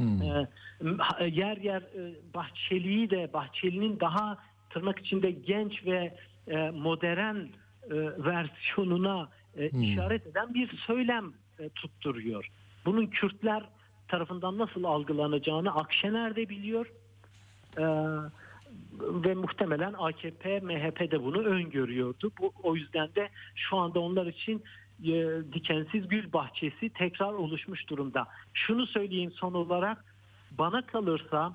e, 0.00 1.24
yer 1.26 1.56
yer 1.56 1.82
Bahçeli'yi 2.34 3.10
de 3.10 3.32
Bahçeli'nin 3.32 4.00
daha 4.00 4.38
tırnak 4.70 4.98
içinde 4.98 5.30
genç 5.30 5.86
ve 5.86 6.14
modern 6.72 7.36
e, 7.90 8.24
versiyonuna 8.24 9.28
e, 9.56 9.68
işaret 9.68 10.26
eden 10.26 10.54
bir 10.54 10.76
söylem 10.86 11.32
e, 11.58 11.68
tutturuyor. 11.68 12.48
Bunun 12.84 13.06
Kürtler 13.06 13.62
tarafından 14.08 14.58
nasıl 14.58 14.84
algılanacağını 14.84 15.74
Akşener 15.74 16.36
de 16.36 16.48
biliyor. 16.48 16.92
E, 17.78 17.84
ve 19.00 19.34
muhtemelen 19.34 19.94
AKP, 19.98 20.60
MHP 20.60 21.10
de 21.10 21.22
bunu 21.24 21.38
öngörüyordu. 21.38 22.32
Bu, 22.40 22.52
o 22.62 22.76
yüzden 22.76 23.08
de 23.14 23.28
şu 23.54 23.76
anda 23.76 24.00
onlar 24.00 24.26
için 24.26 24.62
e, 25.04 25.12
dikensiz 25.52 26.08
gül 26.08 26.32
bahçesi 26.32 26.88
tekrar 26.88 27.32
oluşmuş 27.32 27.88
durumda. 27.88 28.26
Şunu 28.54 28.86
söyleyeyim 28.86 29.32
son 29.32 29.54
olarak 29.54 30.04
bana 30.50 30.86
kalırsa 30.86 31.52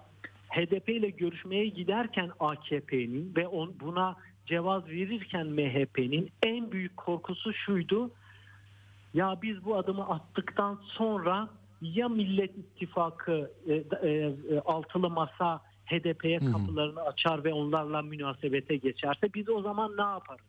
HDP 0.50 0.90
ile 0.90 1.10
görüşmeye 1.10 1.68
giderken 1.68 2.32
AKP'nin 2.40 3.36
ve 3.36 3.48
on, 3.48 3.80
buna 3.80 4.16
cevaz 4.46 4.88
verirken 4.88 5.48
MHP'nin 5.48 6.32
en 6.44 6.72
büyük 6.72 6.98
korkusu 6.98 7.54
şuydu. 7.54 8.12
Ya 9.14 9.40
biz 9.42 9.66
bu 9.66 9.78
adımı 9.78 10.10
attıktan 10.10 10.80
sonra 10.86 11.50
ya 11.82 12.10
Millet 12.10 12.58
İttifakı 12.58 13.52
e, 13.68 13.74
e, 13.74 14.10
e, 14.10 14.60
altılı 14.66 15.10
masa 15.10 15.62
HDP'ye 15.86 16.40
kapılarını 16.40 17.02
açar 17.02 17.44
ve 17.44 17.54
onlarla 17.54 18.02
münasebete 18.02 18.78
geçerse 18.78 19.34
biz 19.34 19.50
o 19.50 19.62
zaman 19.62 19.98
ne 19.98 20.02
yaparız? 20.02 20.46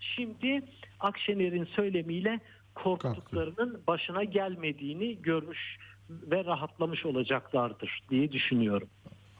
Şimdi 0.00 0.62
Akşener'in 1.00 1.64
söylemiyle 1.64 2.40
korktuklarının 2.74 3.82
başına 3.86 4.24
gelmediğini 4.24 5.22
görmüş 5.22 5.78
ve 6.10 6.44
rahatlamış 6.44 7.06
olacaklardır 7.06 8.02
diye 8.10 8.32
düşünüyorum. 8.32 8.88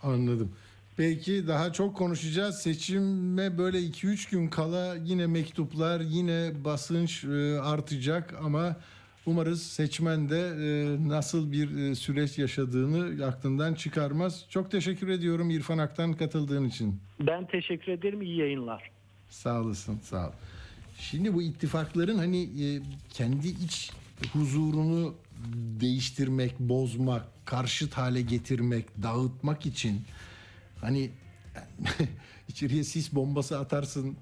Anladım. 0.02 0.52
Belki 0.98 1.48
daha 1.48 1.72
çok 1.72 1.96
konuşacağız. 1.96 2.58
Seçime 2.58 3.58
böyle 3.58 3.78
2-3 3.78 4.30
gün 4.30 4.48
kala 4.48 4.96
yine 5.04 5.26
mektuplar, 5.26 6.00
yine 6.00 6.64
basınç 6.64 7.24
e, 7.24 7.60
artacak 7.60 8.34
ama 8.44 8.76
umarız 9.26 9.62
seçmen 9.62 10.28
de 10.28 10.40
e, 10.40 11.08
nasıl 11.08 11.52
bir 11.52 11.76
e, 11.76 11.94
süreç 11.94 12.38
yaşadığını 12.38 13.26
aklından 13.26 13.74
çıkarmaz. 13.74 14.44
Çok 14.48 14.70
teşekkür 14.70 15.08
ediyorum 15.08 15.50
İrfan 15.50 15.78
Aktan 15.78 16.12
katıldığın 16.12 16.64
için. 16.64 17.00
Ben 17.20 17.46
teşekkür 17.46 17.92
ederim. 17.92 18.22
İyi 18.22 18.38
yayınlar. 18.38 18.90
Sağ 19.28 19.60
olasın, 19.60 19.98
sağ 20.02 20.28
ol. 20.28 20.32
Şimdi 20.98 21.34
bu 21.34 21.42
ittifakların 21.42 22.18
hani 22.18 22.48
kendi 23.10 23.48
iç 23.48 23.90
huzurunu 24.32 25.14
değiştirmek, 25.80 26.58
bozmak, 26.60 27.22
karşıt 27.44 27.94
hale 27.94 28.22
getirmek, 28.22 29.02
dağıtmak 29.02 29.66
için 29.66 30.00
hani 30.82 31.10
içeriye 32.48 32.84
sis 32.84 33.14
bombası 33.14 33.58
atarsın, 33.58 34.16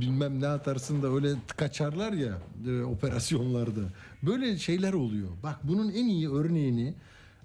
bilmem 0.00 0.40
ne 0.40 0.46
atarsın 0.46 1.02
da 1.02 1.14
öyle 1.14 1.34
kaçarlar 1.56 2.12
ya 2.12 2.38
e, 2.68 2.82
operasyonlarda. 2.82 3.80
Böyle 4.22 4.58
şeyler 4.58 4.92
oluyor. 4.92 5.28
Bak 5.42 5.58
bunun 5.62 5.92
en 5.92 6.06
iyi 6.06 6.30
örneğini 6.30 6.94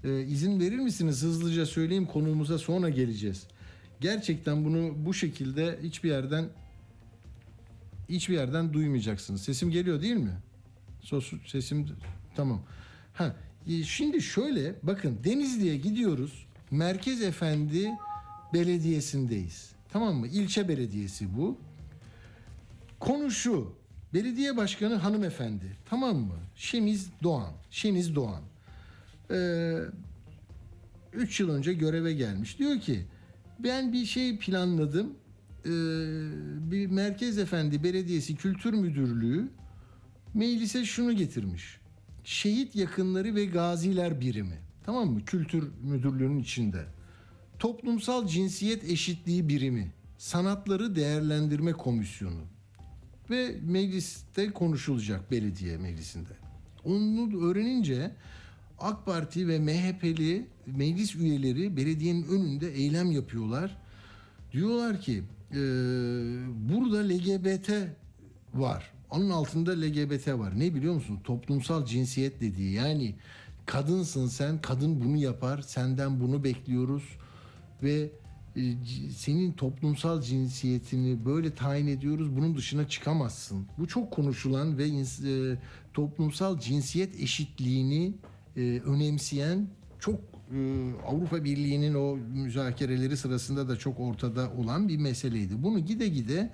e, 0.03 0.21
izin 0.21 0.59
verir 0.59 0.79
misiniz 0.79 1.23
hızlıca 1.23 1.65
söyleyeyim 1.65 2.05
konuğumuza 2.05 2.57
sonra 2.57 2.89
geleceğiz. 2.89 3.47
Gerçekten 4.01 4.65
bunu 4.65 4.93
bu 5.05 5.13
şekilde 5.13 5.79
hiçbir 5.83 6.09
yerden 6.09 6.45
hiçbir 8.09 8.33
yerden 8.33 8.73
duymayacaksınız. 8.73 9.41
Sesim 9.41 9.71
geliyor 9.71 10.01
değil 10.01 10.15
mi? 10.15 10.33
Sesim 11.47 11.87
tamam. 12.35 12.61
Ha, 13.13 13.35
e, 13.67 13.83
şimdi 13.83 14.21
şöyle 14.21 14.75
bakın 14.83 15.19
Denizli'ye 15.23 15.77
gidiyoruz. 15.77 16.45
Merkez 16.71 17.21
Efendi 17.21 17.91
Belediyesi'ndeyiz. 18.55 19.71
Tamam 19.89 20.15
mı? 20.15 20.27
İlçe 20.27 20.67
belediyesi 20.67 21.37
bu. 21.37 21.57
Konu 22.99 23.31
şu. 23.31 23.73
Belediye 24.13 24.57
başkanı 24.57 24.95
hanımefendi. 24.95 25.77
Tamam 25.89 26.17
mı? 26.17 26.35
Şeniz 26.55 27.09
Doğan. 27.23 27.51
Şeniz 27.71 28.15
Doğan. 28.15 28.41
Ee, 29.31 29.77
3 31.13 31.39
yıl 31.39 31.49
önce 31.49 31.73
göreve 31.73 32.13
gelmiş. 32.13 32.59
Diyor 32.59 32.79
ki 32.79 33.05
ben 33.59 33.93
bir 33.93 34.05
şey 34.05 34.37
planladım. 34.37 35.13
Ee, 35.65 35.69
bir 36.71 36.87
Merkez 36.87 37.37
Efendi 37.37 37.83
Belediyesi 37.83 38.35
Kültür 38.35 38.73
Müdürlüğü 38.73 39.47
meclise 40.33 40.85
şunu 40.85 41.13
getirmiş. 41.13 41.77
Şehit 42.23 42.75
yakınları 42.75 43.35
ve 43.35 43.45
gaziler 43.45 44.21
birimi. 44.21 44.59
Tamam 44.85 45.09
mı? 45.09 45.25
Kültür 45.25 45.71
Müdürlüğü'nün 45.83 46.39
içinde. 46.39 46.85
Toplumsal 47.59 48.27
cinsiyet 48.27 48.83
eşitliği 48.83 49.49
birimi. 49.49 49.91
Sanatları 50.17 50.95
değerlendirme 50.95 51.71
komisyonu. 51.71 52.41
Ve 53.29 53.55
mecliste 53.63 54.51
konuşulacak 54.51 55.31
belediye 55.31 55.77
meclisinde. 55.77 56.33
Onu 56.83 57.45
öğrenince 57.45 58.11
AK 58.79 59.05
Parti 59.05 59.47
ve 59.47 59.59
MHP'li 59.59 60.47
meclis 60.65 61.15
üyeleri 61.15 61.77
belediyenin 61.77 62.23
önünde 62.23 62.73
eylem 62.73 63.11
yapıyorlar. 63.11 63.77
Diyorlar 64.51 65.01
ki 65.01 65.23
e, 65.51 65.55
burada 66.69 66.97
LGBT 66.97 67.71
var. 68.53 68.91
Onun 69.09 69.29
altında 69.29 69.71
LGBT 69.71 70.27
var. 70.27 70.59
Ne 70.59 70.75
biliyor 70.75 70.93
musun? 70.93 71.19
Toplumsal 71.23 71.85
cinsiyet 71.85 72.41
dediği. 72.41 72.73
Yani 72.73 73.15
kadınsın 73.65 74.27
sen, 74.27 74.61
kadın 74.61 75.01
bunu 75.01 75.17
yapar, 75.17 75.61
senden 75.61 76.19
bunu 76.19 76.43
bekliyoruz 76.43 77.03
ve 77.83 78.09
e, 78.55 78.61
senin 79.15 79.51
toplumsal 79.51 80.21
cinsiyetini 80.21 81.25
böyle 81.25 81.55
tayin 81.55 81.87
ediyoruz. 81.87 82.35
Bunun 82.35 82.57
dışına 82.57 82.87
çıkamazsın. 82.87 83.67
Bu 83.77 83.87
çok 83.87 84.11
konuşulan 84.11 84.77
ve 84.77 84.87
e, 84.87 85.57
toplumsal 85.93 86.59
cinsiyet 86.59 87.19
eşitliğini 87.19 88.13
e, 88.57 88.61
önemseyen 88.85 89.67
çok 89.99 90.19
Avrupa 91.07 91.43
Birliği'nin 91.43 91.93
o 91.93 92.15
müzakereleri 92.15 93.17
sırasında 93.17 93.69
da 93.69 93.75
çok 93.75 93.99
ortada 93.99 94.51
olan 94.51 94.89
bir 94.89 94.97
meseleydi. 94.97 95.63
Bunu 95.63 95.79
gide 95.79 96.07
gide 96.07 96.51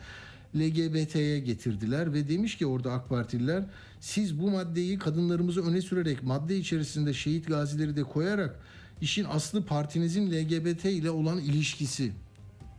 LGBT'ye 0.55 1.39
getirdiler 1.39 2.13
ve 2.13 2.29
demiş 2.29 2.57
ki 2.57 2.65
orada 2.65 2.91
AK 2.91 3.09
Partililer 3.09 3.63
siz 3.99 4.39
bu 4.39 4.49
maddeyi 4.49 4.99
kadınlarımızı 4.99 5.65
öne 5.65 5.81
sürerek 5.81 6.23
madde 6.23 6.57
içerisinde 6.57 7.13
şehit 7.13 7.47
gazileri 7.47 7.95
de 7.95 8.03
koyarak 8.03 8.59
işin 9.01 9.25
aslı 9.29 9.65
partinizin 9.65 10.31
LGBT 10.31 10.85
ile 10.85 11.11
olan 11.11 11.37
ilişkisi. 11.39 12.11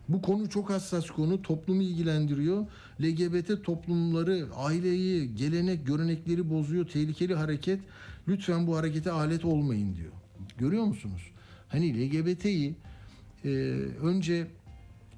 Bu 0.09 0.23
konu 0.23 0.49
çok 0.49 0.71
hassas 0.71 1.07
konu. 1.07 1.43
Toplumu 1.43 1.83
ilgilendiriyor. 1.83 2.67
LGBT 3.03 3.65
toplumları, 3.65 4.47
aileyi, 4.57 5.35
gelenek, 5.35 5.87
görenekleri 5.87 6.51
bozuyor. 6.51 6.89
Tehlikeli 6.89 7.35
hareket. 7.35 7.81
Lütfen 8.29 8.67
bu 8.67 8.77
harekete 8.77 9.11
alet 9.11 9.45
olmayın 9.45 9.97
diyor. 9.97 10.13
Görüyor 10.59 10.85
musunuz? 10.85 11.23
Hani 11.69 11.95
LGBT'yi 12.11 12.75
e, 13.45 13.49
önce 14.03 14.47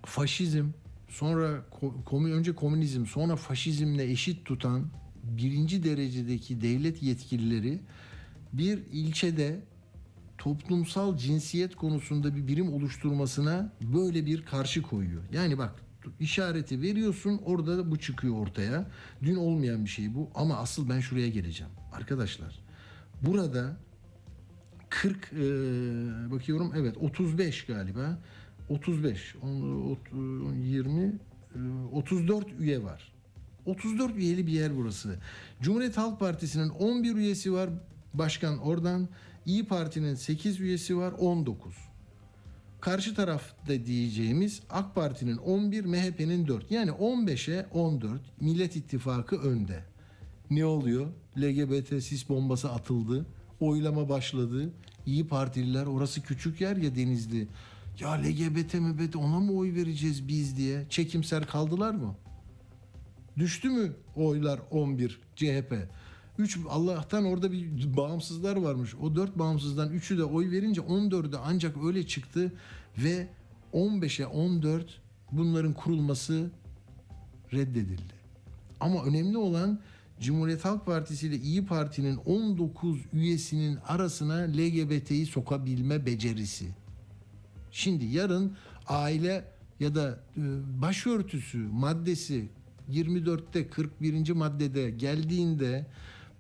faşizm, 0.05 0.67
sonra 1.09 1.65
ko- 1.81 2.05
komü- 2.05 2.33
önce 2.33 2.55
komünizm, 2.55 3.07
sonra 3.07 3.37
faşizmle 3.37 4.11
eşit 4.11 4.45
tutan 4.45 4.85
birinci 5.25 5.85
derecedeki 5.85 6.61
devlet 6.61 7.03
yetkilileri 7.03 7.81
bir 8.53 8.79
ilçede 8.93 9.61
toplumsal 10.45 11.17
cinsiyet 11.17 11.77
konusunda 11.77 12.37
bir 12.37 12.47
birim 12.49 12.73
oluşturmasına 12.73 13.73
böyle 13.83 14.27
bir 14.27 14.45
karşı 14.45 14.83
koyuyor. 14.83 15.23
Yani 15.33 15.59
bak 15.59 15.75
işareti 16.21 16.83
veriyorsun 16.83 17.41
orada 17.45 17.79
da 17.79 17.91
bu 17.91 17.99
çıkıyor 17.99 18.35
ortaya. 18.39 18.91
Dün 19.23 19.37
olmayan 19.37 19.85
bir 19.85 19.91
şey 19.91 20.15
bu 20.15 20.31
ama 20.35 20.57
asıl 20.57 20.89
ben 20.89 21.01
şuraya 21.01 21.29
geleceğim. 21.29 21.73
Arkadaşlar 21.93 22.61
burada 23.23 23.77
40 24.89 25.17
e, 25.33 25.37
bakıyorum 26.31 26.73
evet 26.77 26.97
35 26.97 27.67
galiba 27.67 28.19
35 28.69 29.35
on- 29.43 29.91
ot- 29.91 30.13
20 30.65 31.03
e, 31.03 31.13
34 31.93 32.47
üye 32.59 32.83
var. 32.83 33.13
34 33.67 34.17
üyeli 34.17 34.47
bir 34.47 34.53
yer 34.53 34.77
burası. 34.77 35.17
Cumhuriyet 35.63 35.97
Halk 35.97 36.21
Partisi'nin 36.21 36.69
11 36.69 37.15
üyesi 37.17 37.53
var. 37.53 37.71
Başkan 38.15 38.59
oradan. 38.59 39.09
İyi 39.47 39.65
Parti'nin 39.65 40.15
8 40.15 40.61
üyesi 40.61 40.97
var. 40.97 41.13
19. 41.13 41.75
Karşı 42.81 43.15
tarafta 43.15 43.87
diyeceğimiz 43.87 44.63
AK 44.71 44.95
Parti'nin 44.95 45.37
11, 45.37 45.85
MHP'nin 45.85 46.49
4. 46.49 46.71
Yani 46.71 46.91
15'e 46.91 47.67
14. 47.73 48.21
Millet 48.41 48.77
İttifakı 48.77 49.37
önde. 49.37 49.85
Ne 50.51 50.65
oluyor? 50.65 51.07
LGBT 51.39 52.05
sis 52.05 52.29
bombası 52.29 52.73
atıldı. 52.73 53.27
Oylama 53.61 54.09
başladı. 54.09 54.71
İyi 55.07 55.29
Partililer 55.29 55.87
orası 55.87 56.23
küçük 56.23 56.61
yer 56.61 56.77
ya 56.77 56.97
Denizli. 56.97 57.49
Ya 58.01 58.11
LGBT 58.11 58.75
mübet 58.75 59.17
ona 59.17 59.41
mı 59.41 59.53
oy 59.53 59.75
vereceğiz 59.75 60.29
biz 60.29 60.57
diye 60.57 60.87
çekimser 60.91 61.47
kaldılar 61.47 61.95
mı? 61.95 62.15
Düştü 63.39 63.69
mü 63.69 63.93
oylar 64.17 64.61
11 64.71 65.21
CHP? 65.37 65.75
3 66.39 66.59
Allah'tan 66.69 67.25
orada 67.25 67.53
bir 67.53 67.97
bağımsızlar 67.97 68.57
varmış. 68.57 68.95
O 68.95 69.17
4 69.17 69.39
bağımsızdan 69.39 69.89
3'ü 69.89 70.19
de 70.19 70.25
oy 70.25 70.51
verince 70.51 70.81
14'ü 70.81 71.39
ancak 71.45 71.85
öyle 71.85 72.07
çıktı 72.07 72.53
ve 72.99 73.29
15'e 73.73 74.27
14 74.27 75.01
bunların 75.33 75.73
kurulması 75.73 76.51
reddedildi. 77.53 78.15
Ama 78.81 79.05
önemli 79.05 79.39
olan 79.39 79.81
Cumhuriyet 80.21 80.65
Halk 80.65 80.87
Partisi 80.87 81.27
ile 81.27 81.37
İyi 81.37 81.67
Parti'nin 81.67 82.17
19 82.17 82.99
üyesinin 83.13 83.79
arasına 83.89 84.35
LGBT'yi 84.35 85.27
sokabilme 85.27 86.07
becerisi. 86.07 86.65
Şimdi 87.71 88.05
yarın 88.05 88.57
aile 88.87 89.45
ya 89.81 89.95
da 89.95 90.21
e, 90.37 90.43
başörtüsü 90.83 91.59
maddesi 91.59 92.49
24'te 92.91 93.69
41. 93.69 94.31
maddede 94.31 94.91
geldiğinde 94.91 95.87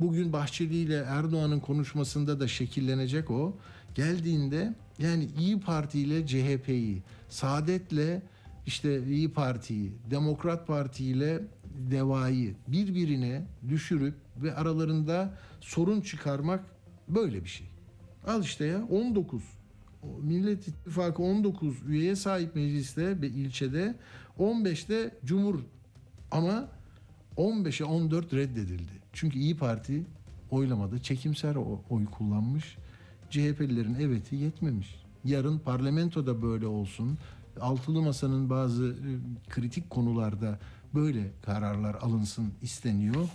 bugün 0.04 0.32
Bahçeli 0.32 0.76
ile 0.76 0.96
Erdoğan'ın 0.96 1.60
konuşmasında 1.60 2.40
da 2.40 2.48
şekillenecek 2.48 3.30
o. 3.30 3.56
Geldiğinde 3.94 4.74
yani 4.98 5.28
İyi 5.38 5.60
Parti 5.60 6.00
ile 6.00 6.26
CHP'yi, 6.26 7.02
Saadet'le 7.28 8.22
işte 8.66 9.04
İyi 9.06 9.32
Parti'yi, 9.32 9.92
Demokrat 10.10 10.66
Parti 10.66 11.04
ile 11.04 11.40
Deva'yı 11.90 12.54
birbirine 12.68 13.46
düşürüp 13.68 14.14
ve 14.36 14.54
aralarında 14.54 15.38
sorun 15.60 16.00
çıkarmak 16.00 16.64
böyle 17.08 17.44
bir 17.44 17.48
şey. 17.48 17.66
Al 18.26 18.42
işte 18.42 18.64
ya 18.64 18.84
19 18.90 19.42
o 20.02 20.06
Millet 20.22 20.68
İttifakı 20.68 21.22
19 21.22 21.76
üyeye 21.88 22.16
sahip 22.16 22.54
mecliste 22.54 23.22
ve 23.22 23.26
ilçede 23.26 23.94
15'te 24.38 25.14
Cumhur 25.24 25.60
ama 26.30 26.68
15'e 27.36 27.84
14 27.84 28.34
reddedildi. 28.34 29.03
Çünkü 29.14 29.38
İyi 29.38 29.56
Parti 29.56 30.02
oylamada 30.50 31.02
çekimser 31.02 31.56
oy 31.90 32.04
kullanmış. 32.04 32.76
CHP'lilerin 33.30 33.94
eveti 33.94 34.36
yetmemiş. 34.36 34.94
Yarın 35.24 35.58
parlamentoda 35.58 36.42
böyle 36.42 36.66
olsun. 36.66 37.18
Altılı 37.60 38.02
Masa'nın 38.02 38.50
bazı 38.50 38.84
e, 38.86 39.10
kritik 39.50 39.90
konularda 39.90 40.58
böyle 40.94 41.30
kararlar 41.42 41.94
alınsın 41.94 42.52
isteniyor. 42.62 43.28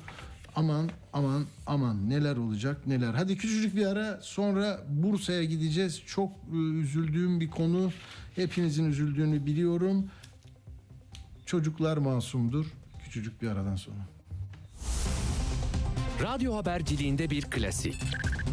Aman 0.56 0.90
aman 1.14 1.46
aman 1.66 2.10
neler 2.10 2.38
olacak 2.38 2.88
neler. 2.88 3.14
Hadi 3.14 3.38
küçücük 3.38 3.76
bir 3.76 3.86
ara 3.86 4.20
sonra 4.22 4.84
Bursa'ya 4.90 5.44
gideceğiz. 5.44 6.02
Çok 6.06 6.32
e, 6.54 6.56
üzüldüğüm 6.56 7.40
bir 7.40 7.50
konu. 7.50 7.92
Hepinizin 8.36 8.86
üzüldüğünü 8.86 9.46
biliyorum. 9.46 10.06
Çocuklar 11.46 11.98
masumdur. 11.98 12.66
Küçücük 13.04 13.42
bir 13.42 13.48
aradan 13.48 13.76
sonra. 13.76 14.19
Radyo 16.24 16.56
haberciliğinde 16.56 17.30
bir 17.30 17.42
klasik. 17.42 17.96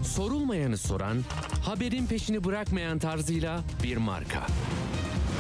Sorulmayanı 0.02 0.78
soran, 0.78 1.16
haberin 1.64 2.06
peşini 2.06 2.44
bırakmayan 2.44 2.98
tarzıyla 2.98 3.60
bir 3.82 3.96
marka. 3.96 4.46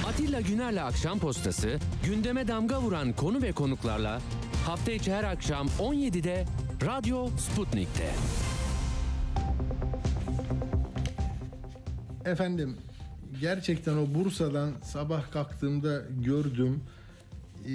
Atilla 0.06 0.40
Güner'le 0.40 0.82
Akşam 0.84 1.18
Postası, 1.18 1.78
gündeme 2.04 2.48
damga 2.48 2.80
vuran 2.80 3.12
konu 3.12 3.42
ve 3.42 3.52
konuklarla 3.52 4.20
hafta 4.66 4.92
içi 4.92 5.12
her 5.12 5.24
akşam 5.24 5.66
17'de 5.66 6.44
Radyo 6.86 7.28
Sputnik'te. 7.38 8.10
Efendim 12.24 12.76
gerçekten 13.40 13.96
o 13.96 14.14
Bursa'dan 14.14 14.72
sabah 14.82 15.30
kalktığımda 15.30 16.02
gördüm. 16.24 16.82
Ee, 17.68 17.72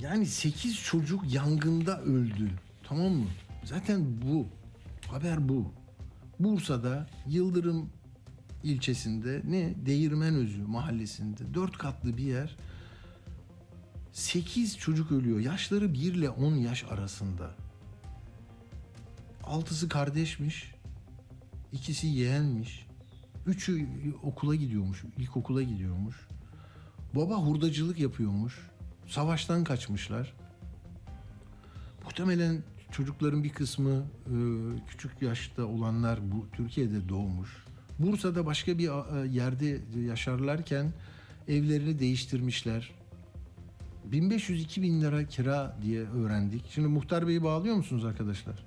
yani 0.00 0.26
8 0.26 0.82
çocuk 0.82 1.34
yangında 1.34 2.00
öldü. 2.00 2.50
Tamam 2.88 3.12
mı? 3.12 3.26
Zaten 3.66 4.22
bu. 4.22 4.46
Haber 5.08 5.48
bu. 5.48 5.72
Bursa'da 6.40 7.06
Yıldırım 7.26 7.90
ilçesinde 8.62 9.42
ne 9.44 9.86
Değirmenözü 9.86 10.62
mahallesinde 10.62 11.54
dört 11.54 11.78
katlı 11.78 12.16
bir 12.16 12.22
yer 12.22 12.56
8 14.12 14.78
çocuk 14.78 15.12
ölüyor. 15.12 15.40
Yaşları 15.40 15.94
1 15.94 16.14
ile 16.14 16.30
10 16.30 16.54
yaş 16.54 16.84
arasında. 16.84 17.54
Altısı 19.44 19.88
kardeşmiş. 19.88 20.74
ikisi 21.72 22.06
yeğenmiş. 22.06 22.86
Üçü 23.46 23.88
okula 24.22 24.54
gidiyormuş. 24.54 25.04
ilkokula 25.16 25.62
gidiyormuş. 25.62 26.16
Baba 27.14 27.36
hurdacılık 27.36 27.98
yapıyormuş. 27.98 28.70
Savaştan 29.08 29.64
kaçmışlar. 29.64 30.34
Muhtemelen 32.04 32.62
çocukların 32.96 33.44
bir 33.44 33.52
kısmı 33.52 34.06
e, 34.26 34.36
küçük 34.86 35.22
yaşta 35.22 35.64
olanlar 35.64 36.18
bu 36.32 36.46
Türkiye'de 36.52 37.08
doğmuş. 37.08 37.64
Bursa'da 37.98 38.46
başka 38.46 38.78
bir 38.78 38.88
e, 38.88 39.28
yerde 39.28 39.80
yaşarlarken 40.00 40.92
evlerini 41.48 41.98
değiştirmişler. 41.98 42.90
1500-2000 44.10 45.00
lira 45.00 45.24
kira 45.24 45.76
diye 45.82 46.00
öğrendik. 46.00 46.66
Şimdi 46.70 46.88
Muhtar 46.88 47.26
Bey'i 47.26 47.42
bağlıyor 47.42 47.76
musunuz 47.76 48.04
arkadaşlar? 48.04 48.64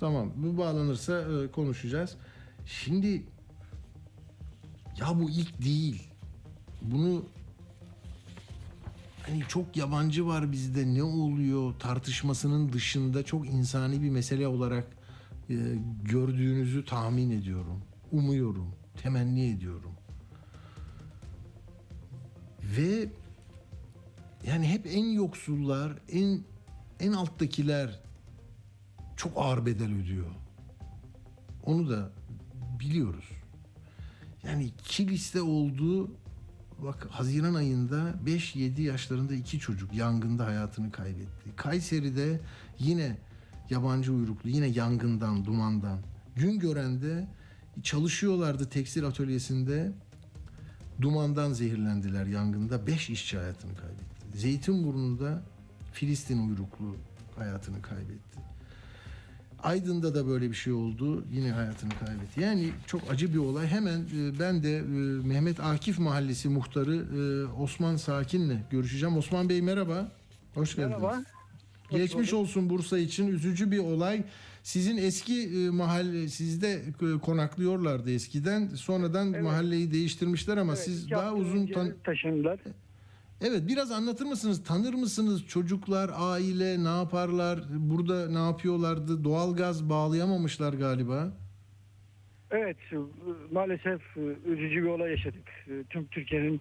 Tamam 0.00 0.32
bu 0.36 0.58
bağlanırsa 0.58 1.20
e, 1.20 1.50
konuşacağız. 1.50 2.16
Şimdi 2.66 3.24
ya 5.00 5.20
bu 5.20 5.30
ilk 5.30 5.62
değil. 5.64 6.02
Bunu 6.82 7.24
hani 9.26 9.42
çok 9.48 9.76
yabancı 9.76 10.26
var 10.26 10.52
bizde 10.52 10.94
ne 10.94 11.02
oluyor 11.02 11.74
tartışmasının 11.78 12.72
dışında 12.72 13.22
çok 13.22 13.46
insani 13.46 14.02
bir 14.02 14.10
mesele 14.10 14.48
olarak 14.48 14.86
e, 15.50 15.54
gördüğünüzü 16.02 16.84
tahmin 16.84 17.30
ediyorum. 17.30 17.82
Umuyorum, 18.12 18.74
temenni 19.02 19.50
ediyorum. 19.50 19.92
Ve 22.62 23.08
yani 24.46 24.68
hep 24.68 24.86
en 24.86 25.04
yoksullar, 25.04 25.92
en 26.12 26.40
en 27.00 27.12
alttakiler 27.12 28.00
çok 29.16 29.32
ağır 29.36 29.66
bedel 29.66 29.94
ödüyor. 29.94 30.30
Onu 31.64 31.90
da 31.90 32.10
biliyoruz. 32.80 33.28
Yani 34.42 34.70
kiliste 34.84 35.42
olduğu 35.42 36.10
bak 36.82 37.06
Haziran 37.10 37.54
ayında 37.54 38.14
5-7 38.26 38.80
yaşlarında 38.80 39.34
iki 39.34 39.58
çocuk 39.58 39.94
yangında 39.94 40.46
hayatını 40.46 40.92
kaybetti. 40.92 41.50
Kayseri'de 41.56 42.40
yine 42.78 43.16
yabancı 43.70 44.12
uyruklu 44.12 44.50
yine 44.50 44.66
yangından, 44.66 45.44
dumandan. 45.44 45.98
Güngören'de 46.36 47.28
çalışıyorlardı 47.82 48.68
tekstil 48.68 49.06
atölyesinde 49.06 49.92
dumandan 51.00 51.52
zehirlendiler 51.52 52.26
yangında. 52.26 52.86
5 52.86 53.10
işçi 53.10 53.38
hayatını 53.38 53.74
kaybetti. 53.76 54.38
Zeytinburnu'nda 54.38 55.42
Filistin 55.92 56.48
uyruklu 56.48 56.96
hayatını 57.36 57.82
kaybetti. 57.82 58.40
Aydın'da 59.68 60.14
da 60.14 60.26
böyle 60.26 60.50
bir 60.50 60.54
şey 60.56 60.72
oldu. 60.72 61.24
Yine 61.32 61.50
hayatını 61.50 61.90
kaybetti. 62.06 62.40
Yani 62.40 62.70
çok 62.86 63.00
acı 63.10 63.32
bir 63.34 63.38
olay. 63.38 63.66
Hemen 63.66 63.98
e, 63.98 64.38
ben 64.40 64.62
de 64.62 64.76
e, 64.78 64.82
Mehmet 65.28 65.60
Akif 65.60 65.98
Mahallesi 65.98 66.48
muhtarı 66.48 66.96
e, 66.96 67.46
Osman 67.62 67.96
Sakin'le 67.96 68.56
görüşeceğim. 68.70 69.16
Osman 69.16 69.48
Bey 69.48 69.62
merhaba. 69.62 70.12
Hoş 70.54 70.76
geldiniz. 70.76 71.02
Merhaba. 71.02 71.24
Geçmiş 71.90 72.32
olsun 72.32 72.70
Bursa 72.70 72.98
için 72.98 73.28
üzücü 73.28 73.70
bir 73.70 73.78
olay. 73.78 74.24
Sizin 74.62 74.96
eski 74.96 75.48
mahalle 75.72 76.28
sizde 76.28 76.82
konaklıyorlardı 77.22 78.10
eskiden. 78.10 78.68
Sonradan 78.68 79.42
mahalleyi 79.42 79.92
değiştirmişler 79.92 80.56
ama 80.56 80.72
Evet, 80.72 80.84
siz 80.84 81.10
daha 81.10 81.34
uzun 81.34 81.66
tan- 81.66 81.94
taşındılar. 82.04 82.60
Evet 83.46 83.62
biraz 83.68 83.92
anlatır 83.92 84.26
mısınız? 84.26 84.64
Tanır 84.64 84.94
mısınız? 84.94 85.46
Çocuklar, 85.46 86.10
aile 86.14 86.84
ne 86.84 86.88
yaparlar? 86.88 87.60
Burada 87.70 88.28
ne 88.30 88.38
yapıyorlardı? 88.46 89.24
Doğalgaz 89.24 89.90
bağlayamamışlar 89.90 90.72
galiba. 90.72 91.32
Evet 92.50 92.76
maalesef 93.52 94.16
e, 94.16 94.20
üzücü 94.46 94.82
bir 94.82 94.88
olay 94.88 95.10
yaşadık. 95.10 95.48
E, 95.68 95.84
Tüm 95.90 96.06
Türkiye'nin 96.06 96.60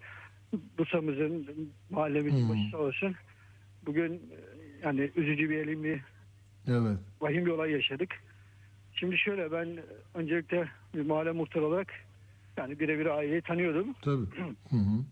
Bursa'mızın 0.77 1.47
mahallemizin 1.89 2.41
Hmm. 2.41 2.49
başı 2.49 2.71
sağ 2.71 2.77
olsun. 2.77 3.15
Bugün 3.86 4.13
e, 4.13 4.38
yani 4.84 5.11
üzücü 5.15 5.49
bir 5.49 5.57
elim 5.57 5.84
bir 5.84 6.01
Evet. 6.67 6.97
vahim 7.21 7.45
bir 7.45 7.51
olay 7.51 7.71
yaşadık. 7.71 8.09
Şimdi 8.93 9.17
şöyle 9.17 9.51
ben 9.51 9.67
öncelikle 10.13 10.69
bir 10.95 11.05
mahalle 11.05 11.31
muhtarı 11.31 11.65
olarak 11.65 11.88
yani 12.57 12.79
birebir 12.79 13.05
aileyi 13.05 13.41
tanıyordum. 13.41 13.88
Tabii. 14.01 14.25
Hı 14.69 14.75
hı. 14.75 15.03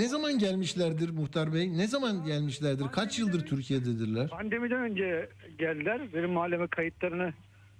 Ne 0.00 0.08
zaman 0.08 0.38
gelmişlerdir 0.38 1.10
Muhtar 1.10 1.54
Bey? 1.54 1.78
Ne 1.78 1.86
zaman 1.86 2.24
gelmişlerdir? 2.26 2.84
Kaç 2.92 3.18
yıldır 3.18 3.46
Türkiye'dedirler? 3.46 4.28
Pandemiden 4.28 4.80
önce 4.82 5.28
geldiler. 5.58 6.02
Benim 6.14 6.30
mahalleme 6.30 6.66
kayıtlarını 6.66 7.32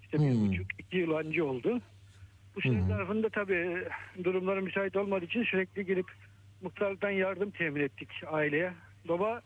işte 0.03 0.19
bir 0.19 0.23
Hmm. 0.35 0.49
buçuk 0.49 0.67
iki 0.79 0.97
yıl 0.97 1.11
önce 1.11 1.43
oldu. 1.43 1.81
Bu 2.57 2.61
süre 2.61 2.81
Hmm. 2.81 2.89
zarfında 2.89 3.29
tabii 3.29 3.85
durumları 4.25 4.63
müsait 4.63 4.97
olmadığı 4.97 5.25
için 5.25 5.45
sürekli 5.45 5.87
gelip 5.87 6.07
muhtarlıktan 6.63 7.11
yardım 7.11 7.51
temin 7.51 7.81
ettik 7.81 8.09
aileye. 8.27 8.73
Baba 9.09 9.43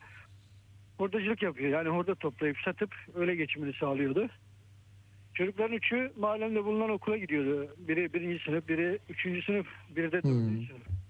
hurdacılık 0.99 1.43
yapıyor. 1.43 1.69
Yani 1.71 1.89
hurda 1.89 2.15
toplayıp 2.15 2.57
satıp 2.65 2.95
öyle 3.15 3.35
geçimini 3.37 3.73
sağlıyordu. 3.73 4.29
Çocukların 5.35 5.77
üçü 5.77 6.13
mahallemde 6.17 6.65
bulunan 6.65 6.91
okula 6.91 7.17
gidiyordu. 7.17 7.75
Biri 7.79 8.13
birinci 8.13 8.45
sınıf, 8.45 8.69
biri 8.69 8.99
üçüncü 9.09 9.43
sınıf, 9.43 9.67
biri 9.97 10.13
de 10.13 10.23
dördüncü 10.23 10.61
Hmm. 10.61 10.67
sınıf. 10.67 11.04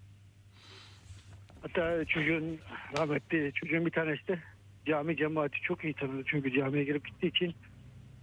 Hatta 1.65 2.05
çocuğun 2.05 2.59
rahmetli 2.99 3.53
çocuğun 3.55 3.87
bir 3.87 3.91
tanesi 3.91 4.29
de 4.29 4.39
cami 4.87 5.17
cemaati 5.17 5.61
çok 5.61 5.85
iyi 5.85 5.95
tanıdı. 5.95 6.23
Çünkü 6.27 6.53
camiye 6.53 6.85
girip 6.85 7.07
gittiği 7.07 7.27
için 7.27 7.55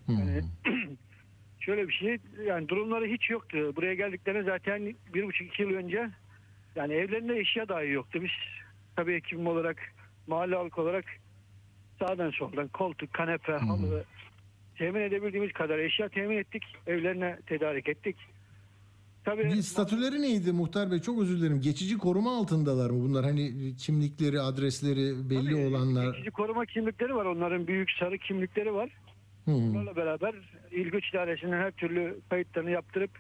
Hı. 0.06 0.12
yani 0.12 0.42
şöyle 1.60 1.88
bir 1.88 1.94
şey 1.94 2.18
yani 2.46 2.70
durumları 2.70 3.06
hiç 3.06 3.30
yoktu. 3.30 3.76
Buraya 3.76 3.94
geldiklerinde 3.94 4.44
zaten 4.44 4.96
bir 5.14 5.24
buçuk 5.24 5.48
iki 5.48 5.62
yıl 5.62 5.70
önce 5.70 6.10
yani 6.76 6.94
evlerinde 6.94 7.40
eşya 7.40 7.70
dahi 7.70 7.90
yoktu. 7.90 8.20
Biz 8.22 8.32
tabii 8.96 9.14
ekibim 9.14 9.48
olarak 9.48 9.94
mahalle 10.28 10.56
halkı 10.56 10.82
olarak 10.82 11.06
sağdan 12.00 12.30
soldan 12.30 12.68
koltuk, 12.68 13.14
kanepe, 13.14 13.54
halı 13.54 14.04
temin 14.76 15.02
edebildiğimiz 15.02 15.54
kadar 15.54 15.80
eşya 15.80 16.10
temin 16.10 16.38
ettik. 16.38 16.64
Evlerine 16.88 17.38
tedarik 17.46 17.90
ettik. 17.90 18.16
Tabii 19.24 19.44
Bir 19.44 19.62
statüleri 19.62 20.22
neydi 20.22 20.52
Muhtar 20.52 20.92
Bey? 20.92 21.00
Çok 21.00 21.22
özür 21.22 21.38
dilerim. 21.38 21.62
Geçici 21.62 21.98
koruma 21.98 22.38
altındalar 22.38 22.90
mı 22.90 23.04
bunlar? 23.04 23.26
Hani 23.26 23.76
kimlikleri, 23.76 24.40
adresleri 24.40 25.30
belli 25.30 25.52
Tabii, 25.52 25.68
olanlar. 25.68 26.12
Geçici 26.12 26.32
koruma 26.32 26.66
kimlikleri 26.66 27.16
var. 27.16 27.26
Onların 27.26 27.68
büyük 27.68 27.92
sarı 28.00 28.18
kimlikleri 28.18 28.74
var. 28.74 28.90
Hı. 29.46 29.52
Bunlarla 29.52 29.96
beraber 29.96 30.36
İl 30.72 30.90
Güç 30.90 31.10
İdaresi'nin 31.10 31.52
her 31.52 31.72
türlü 31.72 32.20
kayıtlarını 32.30 32.72
yaptırıp 32.72 33.12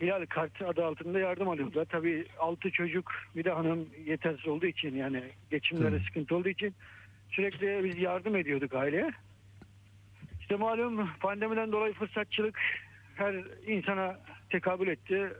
Hilal 0.00 0.26
Kart 0.26 0.62
adı 0.62 0.84
altında 0.84 1.18
yardım 1.18 1.48
alıyorlar. 1.48 1.84
Tabii 1.84 2.26
altı 2.38 2.70
çocuk 2.70 3.12
bir 3.36 3.44
de 3.44 3.50
hanım 3.50 3.86
yetersiz 4.06 4.48
olduğu 4.48 4.66
için 4.66 4.96
yani 4.96 5.22
geçimleri 5.50 5.90
Tabii. 5.90 6.04
sıkıntı 6.04 6.36
olduğu 6.36 6.48
için 6.48 6.74
sürekli 7.30 7.84
biz 7.84 7.98
yardım 7.98 8.36
ediyorduk 8.36 8.74
aileye. 8.74 9.10
İşte 10.40 10.56
malum 10.56 11.08
pandemiden 11.20 11.72
dolayı 11.72 11.94
fırsatçılık 11.94 12.58
her 13.16 13.34
insana 13.66 14.18
tekabül 14.50 14.88
etti. 14.88 15.32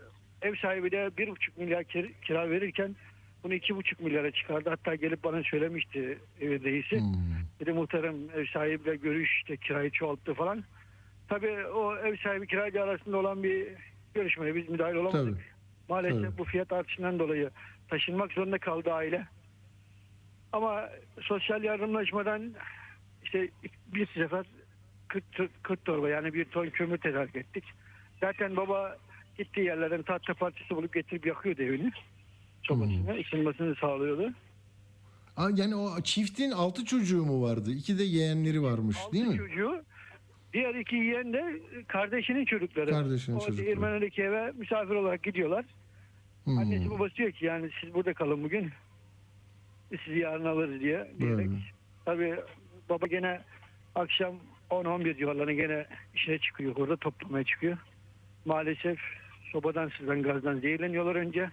Ev 0.43 0.55
sahibi 0.55 0.91
de 0.91 1.11
bir 1.19 1.29
buçuk 1.29 1.59
milyar 1.59 1.83
kir- 1.85 2.13
kira 2.23 2.51
verirken 2.51 2.97
bunu 3.45 3.55
iki 3.55 3.77
buçuk 3.77 4.01
milyara 4.01 4.31
çıkardı. 4.31 4.71
Hatta 4.71 4.95
gelip 4.95 5.25
bana 5.25 5.43
söylemişti 5.43 6.19
ev 6.41 6.65
reisi. 6.65 6.97
Hmm. 7.01 7.15
Bir 7.61 7.67
de 7.67 7.73
muhtarım 7.73 8.31
ev 8.35 8.47
sahibiyle 8.47 8.97
görüş 8.97 9.31
işte 9.39 9.57
kirayı 9.57 9.91
çoğalttı 9.91 10.35
falan. 10.35 10.65
Tabii 11.29 11.67
o 11.67 11.97
ev 11.97 12.17
sahibi 12.17 12.47
kiracı 12.47 12.83
arasında 12.83 13.17
olan 13.17 13.43
bir 13.43 13.69
görüşmeye 14.15 14.55
biz 14.55 14.69
müdahil 14.69 14.95
olamadık. 14.95 15.35
Tabii. 15.35 15.45
Maalesef 15.89 16.23
Tabii. 16.23 16.39
bu 16.39 16.45
fiyat 16.45 16.73
artışından 16.73 17.19
dolayı 17.19 17.51
taşınmak 17.89 18.33
zorunda 18.33 18.59
kaldı 18.59 18.93
aile. 18.93 19.27
Ama 20.53 20.89
sosyal 21.21 21.65
yardımlaşmadan 21.65 22.53
işte 23.25 23.49
bir 23.95 24.07
sefer 24.07 24.47
40, 25.09 25.25
tır- 25.33 25.49
40 25.63 25.85
torba 25.85 26.09
yani 26.09 26.35
bir 26.35 26.45
ton 26.45 26.67
kömür 26.71 26.99
tedarik 26.99 27.37
ettik. 27.37 27.65
Zaten 28.21 28.57
baba 28.57 28.97
gittiği 29.39 29.65
yerlerden 29.65 30.03
tahta 30.03 30.35
parçası 30.35 30.77
bulup 30.77 30.95
getirip 30.95 31.27
yakıyordu 31.27 31.63
evini. 31.63 31.93
Sobasını, 32.63 33.21
ısınmasını 33.21 33.75
sağlıyordu. 33.75 34.33
Aa, 35.37 35.51
yani 35.57 35.75
o 35.77 36.01
çiftin 36.03 36.51
altı 36.51 36.85
çocuğu 36.85 37.25
mu 37.25 37.43
vardı? 37.43 37.71
İki 37.73 37.99
de 37.99 38.03
yeğenleri 38.03 38.63
varmış 38.63 38.97
Altı 39.05 39.13
değil 39.13 39.27
mi? 39.27 39.37
çocuğu. 39.37 39.83
Diğer 40.53 40.75
iki 40.75 40.97
yeğen 40.97 41.33
de 41.33 41.61
kardeşinin 41.89 42.45
çocukları. 42.45 42.91
Kardeşinin 42.91 43.37
o 43.37 43.41
çocukları. 43.41 43.67
Değirmen'deki 43.67 44.23
eve 44.23 44.53
misafir 44.53 44.95
olarak 44.95 45.23
gidiyorlar. 45.23 45.65
Hmm. 46.45 46.59
Annesi 46.59 46.91
babası 46.91 47.15
diyor 47.15 47.33
ki 47.33 47.45
yani 47.47 47.71
siz 47.81 47.95
burada 47.95 48.15
kalın 48.15 48.45
bugün. 48.45 48.71
Sizi 50.05 50.19
yarın 50.19 50.45
alırız 50.45 50.81
diye. 50.81 51.11
Diyerek. 51.19 51.51
Tabii 52.05 52.37
baba 52.89 53.07
gene 53.07 53.41
akşam 53.95 54.35
10-11 54.71 55.19
civarlarına 55.19 55.53
gene 55.53 55.87
işe 56.15 56.39
çıkıyor. 56.39 56.77
Orada 56.77 56.97
toplamaya 56.97 57.45
çıkıyor. 57.45 57.79
Maalesef 58.45 58.99
sobadan 59.53 59.91
sızan 59.99 60.23
gazdan 60.23 60.59
zehirleniyorlar 60.61 61.15
önce. 61.17 61.51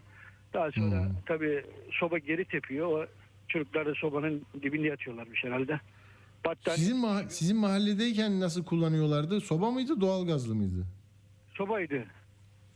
Daha 0.54 0.72
sonra 0.72 1.04
Hmm. 1.06 1.16
tabii 1.26 1.64
soba 1.92 2.18
geri 2.18 2.46
tepiyor. 2.46 2.88
O 2.88 3.06
çocuklar 3.48 3.86
da 3.86 3.94
sobanın 3.96 4.42
dibinde 4.62 4.88
yatıyorlarmış 4.88 5.44
herhalde. 5.44 5.80
Battaniye 6.46 6.78
Sizin 6.78 6.96
ma- 7.04 7.30
sizin 7.30 7.58
mahalledeyken 7.58 8.40
nasıl 8.40 8.66
kullanıyorlardı? 8.66 9.42
Soba 9.42 9.72
mıydı, 9.72 10.02
doğalgazlı 10.02 10.56
mıydı? 10.56 10.86
sobaydı. 11.54 12.04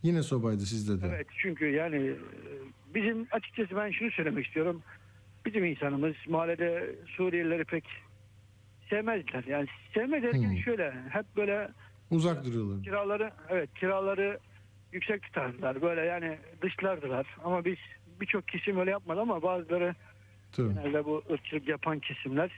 Yine 0.04 0.24
sobaydı 0.24 0.60
sizde 0.62 1.02
de. 1.02 1.08
Evet 1.16 1.28
çünkü 1.38 1.66
yani 1.70 1.96
e, 1.96 2.16
bizim 2.96 3.28
açıkçası 3.32 3.76
ben 3.76 3.92
şunu 3.92 4.12
söylemek 4.12 4.46
istiyorum. 4.48 4.82
Bizim 5.46 5.66
insanımız 5.66 6.14
mahallede 6.30 6.96
Suriyelileri 7.08 7.64
pek 7.66 7.84
sevmezler. 8.90 9.44
Yani 9.44 9.68
sevmez 9.94 10.24
derken 10.24 10.50
Hmm. 10.50 10.58
şöyle 10.58 10.92
hep 11.10 11.26
böyle 11.38 11.70
Uzak 12.12 12.46
duruyorlar. 12.46 12.84
kiraları 12.84 13.32
evet 13.50 13.70
kiraları 13.74 14.40
yüksek 14.94 15.24
tutardılar. 15.24 15.82
Böyle 15.82 16.02
yani 16.02 16.38
dışlardılar. 16.62 17.28
Ama 17.44 17.66
biz 17.66 17.78
birçok 18.22 18.48
kesim 18.48 18.80
öyle 18.80 18.92
yapmadı 18.92 19.22
ama 19.22 19.42
bazıları 19.42 19.96
Tabii. 20.52 20.74
genelde 20.74 21.06
bu 21.06 21.24
ırkçılık 21.32 21.68
yapan 21.68 22.00
kesimler. 22.00 22.52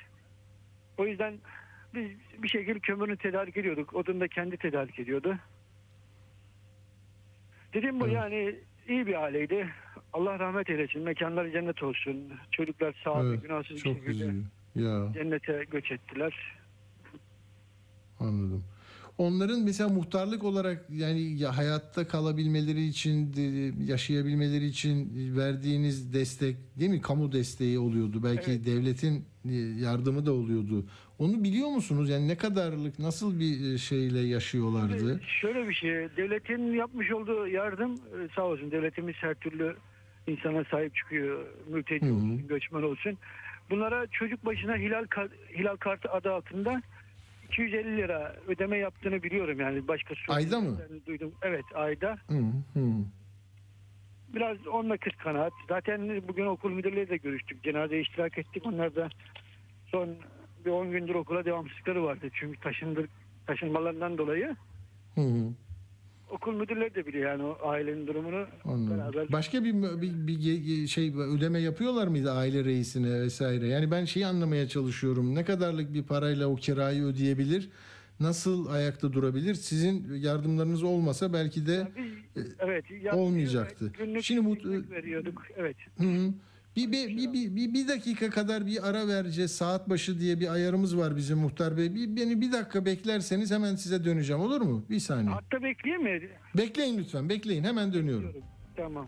O 0.97 1.05
yüzden 1.05 1.33
biz 1.93 2.09
bir 2.43 2.47
şekilde 2.47 2.79
kömürünü 2.79 3.17
tedarik 3.17 3.57
ediyorduk. 3.57 3.93
Odunu 3.93 4.19
da 4.19 4.27
kendi 4.27 4.57
tedarik 4.57 4.99
ediyordu. 4.99 5.37
Dediğim 7.73 7.99
bu 7.99 8.05
Evet. 8.05 8.15
yani 8.15 8.55
iyi 8.87 9.07
bir 9.07 9.23
aileydi. 9.23 9.69
Allah 10.13 10.39
rahmet 10.39 10.69
eylesin. 10.69 11.01
Mekanları 11.01 11.51
cennet 11.51 11.83
olsun. 11.83 12.33
Çocuklar 12.51 12.95
sağlıklı 13.03 13.29
Evet, 13.33 13.41
günahsız 13.43 13.75
bir 13.75 13.81
şekilde 13.81 14.09
üzücü. 14.09 14.43
Ya 14.79 15.13
cennete 15.13 15.65
göç 15.71 15.91
ettiler. 15.91 16.33
anladım. 18.19 18.63
Onların 19.17 19.61
mesela 19.63 19.89
muhtarlık 19.89 20.43
olarak 20.43 20.85
yani 20.89 21.39
ya 21.39 21.57
hayatta 21.57 22.07
kalabilmeleri 22.07 22.85
için, 22.85 23.33
yaşayabilmeleri 23.87 24.65
için 24.65 25.09
verdiğiniz 25.37 26.13
destek 26.13 26.57
değil 26.79 26.91
mi? 26.91 27.01
Kamu 27.01 27.31
desteği 27.31 27.79
oluyordu. 27.79 28.23
Belki 28.23 28.51
Evet. 28.51 28.65
devletin 28.65 29.25
e, 29.45 29.53
yardımı 29.55 30.25
da 30.25 30.33
oluyordu. 30.33 30.85
Onu 31.19 31.43
biliyor 31.43 31.67
musunuz? 31.69 32.09
Yani 32.09 32.27
ne 32.27 32.35
kadarlık, 32.37 32.99
nasıl 32.99 33.39
bir 33.39 33.73
e, 33.73 33.77
şeyle 33.77 34.19
yaşıyorlardı? 34.19 35.21
Şöyle 35.41 35.69
bir 35.69 35.73
şey, 35.73 35.91
devletin 35.91 36.73
yapmış 36.73 37.11
olduğu 37.11 37.47
yardım 37.47 37.93
e, 37.93 38.27
sağ 38.35 38.43
olsun 38.45 38.71
devletimiz 38.71 39.15
her 39.15 39.33
türlü 39.33 39.75
insana 40.27 40.63
sahip 40.71 40.95
çıkıyor. 40.95 41.45
Mülteci 41.69 42.05
olsun, 42.11 42.47
göçmen 42.47 42.81
olsun. 42.83 43.17
Bunlara 43.69 44.07
çocuk 44.07 44.45
başına 44.45 44.75
hilal 44.75 45.05
hilal 45.53 45.75
kartı 45.75 46.11
adı 46.11 46.33
altında 46.33 46.81
250 47.49 47.97
lira 47.97 48.35
ödeme 48.47 48.77
yaptığını 48.77 49.23
biliyorum 49.23 49.59
yani 49.59 49.87
başka 49.87 50.13
Ayda 50.27 50.59
mı? 50.59 50.77
Duydum. 51.07 51.33
Evet 51.41 51.65
ayda. 51.73 52.17
Hı, 52.27 52.39
hı. 52.73 52.91
Biraz 54.35 54.67
onunla 54.67 54.97
kız 54.97 55.13
kanaat. 55.13 55.53
Zaten 55.69 56.27
bugün 56.27 56.45
okul 56.45 56.71
müdürleriyle 56.71 57.09
de 57.09 57.17
görüştük. 57.17 57.63
Cenazeye 57.63 58.01
iştirak 58.01 58.37
ettik. 58.37 58.65
Onlar 58.65 58.95
da 58.95 59.09
son 59.87 60.15
bir 60.65 60.71
10 60.71 60.91
gündür 60.91 61.15
okula 61.15 61.45
devamsızlıkları 61.45 62.03
vardı. 62.03 62.29
Çünkü 62.33 62.59
taşındır, 62.59 63.09
taşınmalarından 63.47 64.17
dolayı. 64.17 64.55
Hı 65.15 65.21
hı. 65.21 65.53
Okul 66.29 66.53
müdürleri 66.53 66.95
de 66.95 67.05
biliyor 67.05 67.29
yani 67.31 67.43
o 67.43 67.57
ailenin 67.67 68.07
durumunu. 68.07 68.45
Anladım. 68.65 68.97
Beraber 68.97 69.31
Başka 69.31 69.63
bir, 69.63 69.73
bir, 70.01 70.27
bir 70.27 70.87
şey 70.87 71.13
ödeme 71.15 71.59
yapıyorlar 71.59 72.07
mıydı 72.07 72.31
aile 72.31 72.63
reisine 72.65 73.21
vesaire? 73.21 73.67
Yani 73.67 73.91
ben 73.91 74.05
şeyi 74.05 74.25
anlamaya 74.25 74.67
çalışıyorum. 74.67 75.35
Ne 75.35 75.45
kadarlık 75.45 75.93
bir 75.93 76.03
parayla 76.03 76.47
o 76.47 76.55
kirayı 76.55 77.03
ödeyebilir? 77.03 77.69
Nasıl 78.19 78.67
ayakta 78.69 79.13
durabilir? 79.13 79.55
Sizin 79.55 80.13
yardımlarınız 80.13 80.83
olmasa 80.83 81.33
belki 81.33 81.67
de 81.67 81.87
Biz, 82.35 82.45
evet. 82.59 82.91
yardımcı 82.91 83.15
olmayacaktı. 83.17 83.91
Günlük 83.97 84.23
Şimdi 84.23 84.45
bu- 84.45 84.55
ekmek 84.55 84.91
veriyorduk. 84.91 85.43
Evet. 85.57 85.75
Hı 85.97 86.03
hı. 86.03 86.33
Bir, 86.79 86.91
bir, 86.91 87.17
bir, 87.17 87.33
bir, 87.33 87.55
bir, 87.55 87.73
bir 87.73 87.87
dakika 87.87 88.29
kadar 88.29 88.65
bir 88.65 88.89
ara 88.89 89.07
vereceğiz. 89.07 89.51
Saat 89.51 89.89
başı 89.89 90.19
diye 90.19 90.39
bir 90.39 90.53
ayarımız 90.53 90.97
var 90.97 91.15
bizim 91.17 91.37
muhtar 91.37 91.77
bey. 91.77 91.95
Bir, 91.95 92.15
beni 92.15 92.41
bir 92.41 92.51
dakika 92.51 92.85
beklerseniz 92.85 93.51
hemen 93.51 93.75
size 93.75 94.05
döneceğim 94.05 94.41
olur 94.41 94.61
mu? 94.61 94.85
Bir 94.89 94.99
saniye. 94.99 95.33
Hatta 95.33 95.63
bekleyeyim 95.63 96.03
mi? 96.03 96.29
Bekleyin 96.57 96.97
lütfen 96.97 97.29
bekleyin 97.29 97.63
hemen 97.63 97.93
dönüyorum. 97.93 98.33
Tamam. 98.77 99.07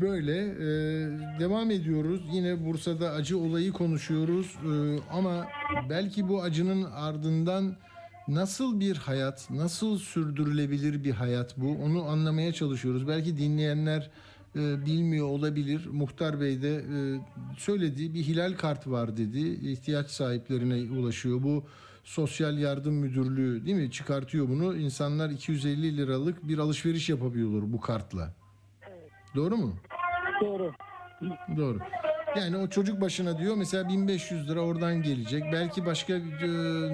Böyle 0.00 0.38
e, 0.38 0.68
devam 1.40 1.70
ediyoruz. 1.70 2.20
Yine 2.32 2.66
Bursa'da 2.66 3.10
acı 3.10 3.38
olayı 3.38 3.72
konuşuyoruz. 3.72 4.46
E, 4.46 5.00
ama 5.10 5.46
belki 5.90 6.28
bu 6.28 6.42
acının 6.42 6.82
ardından 6.82 7.76
nasıl 8.28 8.80
bir 8.80 8.96
hayat, 8.96 9.50
nasıl 9.50 9.98
sürdürülebilir 9.98 11.04
bir 11.04 11.12
hayat 11.12 11.58
bu? 11.58 11.76
Onu 11.84 12.04
anlamaya 12.04 12.52
çalışıyoruz. 12.52 13.08
Belki 13.08 13.38
dinleyenler 13.38 14.10
e, 14.56 14.86
bilmiyor 14.86 15.26
olabilir. 15.26 15.88
Muhtar 15.92 16.40
Bey 16.40 16.62
de 16.62 16.76
e, 16.76 17.20
söylediği 17.58 18.14
bir 18.14 18.22
hilal 18.22 18.52
kart 18.56 18.86
var 18.86 19.16
dedi. 19.16 19.40
İhtiyaç 19.40 20.10
sahiplerine 20.10 20.98
ulaşıyor. 20.98 21.42
Bu 21.42 21.64
Sosyal 22.04 22.58
Yardım 22.58 22.94
Müdürlüğü 22.94 23.66
değil 23.66 23.76
mi? 23.76 23.90
Çıkartıyor 23.90 24.48
bunu. 24.48 24.76
İnsanlar 24.76 25.30
250 25.30 25.96
liralık 25.96 26.48
bir 26.48 26.58
alışveriş 26.58 27.08
yapabiliyorlar 27.08 27.72
bu 27.72 27.80
kartla. 27.80 28.34
Doğru 29.36 29.56
mu? 29.56 29.72
Doğru. 30.40 30.72
Doğru. 31.56 31.78
Yani 32.36 32.56
o 32.56 32.66
çocuk 32.68 33.00
başına 33.00 33.38
diyor 33.38 33.54
mesela 33.56 33.88
1500 33.88 34.50
lira 34.50 34.60
oradan 34.60 35.02
gelecek. 35.02 35.42
Belki 35.52 35.86
başka 35.86 36.12
e, 36.14 36.20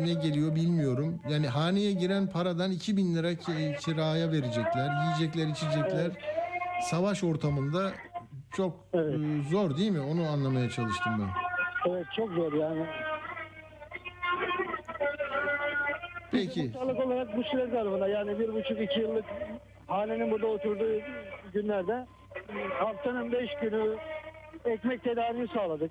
ne 0.07 0.13
geliyor 0.15 0.55
bilmiyorum. 0.55 1.21
Yani 1.31 1.49
haneye 1.49 1.93
giren 1.93 2.27
paradan 2.27 2.71
2000 2.73 3.15
lira 3.15 3.35
ki- 3.35 3.77
kiraya 3.81 4.33
verecekler. 4.33 4.91
Yiyecekler, 5.05 5.47
içecekler. 5.47 6.11
Savaş 6.83 7.25
ortamında 7.25 7.93
çok 8.53 8.77
Evet. 8.95 9.15
e, 9.15 9.51
zor 9.51 9.77
değil 9.77 9.91
mi? 9.91 10.01
Onu 10.01 10.29
anlamaya 10.29 10.71
çalıştım 10.71 11.13
ben. 11.19 11.29
Evet 11.93 12.07
çok 12.17 12.31
zor 12.31 12.53
yani. 12.53 12.87
Peki. 16.33 16.63
Muhtarlık 16.63 17.07
olarak 17.07 17.37
bu 17.37 17.43
süre 17.43 17.67
zarfında 17.67 18.09
yani 18.09 18.39
bir 18.39 18.55
buçuk 18.55 18.81
iki 18.81 19.01
yıllık 19.01 19.25
hanenin 19.87 20.31
burada 20.31 20.47
oturduğu 20.47 21.01
günlerde 21.53 22.07
haftanın 22.79 23.33
beş 23.33 23.51
günü 23.63 23.97
ekmek 24.65 25.05
tedariği 25.05 25.49
sağladık. 25.55 25.91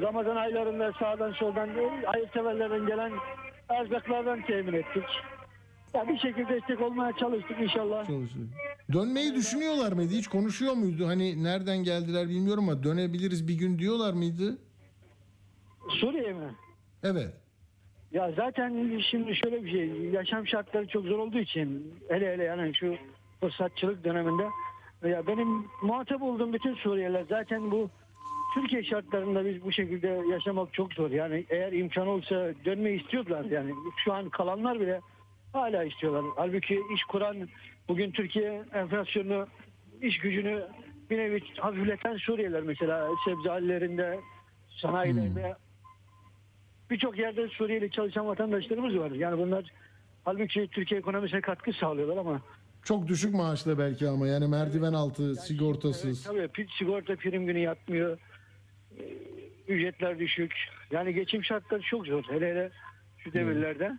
Ramazan 0.00 0.36
aylarında 0.36 0.92
sağdan 0.98 1.32
soldan 1.32 1.68
hayırseverlerden 2.06 2.86
gelen 2.86 3.12
erzaklardan 3.68 4.42
temin 4.42 4.72
ettik. 4.72 5.04
Ya 5.94 6.08
bir 6.08 6.18
şekilde 6.18 6.48
destek 6.48 6.80
olmaya 6.80 7.12
çalıştık 7.16 7.60
inşallah. 7.60 8.06
Çalışıyor. 8.06 8.46
Dönmeyi 8.92 9.34
düşünüyorlar 9.34 9.92
mıydı? 9.92 10.14
Hiç 10.14 10.28
konuşuyor 10.28 10.74
muydu? 10.74 11.06
Hani 11.06 11.44
nereden 11.44 11.78
geldiler 11.78 12.28
bilmiyorum 12.28 12.68
ama 12.68 12.82
dönebiliriz 12.82 13.48
bir 13.48 13.54
gün 13.54 13.78
diyorlar 13.78 14.12
mıydı? 14.12 14.58
Suriye 15.88 16.32
mi? 16.32 16.54
Evet. 17.02 17.34
Ya 18.12 18.32
zaten 18.36 19.00
şimdi 19.10 19.36
şöyle 19.36 19.64
bir 19.64 19.70
şey, 19.70 20.10
yaşam 20.10 20.46
şartları 20.46 20.86
çok 20.86 21.04
zor 21.04 21.18
olduğu 21.18 21.38
için 21.38 21.94
hele 22.08 22.32
hele 22.32 22.44
yani 22.44 22.74
şu 22.74 22.96
fırsatçılık 23.40 24.04
döneminde 24.04 24.42
ya 25.08 25.26
benim 25.26 25.64
muhatap 25.82 26.22
olduğum 26.22 26.52
bütün 26.52 26.74
Suriyeliler 26.74 27.24
zaten 27.28 27.70
bu 27.70 27.90
Türkiye 28.54 28.84
şartlarında 28.84 29.44
biz 29.44 29.64
bu 29.64 29.72
şekilde 29.72 30.08
yaşamak 30.30 30.74
çok 30.74 30.92
zor. 30.92 31.10
Yani 31.10 31.46
eğer 31.50 31.72
imkan 31.72 32.06
olsa 32.06 32.52
dönmeyi 32.64 33.02
istiyorlar 33.02 33.44
yani 33.44 33.72
şu 34.04 34.12
an 34.12 34.28
kalanlar 34.28 34.80
bile 34.80 35.00
hala 35.52 35.84
istiyorlar. 35.84 36.24
Halbuki 36.36 36.82
iş 36.94 37.04
kuran 37.04 37.48
bugün 37.88 38.10
Türkiye 38.10 38.62
enflasyonu 38.74 39.46
iş 40.02 40.18
gücünü 40.18 40.66
bir 41.10 41.18
nevi 41.18 41.42
hafifleten 41.58 42.16
Suriyeliler 42.16 42.62
mesela 42.62 43.08
sebze 43.24 43.48
hallerinde 43.48 44.20
sanayilerde 44.68 45.56
birçok 46.90 47.18
yerde 47.18 47.48
Suriyeli 47.48 47.90
çalışan 47.90 48.26
vatandaşlarımız 48.26 48.98
var. 48.98 49.10
Yani 49.10 49.38
bunlar 49.38 49.64
halbuki 50.24 50.68
Türkiye 50.68 51.00
ekonomisine 51.00 51.40
katkı 51.40 51.72
sağlıyorlar 51.72 52.16
ama 52.16 52.40
Çok 52.84 53.08
düşük 53.08 53.34
maaşla 53.34 53.78
belki 53.78 54.08
ama 54.08 54.26
yani 54.26 54.46
merdiven 54.46 54.92
altı, 54.92 55.36
sigortasız. 55.36 56.22
tabii 56.24 56.66
sigorta 56.78 57.16
prim 57.16 57.46
günü 57.46 57.58
yatmıyor. 57.58 58.18
Ee, 58.98 59.02
Ücretler 59.68 60.18
düşük. 60.18 60.54
Yani 60.90 61.14
geçim 61.14 61.44
şartları 61.44 61.82
çok 61.82 62.06
zor. 62.06 62.24
Hele 62.28 62.50
hele 62.50 62.70
şu 63.18 63.32
devirlerde. 63.32 63.92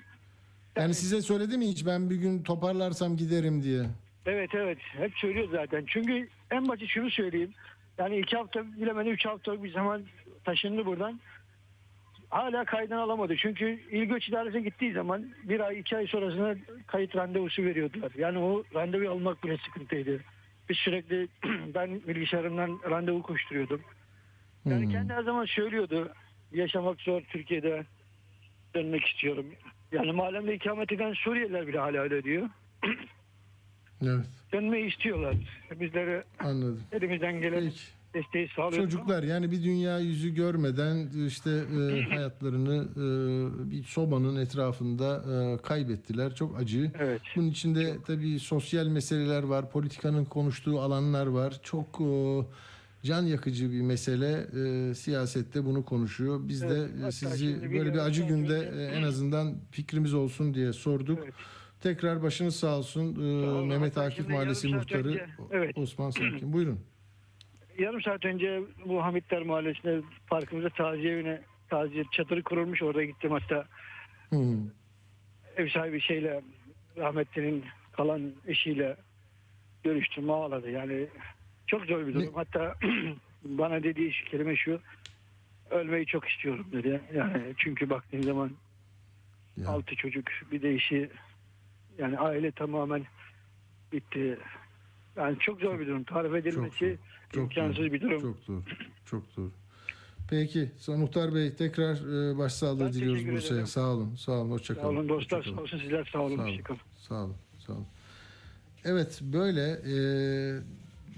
Yani 0.75 0.93
size 0.93 1.21
söyledi 1.21 1.57
mi 1.57 1.67
hiç 1.67 1.85
ben 1.85 2.09
bir 2.09 2.15
gün 2.15 2.43
toparlarsam 2.43 3.17
giderim 3.17 3.63
diye? 3.63 3.83
Evet 4.25 4.49
evet 4.55 4.77
hep 4.81 5.13
söylüyor 5.17 5.47
zaten. 5.51 5.83
Çünkü 5.87 6.27
en 6.51 6.67
basit 6.67 6.87
şunu 6.87 7.09
söyleyeyim. 7.09 7.53
Yani 7.97 8.17
iki 8.17 8.37
hafta 8.37 8.65
bilemedi 8.81 9.09
üç 9.09 9.25
hafta 9.25 9.63
bir 9.63 9.71
zaman 9.71 10.03
taşındı 10.43 10.85
buradan. 10.85 11.19
Hala 12.33 12.65
kaydını 12.65 13.01
alamadı. 13.01 13.35
Çünkü 13.37 13.79
İl 13.91 14.03
Göç 14.03 14.29
İdaresi'ne 14.29 14.61
gittiği 14.61 14.93
zaman 14.93 15.25
bir 15.43 15.59
ay 15.59 15.79
iki 15.79 15.97
ay 15.97 16.07
sonrasında 16.07 16.55
kayıt 16.87 17.15
randevusu 17.15 17.63
veriyordular. 17.63 18.11
Yani 18.17 18.37
o 18.39 18.63
randevu 18.75 19.09
almak 19.11 19.43
bile 19.43 19.57
sıkıntıydı. 19.57 20.21
Biz 20.69 20.77
sürekli 20.77 21.27
ben 21.75 22.01
bilgisayarımdan 22.07 22.79
randevu 22.89 23.21
koşturuyordum. 23.21 23.81
Yani 24.65 24.83
Hmm. 24.83 24.91
kendi 24.91 25.13
her 25.13 25.23
zaman 25.23 25.45
söylüyordu. 25.45 26.13
Yaşamak 26.53 27.01
zor 27.01 27.21
Türkiye'de. 27.21 27.83
Dönmek 28.75 29.05
istiyorum. 29.05 29.45
Yani 29.91 30.11
mahallemde 30.11 30.55
ikamet 30.55 30.91
eden 30.91 31.13
Suriyeliler 31.13 31.67
bile 31.67 31.79
hala 31.79 32.01
öyle 32.01 32.23
diyor. 32.23 32.49
Evet 34.03 34.25
dönmeyi 34.53 34.85
istiyorlar. 34.91 35.35
Bizlere 35.71 36.23
anladım. 36.39 36.83
elimizden 36.91 37.41
gelen 37.41 37.59
Peki. 37.59 37.81
Desteği 38.13 38.47
sağlıyoruz. 38.55 38.91
Çocuklar 38.91 39.23
yani 39.23 39.51
bir 39.51 39.63
dünya 39.63 39.99
yüzü 39.99 40.33
görmeden 40.33 41.09
işte 41.27 41.49
e, 41.51 42.01
hayatlarını 42.15 42.75
e, 42.95 43.71
bir 43.71 43.83
sobanın 43.83 44.35
etrafında 44.35 45.23
e, 45.33 45.61
kaybettiler. 45.61 46.35
Çok 46.35 46.57
acı. 46.59 46.91
Evet. 46.99 47.21
Bunun 47.35 47.47
içinde 47.49 47.97
tabii 48.07 48.39
sosyal 48.39 48.87
meseleler 48.87 49.43
var, 49.43 49.71
politikanın 49.71 50.25
konuştuğu 50.25 50.79
alanlar 50.79 51.27
var. 51.27 51.59
Çok 51.63 52.01
e, 52.01 52.41
can 53.03 53.23
yakıcı 53.23 53.71
bir 53.71 53.81
mesele. 53.81 54.47
E, 54.89 54.93
siyasette 54.93 55.65
bunu 55.65 55.85
konuşuyor. 55.85 56.39
Biz 56.47 56.63
Evet, 56.63 56.89
de 57.03 57.11
sizi 57.11 57.63
bir 57.63 57.79
böyle 57.79 57.93
bir 57.93 57.99
acı 57.99 58.23
günde 58.23 58.53
önce- 58.59 58.95
en 58.97 59.03
azından 59.03 59.55
fikrimiz 59.71 60.13
olsun 60.13 60.53
diye 60.53 60.73
sorduk. 60.73 61.19
Evet. 61.23 61.33
Tekrar 61.81 62.23
başınız 62.23 62.55
sağ 62.55 62.77
olsun. 62.77 63.15
E, 63.15 63.47
olun. 63.47 63.67
Mehmet 63.67 63.97
Akif 63.97 64.29
Mahallesi 64.29 64.67
Muhtarı 64.67 65.25
evet. 65.51 65.77
Osman 65.77 66.09
Sakin. 66.09 66.53
Buyurun. 66.53 66.79
Yarım 67.77 68.01
saat 68.01 68.25
önce 68.25 68.61
bu 68.85 69.03
Hamitler 69.03 69.41
Mahallesi'nde 69.41 70.01
parkımızda 70.27 70.69
taziye 70.69 71.13
evine 71.13 71.41
taziye 71.69 72.03
çadırı 72.11 72.43
kurulmuş. 72.43 72.81
Orada 72.81 73.03
gittim 73.03 73.31
hatta 73.31 73.65
Hı. 74.29 74.57
ev 75.57 75.69
sahibi 75.69 76.01
şeyle 76.01 76.41
rahmetlinin 76.97 77.65
kalan 77.91 78.31
eşiyle 78.47 78.95
görüştüm 79.83 80.29
ağladı. 80.29 80.69
Yani 80.71 81.07
çok 81.67 81.85
zor 81.85 82.07
bir 82.07 82.13
durum. 82.13 82.25
Ne- 82.25 82.35
Hatta 82.35 82.75
bana 83.43 83.83
dediği 83.83 84.11
kelime 84.31 84.55
şu 84.55 84.79
ölmeyi 85.69 86.05
çok 86.05 86.29
istiyorum 86.29 86.67
dedi. 86.71 87.01
Yani 87.15 87.53
çünkü 87.57 87.89
baktığın 87.89 88.21
zaman 88.21 88.51
Ya. 89.57 89.67
altı 89.69 89.95
çocuk 89.95 90.25
bir 90.51 90.61
de 90.61 90.73
eşi 90.73 91.09
yani 91.97 92.19
aile 92.19 92.51
tamamen 92.51 93.03
bitti. 93.91 94.37
Yani 95.15 95.39
çok 95.39 95.59
zor 95.61 95.79
bir 95.79 95.87
durum. 95.87 96.03
Tarif 96.03 96.35
edilmesi 96.35 96.97
Çok 97.33 97.43
imkansız 97.57 97.77
doğru, 97.77 97.93
bir 97.93 98.01
durum. 98.01 98.21
Çok 98.21 98.47
doğru. 98.47 98.63
Çok 99.05 99.37
doğru. 99.37 99.51
Peki. 100.29 100.71
Muhtar 100.87 101.35
Bey 101.35 101.53
tekrar 101.53 101.95
e, 101.95 102.37
başsağlığı 102.37 102.85
Ben 102.85 102.93
diliyoruz 102.93 103.27
Bursa'ya. 103.27 103.65
Sağ 103.65 103.87
olun. 103.87 104.15
Sağ 104.15 104.31
olun. 104.31 104.51
Hoşça 104.51 104.75
Sağ 104.75 104.87
olun 104.87 105.09
dostlar 105.09 105.39
Hoşça 105.39 105.55
sağ 105.55 105.61
olsun 105.61 105.79
sizler 105.79 106.09
sağ 106.13 106.19
olun. 106.19 106.35
Sağ 106.35 106.43
olun. 106.43 106.49
Hoşçakalın. 106.49 106.79
Sağ 106.97 107.23
olun. 107.23 107.35
Sağ 107.67 107.73
olun. 107.73 107.85
Evet 108.85 109.19
böyle 109.21 109.71
e, 109.71 109.95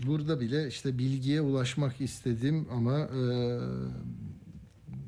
burada 0.08 0.42
bile 0.42 0.68
işte 0.68 0.98
bilgiye 0.98 1.42
ulaşmak 1.42 2.02
istedim 2.02 2.68
ama 2.72 3.00
e, 3.00 3.24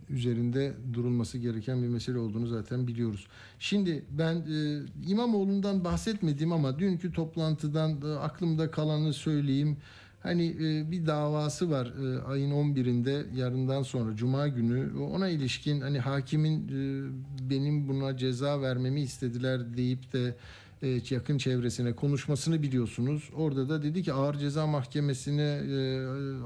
üzerinde 0.10 0.74
durulması 0.94 1.38
gereken 1.38 1.84
bir 1.84 1.88
mesele 1.88 2.18
olduğunu 2.18 2.48
zaten 2.48 2.88
biliyoruz. 2.88 3.28
Şimdi 3.60 4.06
ben 4.10 4.36
e, 4.36 4.82
İmamoğlu'ndan 5.08 5.84
bahsetmedim 5.84 6.52
ama 6.52 6.80
dünkü 6.80 7.14
toplantıdan 7.14 8.02
da 8.02 8.22
aklımda 8.22 8.72
kalanı 8.72 9.14
söyleyeyim. 9.14 9.78
Hani 10.20 10.46
e, 10.46 10.92
bir 10.92 11.06
davası 11.06 11.72
var 11.72 11.86
e, 11.86 12.22
ayın 12.22 12.52
11'inde 12.52 13.36
yarından 13.36 13.84
sonra 13.84 14.16
cuma 14.16 14.48
günü 14.48 15.00
ona 15.00 15.30
ilişkin 15.30 15.82
hani 15.82 16.00
hakimin 16.00 16.68
e, 16.68 17.10
benim 17.50 17.88
buna 17.88 18.18
ceza 18.18 18.62
vermemi 18.62 19.02
istediler 19.02 19.78
deyip 19.78 20.14
de 20.14 20.36
e, 20.82 21.02
yakın 21.10 21.38
çevresine 21.38 21.94
konuşmasını 21.94 22.64
biliyorsunuz. 22.64 23.30
Orada 23.36 23.70
da 23.70 23.84
dedi 23.84 24.04
ki 24.04 24.14
ağır 24.14 24.36
ceza 24.36 24.68
mahkemesine 24.68 25.62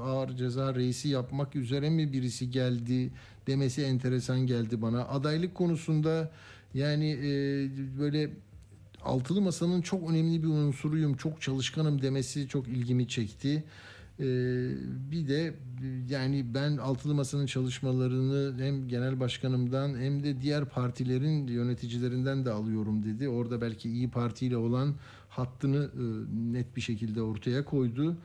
ağır 0.02 0.36
ceza 0.36 0.74
reisi 0.74 1.08
yapmak 1.08 1.56
üzere 1.56 1.90
mi 1.90 2.12
birisi 2.12 2.50
geldi 2.50 3.10
demesi 3.46 3.82
enteresan 3.82 4.46
geldi 4.46 4.82
bana. 4.82 5.08
Adaylık 5.08 5.54
konusunda 5.54 6.30
yani 6.74 7.18
böyle 7.98 8.30
altılı 9.04 9.40
masanın 9.40 9.82
çok 9.82 10.10
önemli 10.10 10.42
bir 10.42 10.48
unsuruyum, 10.48 11.16
çok 11.16 11.40
çalışkanım 11.40 12.02
demesi 12.02 12.48
çok 12.48 12.68
ilgimi 12.68 13.08
çekti. 13.08 13.64
Ee, 14.20 14.24
bir 15.10 15.28
de 15.28 15.54
yani 16.08 16.54
ben 16.54 16.76
altılı 16.76 17.14
masanın 17.14 17.46
çalışmalarını 17.46 18.62
hem 18.62 18.88
genel 18.88 19.20
başkanımdan 19.20 20.00
hem 20.00 20.22
de 20.22 20.40
diğer 20.40 20.64
partilerin 20.64 21.46
yöneticilerinden 21.46 22.44
de 22.44 22.50
alıyorum 22.50 23.04
dedi. 23.04 23.28
Orada 23.28 23.60
belki 23.60 23.90
iyi 23.90 24.10
Parti 24.10 24.46
ile 24.46 24.56
olan 24.56 24.94
hattını 25.28 25.90
e, 25.94 26.04
net 26.52 26.76
bir 26.76 26.80
şekilde 26.80 27.22
ortaya 27.22 27.64
koydu. 27.64 28.16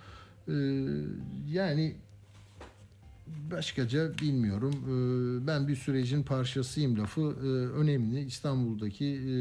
Ee, 0.48 0.54
yani 1.50 1.96
başkaca 3.52 4.18
bilmiyorum. 4.22 4.74
Ee, 4.84 5.48
Ben 5.48 5.68
bir 5.68 5.76
sürecin 5.76 6.24
parçasıyım 6.24 7.00
lafı 7.00 7.22
e, 7.22 7.48
önemli. 7.80 8.20
İstanbul'daki 8.20 9.06
e, 9.06 9.34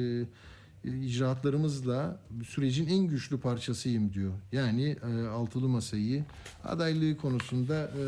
icraatlarımızla 0.87 2.21
sürecin 2.49 2.87
en 2.87 3.07
güçlü 3.07 3.41
parçasıyım 3.41 4.13
diyor. 4.13 4.33
Yani 4.53 4.97
e, 5.11 5.27
altılı 5.27 5.69
masayı 5.69 6.25
adaylığı 6.65 7.17
konusunda 7.17 7.91
e, 7.95 8.03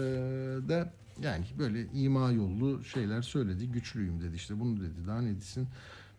da 0.69 0.93
yani 1.23 1.45
böyle 1.59 1.87
ima 1.95 2.31
yollu 2.31 2.85
şeyler 2.85 3.23
söyledi. 3.23 3.69
Güçlüyüm 3.69 4.21
dedi 4.23 4.37
işte 4.37 4.61
bunu 4.61 4.81
dedi. 4.81 5.07
Daha 5.07 5.21
ne 5.21 5.37
desin? 5.37 5.69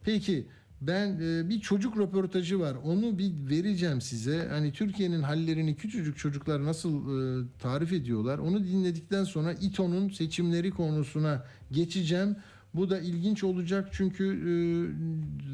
Peki 0.04 0.48
ben 0.82 1.20
e, 1.22 1.50
bir 1.50 1.62
çocuk 1.62 1.98
röportajı 1.98 2.60
var. 2.60 2.76
Onu 2.84 3.18
bir 3.18 3.32
vereceğim 3.50 4.02
size. 4.02 4.48
Hani 4.50 4.72
Türkiye'nin 4.72 5.22
hallerini 5.22 5.76
küçücük 5.76 6.18
çocuklar 6.18 6.66
nasıl 6.66 6.92
e, 6.94 7.48
tarif 7.60 7.94
ediyorlar. 7.94 8.38
Onu 8.38 8.64
dinledikten 8.64 9.24
sonra 9.24 9.54
İTO'nun 9.54 10.10
seçimleri 10.10 10.72
konusuna 10.72 11.46
geçeceğim. 11.72 12.36
Bu 12.74 12.90
da 12.90 13.00
ilginç 13.00 13.44
olacak 13.44 13.90
çünkü 13.92 14.26
e, 14.26 14.52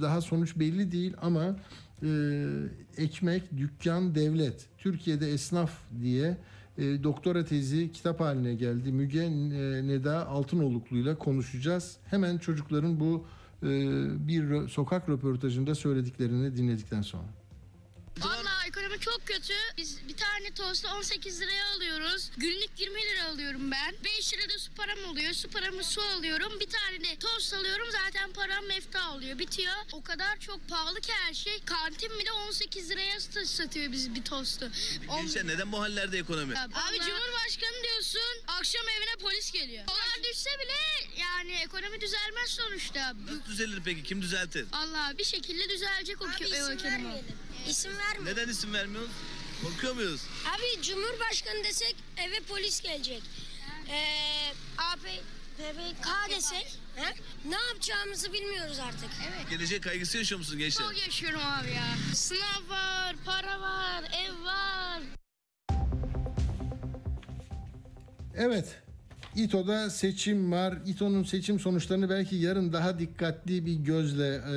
daha 0.01 0.21
sonuç 0.21 0.59
belli 0.59 0.91
değil 0.91 1.13
ama 1.21 1.55
e, 2.03 2.09
ekmek, 2.97 3.57
dükkan, 3.57 4.15
devlet. 4.15 4.65
Türkiye'de 4.77 5.31
esnaf 5.31 5.71
diye 6.01 6.37
e, 6.77 7.03
doktora 7.03 7.45
tezi 7.45 7.91
kitap 7.91 8.19
haline 8.19 8.53
geldi. 8.53 8.91
Müge 8.91 9.23
e, 9.23 9.29
Neda 9.87 10.27
Altınoluklu'yla 10.27 11.17
konuşacağız. 11.17 11.97
Hemen 12.05 12.37
çocukların 12.37 12.99
bu 12.99 13.25
e, 13.63 13.67
bir 14.27 14.67
sokak 14.67 15.09
röportajında 15.09 15.75
söylediklerini 15.75 16.57
dinledikten 16.57 17.01
sonra. 17.01 17.44
Vallahi 18.95 18.99
ekonomi 18.99 18.99
çok 18.99 19.25
kötü. 19.27 19.53
Biz 19.77 20.07
bir 20.07 20.17
tane 20.17 20.51
tostu 20.53 20.87
18 20.87 21.41
liraya 21.41 21.67
alıyoruz. 21.75 22.31
Günlük 22.37 22.69
20 22.79 23.01
lira 23.01 23.23
alıyorum 23.25 23.71
ben. 23.71 23.95
5 24.03 24.33
lirada 24.33 24.59
su 24.59 24.71
param 24.73 25.03
oluyor. 25.05 25.33
Su 25.33 25.49
paramı 25.49 25.83
su 25.83 26.01
alıyorum. 26.01 26.59
Bir 26.59 26.69
tane 26.69 27.03
de 27.03 27.15
tost 27.19 27.53
alıyorum. 27.53 27.87
Zaten 27.91 28.33
param 28.33 28.65
mefta 28.65 29.11
oluyor. 29.11 29.39
Bitiyor. 29.39 29.73
O 29.91 30.03
kadar 30.03 30.39
çok 30.39 30.69
pahalı 30.69 31.01
ki 31.01 31.11
her 31.13 31.33
şey. 31.33 31.63
Kantin 31.65 32.19
bile 32.19 32.31
18 32.31 32.89
liraya 32.89 33.19
sat- 33.19 33.47
satıyor 33.47 33.91
biz 33.91 34.15
bir 34.15 34.23
tostu. 34.23 34.71
Gençler 35.15 35.47
neden 35.47 35.71
bu 35.71 35.81
hallerde 35.81 36.17
ekonomi? 36.19 36.57
Abi 36.59 36.99
Cumhurbaşkanı 36.99 37.83
diyorsun. 37.83 38.41
Akşam 38.47 38.81
evine 38.89 39.15
polis 39.21 39.51
geliyor. 39.51 39.87
Dolar 39.87 40.23
düşse 40.31 40.49
bile 40.63 41.09
yani 41.21 41.51
ekonomi 41.51 42.01
düzelmez 42.01 42.49
sonuçta. 42.49 43.13
Nasıl 43.25 43.45
düzelir 43.45 43.81
peki? 43.85 44.03
Kim 44.03 44.21
düzeltir? 44.21 44.65
Allah 44.71 45.13
bir 45.17 45.23
şekilde 45.23 45.69
düzelecek 45.69 46.21
o, 46.21 46.25
Abi 46.25 46.31
o 46.41 46.43
isim 46.45 46.55
ekonomi. 46.55 46.83
vermeyelim. 46.83 47.44
İsim 47.69 47.91
verme. 47.97 48.31
Neden 48.31 48.47
isim 48.49 48.73
vermiyoruz? 48.73 49.11
Korkuyor 49.63 49.93
muyuz? 49.93 50.21
Abi 50.55 50.81
Cumhurbaşkanı 50.81 51.63
desek 51.63 51.95
eve 52.17 52.39
polis 52.39 52.81
gelecek. 52.81 53.21
Ee, 53.89 54.53
AP, 54.77 55.01
PPK 55.57 56.35
desek 56.35 56.79
he? 56.95 57.13
ne 57.49 57.55
yapacağımızı 57.69 58.33
bilmiyoruz 58.33 58.79
artık. 58.79 59.09
Evet. 59.27 59.49
Gelecek 59.49 59.83
kaygısı 59.83 60.17
yaşıyor 60.17 60.39
musun 60.39 60.57
gençler? 60.59 60.85
Çok 60.85 61.05
yaşıyorum 61.05 61.41
abi 61.43 61.69
ya. 61.71 62.15
Sınav 62.15 62.69
var, 62.69 63.15
para 63.25 63.61
var, 63.61 64.03
ev 64.03 64.45
var. 64.45 65.01
Evet. 68.35 68.81
İTO'da 69.35 69.89
seçim 69.89 70.51
var. 70.51 70.77
İTO'nun 70.85 71.23
seçim 71.23 71.59
sonuçlarını 71.59 72.09
belki 72.09 72.35
yarın 72.35 72.73
daha 72.73 72.99
dikkatli 72.99 73.65
bir 73.65 73.73
gözle 73.75 74.27
e, 74.35 74.55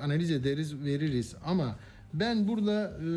analiz 0.00 0.30
ederiz, 0.30 0.74
veririz. 0.84 1.34
Ama 1.44 1.78
ben 2.14 2.48
burada 2.48 2.98
e, 3.04 3.10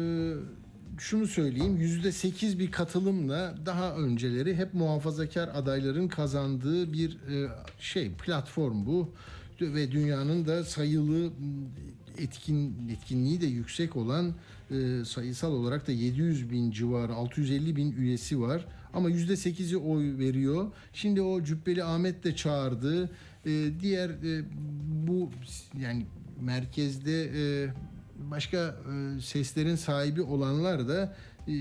şunu 0.98 1.28
söyleyeyim. 1.28 1.78
Yüzde 1.78 2.12
sekiz 2.12 2.60
bir 2.60 2.72
katılımla 2.72 3.56
daha 3.66 3.96
önceleri 3.96 4.56
hep 4.56 4.74
muhafazakar 4.74 5.50
adayların 5.54 6.08
kazandığı 6.08 6.94
bir 6.94 7.12
e, 7.12 7.50
şey 7.80 8.12
platform 8.12 8.86
bu 8.86 9.10
ve 9.62 9.92
dünyanın 9.92 10.46
da 10.46 10.64
sayılı 10.64 11.32
etkin 12.18 12.89
etkinliği 12.89 13.42
de 13.42 13.46
yüksek 13.46 13.96
olan 13.96 14.34
e, 14.72 15.06
sayısal 15.06 15.52
olarak 15.52 15.88
da 15.88 15.92
700 15.92 16.52
bin 16.52 16.72
civarı 16.72 17.14
650 17.14 17.76
bin 17.76 17.92
üyesi 17.92 18.42
var 18.42 18.66
ama 18.94 19.10
yüzde 19.10 19.36
sekizi 19.36 19.78
oy 19.78 20.18
veriyor. 20.18 20.72
Şimdi 20.94 21.22
o 21.22 21.44
Cübbeli 21.44 21.84
Ahmet 21.84 22.24
de 22.24 22.36
çağırdı. 22.36 23.10
E, 23.46 23.72
diğer 23.80 24.10
e, 24.10 24.44
bu 25.08 25.30
yani 25.80 26.06
merkezde 26.42 27.24
e, 27.24 27.70
başka 28.32 28.57
e, 28.57 29.22
seslerin 29.22 29.76
sahibi 29.76 30.22
olanlar 30.22 30.88
da 30.88 31.15
e, 31.47 31.53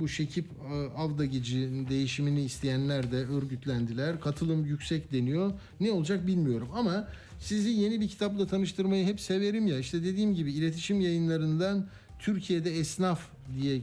bu 0.00 0.08
Şekip 0.08 0.46
e, 0.72 0.74
Avdagici'nin 0.96 1.88
değişimini 1.88 2.44
isteyenler 2.44 3.12
de 3.12 3.16
örgütlendiler. 3.16 4.20
Katılım 4.20 4.66
yüksek 4.66 5.12
deniyor. 5.12 5.52
Ne 5.80 5.92
olacak 5.92 6.26
bilmiyorum 6.26 6.68
ama 6.74 7.08
sizi 7.40 7.70
yeni 7.70 8.00
bir 8.00 8.08
kitapla 8.08 8.46
tanıştırmayı 8.46 9.06
hep 9.06 9.20
severim 9.20 9.66
ya. 9.66 9.78
İşte 9.78 10.04
dediğim 10.04 10.34
gibi 10.34 10.52
iletişim 10.52 11.00
yayınlarından 11.00 11.86
Türkiye'de 12.18 12.78
esnaf 12.78 13.20
diye 13.54 13.76
e, 13.76 13.82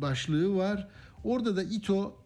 başlığı 0.00 0.56
var. 0.56 0.88
Orada 1.24 1.56
da 1.56 1.62
İTO 1.62 2.16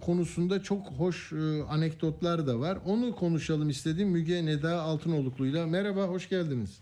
konusunda 0.00 0.62
çok 0.62 0.86
hoş 0.86 1.32
anekdotlar 1.68 2.46
da 2.46 2.60
var. 2.60 2.78
Onu 2.86 3.16
konuşalım 3.16 3.70
istedim 3.70 4.08
Müge 4.08 4.46
Neda 4.46 4.82
Altınoluklu'yla. 4.82 5.66
Merhaba, 5.66 6.04
hoş 6.04 6.28
geldiniz. 6.28 6.78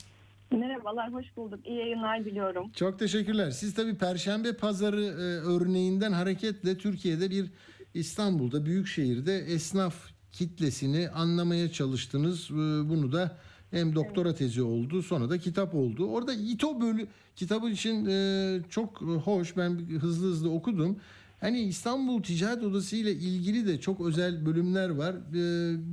Merhabalar, 0.51 1.13
hoş 1.13 1.37
bulduk. 1.37 1.67
İyi 1.67 1.79
yayınlar 1.79 2.25
diliyorum. 2.25 2.71
Çok 2.73 2.99
teşekkürler. 2.99 3.51
Siz 3.51 3.75
tabii 3.75 3.95
Perşembe 3.99 4.53
Pazarı 4.53 5.03
e, 5.05 5.47
örneğinden 5.47 6.13
hareketle 6.13 6.79
Türkiye'de 6.79 7.31
bir 7.31 7.51
İstanbul'da, 7.95 8.67
büyük 8.67 8.87
şehirde 8.87 9.39
esnaf 9.39 9.95
kitlesini 10.33 11.09
anlamaya 11.11 11.73
çalıştınız. 11.73 12.51
E, 12.51 12.55
bunu 12.89 13.13
da 13.13 13.37
hem 13.71 13.95
doktora 13.95 14.35
tezi 14.35 14.63
oldu 14.63 15.03
sonra 15.03 15.31
da 15.31 15.39
kitap 15.39 15.75
oldu. 15.75 16.07
Orada 16.07 16.35
İTO 16.35 16.81
bölü 16.81 17.07
kitabı 17.37 17.71
için 17.71 18.07
e, 18.07 18.59
çok 18.71 19.01
hoş. 19.01 19.57
Ben 19.57 19.71
hızlı 20.01 20.27
hızlı 20.27 20.51
okudum. 20.51 21.01
Hani 21.41 21.61
İstanbul 21.61 22.23
Ticaret 22.23 22.65
Odası 22.65 22.97
ile 22.97 23.13
ilgili 23.13 23.67
de 23.67 23.81
çok 23.81 24.01
özel 24.01 24.47
bölümler 24.47 24.91
var. 24.91 25.15
E, 25.15 25.43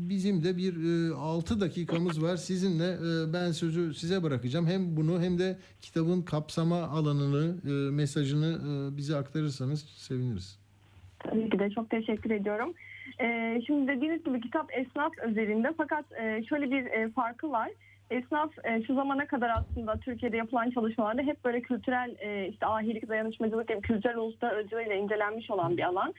bizim 0.09 0.43
de 0.43 0.57
bir 0.57 0.73
e, 1.11 1.13
6 1.15 1.61
dakikamız 1.61 2.23
var. 2.23 2.35
Sizinle 2.35 2.91
e, 2.93 3.33
ben 3.33 3.51
sözü 3.51 3.93
size 3.93 4.23
bırakacağım. 4.23 4.67
Hem 4.67 4.97
bunu 4.97 5.21
hem 5.21 5.39
de 5.39 5.57
kitabın 5.81 6.21
kapsama 6.21 6.81
alanını, 6.81 7.55
e, 7.65 7.91
mesajını 7.91 8.59
e, 8.93 8.97
bize 8.97 9.15
aktarırsanız 9.15 9.85
seviniriz. 9.85 10.59
Tabii 11.19 11.49
ki 11.49 11.59
de 11.59 11.69
çok 11.69 11.89
teşekkür 11.89 12.31
ediyorum. 12.31 12.73
Ee, 13.21 13.61
şimdi 13.67 13.87
dediğiniz 13.87 14.23
gibi 14.23 14.41
kitap 14.41 14.73
esnaf 14.73 15.11
özelinde 15.17 15.73
fakat 15.77 16.05
e, 16.11 16.43
şöyle 16.49 16.71
bir 16.71 16.85
e, 16.85 17.09
farkı 17.09 17.51
var. 17.51 17.69
Esnaf 18.11 18.51
e, 18.63 18.83
şu 18.83 18.95
zamana 18.95 19.27
kadar 19.27 19.49
aslında 19.49 19.97
Türkiye'de 19.97 20.37
yapılan 20.37 20.69
çalışmalarda 20.69 21.21
hep 21.21 21.45
böyle 21.45 21.61
kültürel 21.61 22.15
e, 22.19 22.47
işte 22.47 22.65
ahilik, 22.65 23.09
dayanışmacılık 23.09 23.67
gibi 23.67 23.81
kültürel 23.81 24.17
uluslar 24.17 24.53
aracılığıyla 24.53 24.95
incelenmiş 24.95 25.51
olan 25.51 25.77
bir 25.77 25.83
alan. 25.83 26.13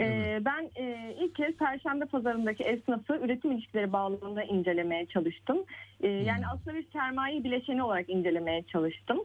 E, 0.00 0.38
ben 0.44 0.70
e, 0.76 1.14
ilk 1.20 1.34
kez 1.34 1.56
Perşembe 1.56 2.04
pazarındaki 2.04 2.64
esnafı 2.64 3.16
üretim 3.16 3.52
ilişkileri 3.52 3.92
bağlamında 3.92 4.42
incelemeye 4.42 5.06
çalıştım. 5.06 5.64
E, 6.00 6.08
yani 6.08 6.42
aslında 6.52 6.76
bir 6.76 6.86
sermaye 6.92 7.44
bileşeni 7.44 7.82
olarak 7.82 8.10
incelemeye 8.10 8.62
çalıştım. 8.62 9.18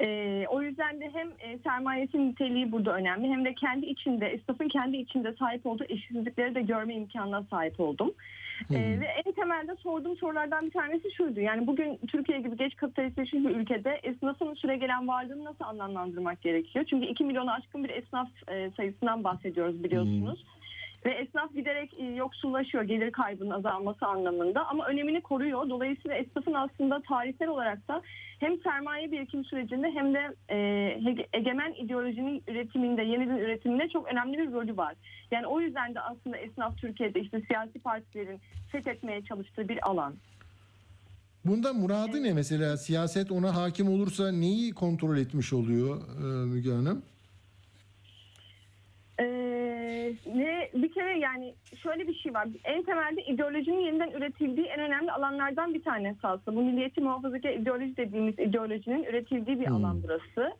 E, 0.00 0.44
o 0.48 0.62
yüzden 0.62 1.00
de 1.00 1.10
hem 1.12 1.28
e, 1.28 1.58
sermayetin 1.58 2.28
niteliği 2.28 2.72
burada 2.72 2.94
önemli 2.94 3.28
hem 3.28 3.44
de 3.44 3.54
kendi 3.54 3.86
içinde, 3.86 4.26
esnafın 4.26 4.68
kendi 4.68 4.96
içinde 4.96 5.32
sahip 5.32 5.66
olduğu 5.66 5.84
eşitsizlikleri 5.88 6.54
de 6.54 6.62
görme 6.62 6.94
imkanına 6.94 7.42
sahip 7.42 7.80
oldum. 7.80 8.14
E, 8.70 9.00
ve 9.00 9.06
en 9.06 9.32
temelde 9.32 9.76
sorduğum 9.76 10.16
sorulardan 10.16 10.66
bir 10.66 10.70
tanesi 10.70 11.12
şuydu. 11.12 11.40
Yani 11.40 11.66
bugün 11.66 11.96
Türkiye 12.08 12.40
gibi 12.40 12.56
geç 12.56 12.76
kapitalistleşmiş 12.76 13.44
bir 13.44 13.56
ülkede 13.56 14.00
esnafın 14.02 14.54
süregelen 14.54 15.08
varlığını 15.08 15.44
nasıl 15.44 15.64
anlamlandırmak 15.64 16.42
gerekiyor? 16.42 16.84
Çünkü 16.90 17.06
2 17.06 17.24
milyonu 17.24 17.52
aşkın 17.52 17.84
bir 17.84 17.90
esnaf 17.90 18.28
e, 18.48 18.70
sayısından 18.76 19.24
bahsediyoruz 19.24 19.84
biliyorsunuz. 19.84 20.44
Ve 21.04 21.10
esnaf 21.10 21.54
giderek 21.54 21.94
yoksullaşıyor 22.16 22.84
gelir 22.84 23.12
kaybının 23.12 23.50
azalması 23.50 24.06
anlamında 24.06 24.66
ama 24.66 24.86
önemini 24.86 25.20
koruyor. 25.20 25.70
Dolayısıyla 25.70 26.16
esnafın 26.16 26.54
aslında 26.54 27.02
tarihsel 27.02 27.48
olarak 27.48 27.88
da 27.88 28.02
hem 28.38 28.62
sermaye 28.62 29.12
birikim 29.12 29.44
sürecinde 29.44 29.90
hem 29.90 30.14
de 30.14 30.34
e, 30.48 30.56
egemen 31.32 31.72
ideolojinin 31.72 32.42
üretiminde, 32.48 33.02
yeniden 33.02 33.36
üretiminde 33.36 33.88
çok 33.88 34.12
önemli 34.12 34.38
bir 34.38 34.52
rolü 34.52 34.76
var. 34.76 34.94
Yani 35.30 35.46
o 35.46 35.60
yüzden 35.60 35.94
de 35.94 36.00
aslında 36.00 36.36
esnaf 36.36 36.78
Türkiye'de 36.78 37.20
işte 37.20 37.40
siyasi 37.40 37.78
partilerin 37.78 38.40
fethetmeye 38.72 39.22
çalıştığı 39.22 39.68
bir 39.68 39.88
alan. 39.90 40.14
Bunda 41.44 41.72
muradı 41.72 42.22
ne 42.22 42.32
mesela? 42.32 42.76
Siyaset 42.76 43.32
ona 43.32 43.56
hakim 43.56 43.88
olursa 43.88 44.32
neyi 44.32 44.74
kontrol 44.74 45.16
etmiş 45.16 45.52
oluyor 45.52 46.00
e, 46.18 46.46
Müge 46.46 46.70
Hanım? 46.70 47.02
Ee, 49.88 50.14
ne 50.34 50.70
bir 50.74 50.92
kere 50.92 51.18
yani 51.18 51.54
şöyle 51.82 52.08
bir 52.08 52.14
şey 52.14 52.34
var. 52.34 52.48
En 52.64 52.82
temelde 52.82 53.22
ideolojinin 53.22 53.80
yeniden 53.80 54.10
üretildiği 54.10 54.66
en 54.66 54.80
önemli 54.80 55.12
alanlardan 55.12 55.74
bir 55.74 55.82
tanesi 55.82 56.26
aslında. 56.26 56.56
Bu 56.56 56.62
milliyetçi 56.62 57.00
muhafazakar 57.00 57.50
ideoloji 57.50 57.96
dediğimiz 57.96 58.38
ideolojinin 58.38 59.04
üretildiği 59.04 59.60
bir 59.60 59.66
alan 59.66 60.02
burası. 60.02 60.52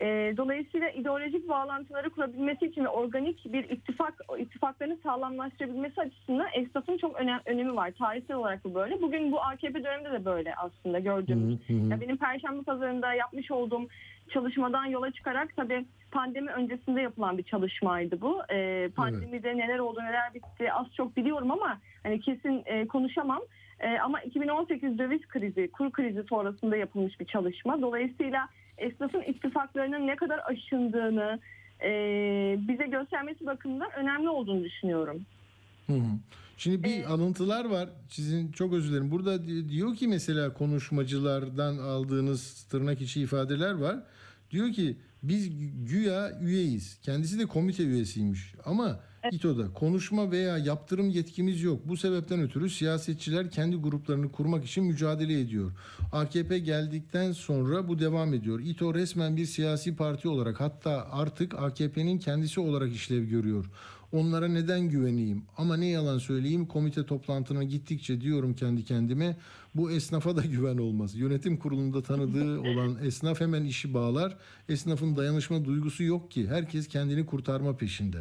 Ee, 0.00 0.34
dolayısıyla 0.36 0.90
ideolojik 0.90 1.48
bağlantıları 1.48 2.10
kurabilmesi 2.10 2.66
için 2.66 2.84
ve 2.84 2.88
organik 2.88 3.52
bir 3.52 3.64
ittifak 3.70 4.14
ittifaklarını 4.38 4.96
sağlamlaştırabilmesi 5.02 6.00
açısından 6.00 6.46
esnafın 6.54 6.98
çok 6.98 7.20
önem, 7.20 7.40
önemi 7.46 7.76
var. 7.76 7.92
Tarihsel 7.98 8.36
olarak 8.36 8.64
bu 8.64 8.74
böyle. 8.74 9.02
Bugün 9.02 9.32
bu 9.32 9.40
AKP 9.40 9.84
döneminde 9.84 10.12
de 10.12 10.24
böyle 10.24 10.54
aslında 10.54 10.98
gördüğümüz. 10.98 11.60
Ya 11.90 12.00
benim 12.00 12.16
Perşembe 12.16 12.62
Pazarı'nda 12.62 13.14
yapmış 13.14 13.50
olduğum 13.50 13.86
çalışmadan 14.28 14.86
yola 14.86 15.10
çıkarak 15.10 15.56
tabii 15.56 15.84
pandemi 16.16 16.50
öncesinde 16.50 17.00
yapılan 17.00 17.38
bir 17.38 17.42
çalışmaydı 17.42 18.20
bu. 18.20 18.42
Ee, 18.52 18.88
pandemide 18.96 19.56
neler 19.56 19.78
oldu 19.78 20.00
neler 20.00 20.34
bitti 20.34 20.72
az 20.72 20.86
çok 20.96 21.16
biliyorum 21.16 21.50
ama 21.50 21.78
hani 22.02 22.20
kesin 22.20 22.62
e, 22.66 22.86
konuşamam. 22.86 23.42
E, 23.80 23.98
ama 23.98 24.20
2018 24.20 24.98
döviz 24.98 25.26
krizi, 25.28 25.70
kur 25.72 25.90
krizi 25.92 26.22
sonrasında 26.22 26.76
yapılmış 26.76 27.20
bir 27.20 27.24
çalışma. 27.26 27.82
Dolayısıyla 27.82 28.48
esnafın 28.78 29.22
ittifaklarının 29.22 30.06
ne 30.06 30.16
kadar 30.16 30.40
aşındığını 30.44 31.40
e, 31.82 31.90
bize 32.68 32.86
göstermesi 32.86 33.46
bakımından 33.46 33.90
önemli 33.96 34.28
olduğunu 34.28 34.64
düşünüyorum. 34.64 35.26
Hı 35.86 35.92
hı. 35.92 36.10
Şimdi 36.56 36.84
bir 36.84 37.04
alıntılar 37.04 37.64
var. 37.64 37.88
Sizin 38.08 38.52
çok 38.52 38.72
özür 38.72 38.90
dilerim. 38.90 39.10
Burada 39.10 39.46
di- 39.46 39.68
diyor 39.68 39.96
ki 39.96 40.08
mesela 40.08 40.52
konuşmacılardan 40.52 41.78
aldığınız 41.78 42.66
tırnak 42.70 43.00
içi 43.00 43.22
ifadeler 43.22 43.74
var. 43.74 43.96
Diyor 44.50 44.72
ki 44.72 44.96
biz 45.22 45.48
gü- 45.48 45.84
güya 45.84 46.38
üyeyiz. 46.40 46.98
Kendisi 47.02 47.38
de 47.38 47.46
komite 47.46 47.82
üyesiymiş. 47.82 48.54
Ama 48.64 49.00
İTO'da 49.32 49.72
konuşma 49.72 50.30
veya 50.30 50.58
yaptırım 50.58 51.10
yetkimiz 51.10 51.62
yok. 51.62 51.80
Bu 51.88 51.96
sebepten 51.96 52.40
ötürü 52.40 52.70
siyasetçiler 52.70 53.50
kendi 53.50 53.76
gruplarını 53.76 54.32
kurmak 54.32 54.64
için 54.64 54.84
mücadele 54.84 55.40
ediyor. 55.40 55.72
AKP 56.12 56.58
geldikten 56.58 57.32
sonra 57.32 57.88
bu 57.88 57.98
devam 57.98 58.34
ediyor. 58.34 58.60
İTO 58.60 58.94
resmen 58.94 59.36
bir 59.36 59.46
siyasi 59.46 59.96
parti 59.96 60.28
olarak 60.28 60.60
hatta 60.60 61.08
artık 61.10 61.54
AKP'nin 61.54 62.18
kendisi 62.18 62.60
olarak 62.60 62.92
işlev 62.92 63.24
görüyor. 63.24 63.70
Onlara 64.16 64.48
neden 64.48 64.80
güveneyim? 64.80 65.42
Ama 65.58 65.76
ne 65.76 65.86
yalan 65.86 66.18
söyleyeyim 66.18 66.66
komite 66.66 67.06
toplantına 67.06 67.64
gittikçe 67.64 68.20
diyorum 68.20 68.54
kendi 68.54 68.84
kendime 68.84 69.36
bu 69.74 69.90
esnafa 69.90 70.36
da 70.36 70.40
güven 70.40 70.78
olmaz. 70.78 71.14
Yönetim 71.14 71.56
kurulunda 71.56 72.02
tanıdığı 72.02 72.60
olan 72.70 72.96
esnaf 73.04 73.40
hemen 73.40 73.64
işi 73.64 73.94
bağlar. 73.94 74.36
Esnafın 74.68 75.16
dayanışma 75.16 75.64
duygusu 75.64 76.04
yok 76.04 76.30
ki. 76.30 76.48
Herkes 76.48 76.88
kendini 76.88 77.26
kurtarma 77.26 77.76
peşinde. 77.76 78.18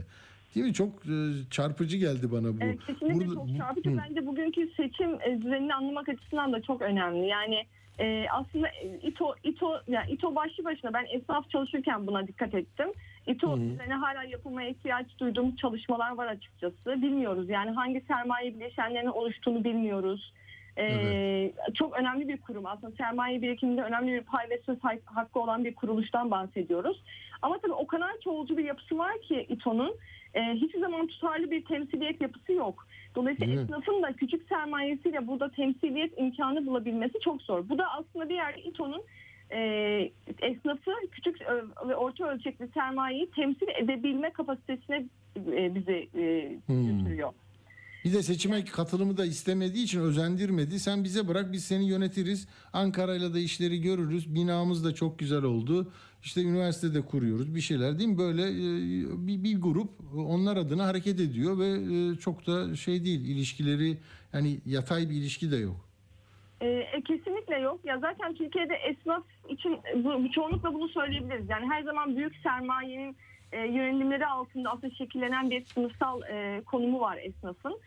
Değil 0.55 0.65
mi? 0.65 0.73
Çok 0.73 0.89
e, 1.05 1.15
çarpıcı 1.51 1.97
geldi 1.97 2.31
bana 2.31 2.53
bu. 2.53 2.57
Evet, 2.61 2.79
kesinlikle 2.87 3.27
Burada- 3.27 3.33
çok 3.33 3.57
çarpıcı. 3.57 3.89
Hı. 3.91 3.97
Bence 3.97 4.25
bugünkü 4.27 4.69
seçim 4.77 5.09
e, 5.21 5.41
düzenini 5.41 5.73
anlamak 5.73 6.09
açısından 6.09 6.53
da 6.53 6.61
çok 6.61 6.81
önemli. 6.81 7.27
Yani 7.27 7.65
e, 7.99 8.25
aslında 8.31 8.67
e, 8.67 8.99
İTO, 9.03 9.35
İTO, 9.43 9.71
yani 9.87 10.11
İTO 10.11 10.35
başlı 10.35 10.63
başına 10.63 10.93
ben 10.93 11.05
esnaf 11.13 11.49
çalışırken 11.49 12.07
buna 12.07 12.27
dikkat 12.27 12.53
ettim. 12.53 12.87
İTO 13.27 13.57
düzeni 13.59 13.93
hala 13.93 14.23
yapılmaya 14.23 14.69
ihtiyaç 14.69 15.05
duyduğum 15.19 15.55
çalışmalar 15.55 16.11
var 16.11 16.27
açıkçası. 16.27 17.01
Bilmiyoruz 17.01 17.49
yani 17.49 17.71
hangi 17.71 18.01
sermaye 18.01 18.55
bileşenlerinin 18.55 19.09
oluştuğunu 19.11 19.63
bilmiyoruz. 19.63 20.33
Ee, 20.77 21.51
Çok 21.73 21.99
önemli 21.99 22.27
bir 22.27 22.37
kurum 22.41 22.65
aslında 22.65 22.95
sermaye 22.95 23.41
birikiminde 23.41 23.81
önemli 23.81 24.11
bir 24.13 24.21
pay 24.21 24.49
ve 24.49 24.61
söz 24.65 24.77
hak- 24.83 25.05
hakkı 25.05 25.39
olan 25.39 25.63
bir 25.65 25.75
kuruluştan 25.75 26.31
bahsediyoruz. 26.31 27.03
Ama 27.41 27.57
tabii 27.57 27.71
o 27.73 27.87
kadar 27.87 28.19
çoğulcu 28.23 28.57
bir 28.57 28.63
yapısı 28.63 28.97
var 28.97 29.21
ki 29.21 29.45
İTO'nun 29.49 29.95
e, 30.33 30.41
hiçbir 30.53 30.79
zaman 30.79 31.07
tutarlı 31.07 31.51
bir 31.51 31.65
temsiliyet 31.65 32.21
yapısı 32.21 32.53
yok. 32.53 32.87
Dolayısıyla 33.15 33.55
mi? 33.55 33.61
esnafın 33.61 34.03
da 34.03 34.13
küçük 34.13 34.47
sermayesiyle 34.49 35.27
burada 35.27 35.51
temsiliyet 35.51 36.19
imkanı 36.19 36.65
bulabilmesi 36.65 37.19
çok 37.19 37.41
zor. 37.41 37.69
Bu 37.69 37.77
da 37.77 37.91
aslında 37.91 38.29
bir 38.29 38.35
yerde 38.35 38.61
İTO'nun 38.61 39.01
e, 39.51 39.59
esnafı 40.41 40.91
küçük 41.11 41.41
ve 41.87 41.95
orta 41.95 42.27
ölçekli 42.29 42.67
sermayeyi 42.73 43.29
temsil 43.31 43.67
edebilme 43.83 44.33
kapasitesine 44.33 45.05
e, 45.37 45.75
bizi 45.75 46.09
e, 46.19 46.57
Hmm. 46.65 46.97
götürüyor. 46.99 47.29
Bir 48.05 48.13
de 48.13 48.23
seçime 48.23 48.65
katılımı 48.65 49.17
da 49.17 49.25
istemediği 49.25 49.83
için 49.83 49.99
özendirmedi. 49.99 50.79
Sen 50.79 51.03
bize 51.03 51.27
bırak 51.27 51.51
biz 51.51 51.65
seni 51.65 51.85
yönetiriz. 51.87 52.47
Ankara'yla 52.73 53.33
da 53.33 53.39
işleri 53.39 53.81
görürüz. 53.81 54.35
Binamız 54.35 54.85
da 54.85 54.93
çok 54.93 55.19
güzel 55.19 55.43
oldu. 55.43 55.91
İşte 56.23 56.41
üniversitede 56.41 57.01
kuruyoruz 57.01 57.55
bir 57.55 57.61
şeyler 57.61 57.99
değil 57.99 58.09
mi? 58.09 58.17
Böyle 58.17 58.41
e, 58.41 59.27
bir, 59.27 59.43
bir 59.43 59.61
grup 59.61 59.89
onlar 60.17 60.57
adına 60.57 60.87
hareket 60.87 61.19
ediyor 61.19 61.59
ve 61.59 61.67
e, 61.67 62.15
çok 62.15 62.47
da 62.47 62.75
şey 62.75 63.05
değil 63.05 63.21
ilişkileri 63.25 63.97
yani 64.33 64.59
yatay 64.65 65.09
bir 65.09 65.15
ilişki 65.15 65.51
de 65.51 65.55
yok. 65.57 65.89
E, 66.65 66.87
e, 66.93 67.01
kesinlikle 67.01 67.59
yok. 67.59 67.79
Ya 67.83 67.99
zaten 67.99 68.33
Türkiye'de 68.33 68.75
esnaf 68.75 69.23
için 69.49 69.79
bu, 69.95 70.23
bu 70.23 70.31
çoğunlukla 70.31 70.73
bunu 70.73 70.87
söyleyebiliriz. 70.87 71.49
Yani 71.49 71.65
her 71.69 71.83
zaman 71.83 72.15
büyük 72.15 72.35
sermayenin 72.35 73.15
e, 73.51 73.59
yönelimleri 73.59 74.25
altında 74.25 74.71
aslında 74.71 74.93
şekillenen 74.93 75.49
bir 75.49 75.65
sınıfsal 75.65 76.21
e, 76.21 76.61
konumu 76.65 76.99
var 77.01 77.17
esnafın. 77.21 77.79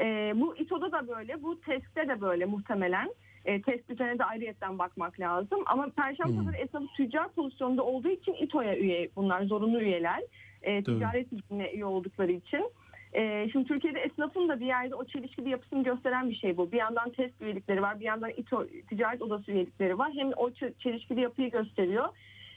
E, 0.00 0.32
bu 0.36 0.56
İTO'da 0.56 0.92
da 0.92 1.08
böyle, 1.08 1.42
bu 1.42 1.60
TESK'te 1.60 2.08
de 2.08 2.20
böyle 2.20 2.44
muhtemelen. 2.44 3.10
E, 3.44 3.62
TESK 3.62 3.90
üzerine 3.90 4.18
de 4.18 4.24
ayrıyetten 4.24 4.78
bakmak 4.78 5.20
lazım. 5.20 5.60
Ama 5.66 5.88
Perşembe 5.96 6.40
Hmm. 6.40 6.54
Esnafı 6.54 6.86
tüccar 6.86 7.28
pozisyonunda 7.28 7.82
olduğu 7.82 8.08
için 8.08 8.34
İTO'ya 8.34 8.76
üye 8.76 9.08
bunlar, 9.16 9.42
zorunlu 9.42 9.80
üyeler. 9.80 10.20
E, 10.62 10.82
ticaret 10.82 11.32
ilgine 11.32 11.72
üye 11.72 11.84
oldukları 11.84 12.32
için. 12.32 12.70
Ee, 13.16 13.48
şimdi 13.52 13.68
Türkiye'de 13.68 14.00
esnafın 14.00 14.48
da 14.48 14.60
bir 14.60 14.66
yerde 14.66 14.94
o 14.94 15.04
çelişkili 15.04 15.48
yapısını 15.48 15.82
gösteren 15.82 16.30
bir 16.30 16.34
şey 16.34 16.56
bu. 16.56 16.72
Bir 16.72 16.76
yandan 16.76 17.10
test 17.10 17.42
üyelikleri 17.42 17.82
var, 17.82 18.00
bir 18.00 18.04
yandan 18.04 18.30
İTO 18.36 18.66
ticaret 18.88 19.22
odası 19.22 19.52
üyelikleri 19.52 19.98
var. 19.98 20.12
Hem 20.16 20.30
o 20.36 20.50
çelişkili 20.78 21.20
yapıyı 21.20 21.50
gösteriyor. 21.50 22.08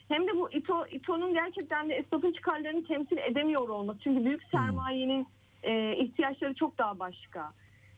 Hem 0.08 0.26
de 0.26 0.36
bu 0.36 0.50
İTO 0.52 0.86
İTO'nun 0.86 1.34
gerçekten 1.34 1.88
de 1.88 1.94
esnafın 1.94 2.32
çıkarlarını 2.32 2.84
temsil 2.84 3.16
edemiyor 3.16 3.68
olması. 3.68 3.98
Çünkü 4.04 4.24
büyük 4.24 4.42
sermayenin 4.44 5.26
e, 5.62 5.96
ihtiyaçları 5.96 6.54
çok 6.54 6.78
daha 6.78 6.98
başka. 6.98 7.52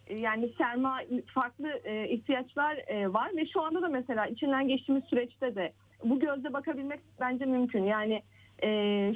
E, 0.07 0.19
Yani 0.19 0.49
sermaye 0.59 1.07
farklı 1.35 1.81
e, 1.85 2.09
ihtiyaçlar 2.09 2.77
e, 2.87 3.13
var 3.13 3.31
ve 3.37 3.47
şu 3.47 3.63
anda 3.63 3.83
da 3.83 3.89
mesela 3.89 4.27
içinden 4.27 4.69
geçtiğimiz 4.69 5.05
süreçte 5.05 5.55
de 5.55 5.73
bu 6.05 6.21
gözle 6.21 6.53
bakabilmek 6.53 7.01
bence 7.21 7.45
mümkün. 7.45 7.85
Yani 7.85 8.23
e, 8.63 8.69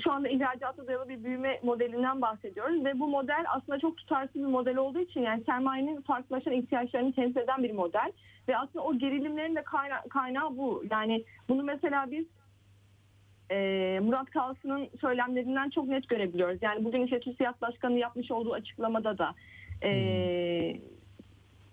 şu 0.05 0.13
anda 0.13 0.29
ihracata 0.29 0.87
dayalı 0.87 1.09
bir 1.09 1.25
büyüme 1.25 1.61
modelinden 1.63 2.23
bahsediyoruz 2.23 2.85
ve 2.85 2.99
bu 2.99 3.09
model 3.09 3.45
aslında 3.49 3.79
çok 3.79 3.97
tutarsız 3.97 4.35
bir 4.35 4.47
model 4.47 4.77
olduğu 4.77 5.01
için 5.01 5.21
yani 5.21 5.45
sermayenin 5.45 6.01
farklılaşan 6.01 6.53
ihtiyaçlarını 6.53 7.13
temsil 7.13 7.41
eden 7.41 7.63
bir 7.63 7.73
model 7.73 8.13
ve 8.49 8.59
aslında 8.59 8.85
o 8.85 8.99
gerilimlerin 8.99 9.57
de 9.57 9.63
kayna- 9.63 10.09
kaynağı 10.09 10.57
bu. 10.57 10.85
Yani 10.91 11.25
bunu 11.49 11.63
mesela 11.63 12.11
biz 12.11 12.27
e, 13.51 14.01
Murat 14.03 14.31
Kalsın'ın 14.31 14.89
söylemlerinden 15.01 15.71
çok 15.71 15.89
net 15.89 16.09
görebiliyoruz. 16.09 16.59
Yani 16.63 16.85
bugün 16.85 17.05
işte 17.05 17.21
TÜSİAD 17.21 17.61
Başkanı 17.61 17.99
yapmış 17.99 18.31
olduğu 18.31 18.53
açıklamada 18.53 19.19
da 19.19 19.35
e, 19.83 20.81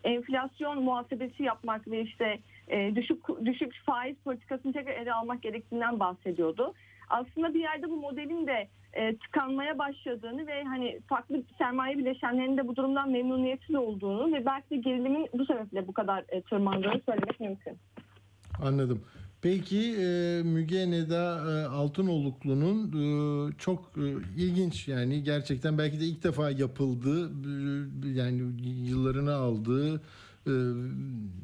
enflasyon 0.03 0.83
muhasebesi 0.83 1.43
yapmak 1.43 1.87
ve 1.87 2.01
işte 2.01 2.39
e, 2.67 2.95
düşük 2.95 3.45
düşük 3.45 3.73
faiz 3.85 4.15
politikasını 4.17 4.73
tekrar 4.73 4.93
ele 4.93 5.13
almak 5.13 5.41
gerektiğinden 5.41 5.99
bahsediyordu. 5.99 6.73
Aslında 7.09 7.53
bir 7.53 7.59
yerde 7.59 7.89
bu 7.89 7.97
modelin 7.97 8.47
de 8.47 8.67
e, 8.93 9.15
tıkanmaya 9.17 9.77
başladığını 9.77 10.47
ve 10.47 10.63
hani 10.63 10.99
farklı 11.07 11.43
sermaye 11.57 11.97
bileşenlerinin 11.97 12.57
de 12.57 12.67
bu 12.67 12.75
durumdan 12.75 13.11
memnuniyetsiz 13.11 13.75
olduğunu 13.75 14.33
ve 14.33 14.45
belki 14.45 14.69
de 14.69 14.75
gerilimin 14.75 15.27
bu 15.33 15.45
sebeple 15.45 15.87
bu 15.87 15.93
kadar 15.93 16.23
e, 16.29 16.41
tırmandığını 16.41 17.01
söylemek 17.05 17.39
mümkün. 17.39 17.77
Anladım. 18.61 19.01
Peki 19.43 19.95
e, 19.99 20.41
Müge 20.43 20.91
Neda 20.91 21.51
e, 21.51 21.65
Altınoluklu'nun 21.65 22.87
e, 22.87 23.51
çok 23.57 23.91
e, 23.97 24.07
ilginç 24.37 24.87
yani 24.87 25.23
gerçekten 25.23 25.77
belki 25.77 25.99
de 25.99 26.05
ilk 26.05 26.23
defa 26.23 26.51
yapıldığı 26.51 27.31
yani 28.15 28.41
yıllarını 28.89 29.33
aldığı 29.33 29.95
e, 30.47 30.53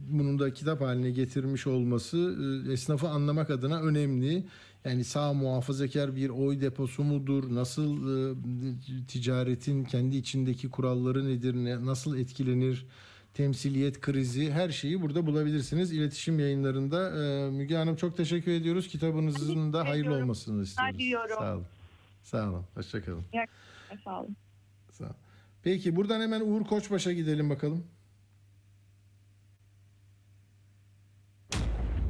bunun 0.10 0.40
da 0.40 0.54
kitap 0.54 0.82
haline 0.82 1.12
getirmiş 1.12 1.68
olması 1.68 2.36
esnafı 2.72 3.08
anlamak 3.08 3.50
adına 3.50 3.82
önemli. 3.82 4.44
Yani 4.86 5.04
sağ 5.04 5.34
muhafazakar 5.34 6.16
bir 6.16 6.30
oy 6.30 6.62
deposu 6.62 7.04
mudur? 7.04 7.56
Nasıl 7.56 7.92
e, 7.96 8.36
ticaretin 9.08 9.84
kendi 9.84 10.18
içindeki 10.18 10.70
kuralları 10.70 11.26
nedir? 11.30 11.56
Ne, 11.56 11.86
nasıl 11.86 12.18
etkilenir? 12.18 12.86
temsiliyet 13.34 14.02
krizi 14.02 14.52
her 14.52 14.70
şeyi 14.70 15.02
burada 15.02 15.26
bulabilirsiniz. 15.26 15.92
İletişim 15.92 16.40
yayınlarında 16.40 17.24
e, 17.24 17.50
Müge 17.52 17.76
Hanım 17.76 17.96
çok 17.96 18.18
teşekkür 18.18 18.52
ediyoruz. 18.52 18.88
Kitabınızın 18.88 19.74
da 19.74 19.88
hayırlı 19.88 20.16
olmasını 20.16 20.64
istiyoruz. 20.64 21.00
diliyorum. 21.00 21.36
Sağ 21.40 21.54
olun. 21.54 21.66
Sağ 22.24 22.50
olun. 22.50 22.66
Hoşçakalın. 22.74 23.24
Sağ 24.04 24.22
olun. 24.22 24.36
Sağ 24.92 25.04
olun. 25.04 25.16
Peki 25.64 25.96
buradan 25.96 26.22
hemen 26.22 26.42
Uğur 26.42 26.64
Koçbaş'a 26.64 27.14
gidelim 27.14 27.50
bakalım. 27.50 27.84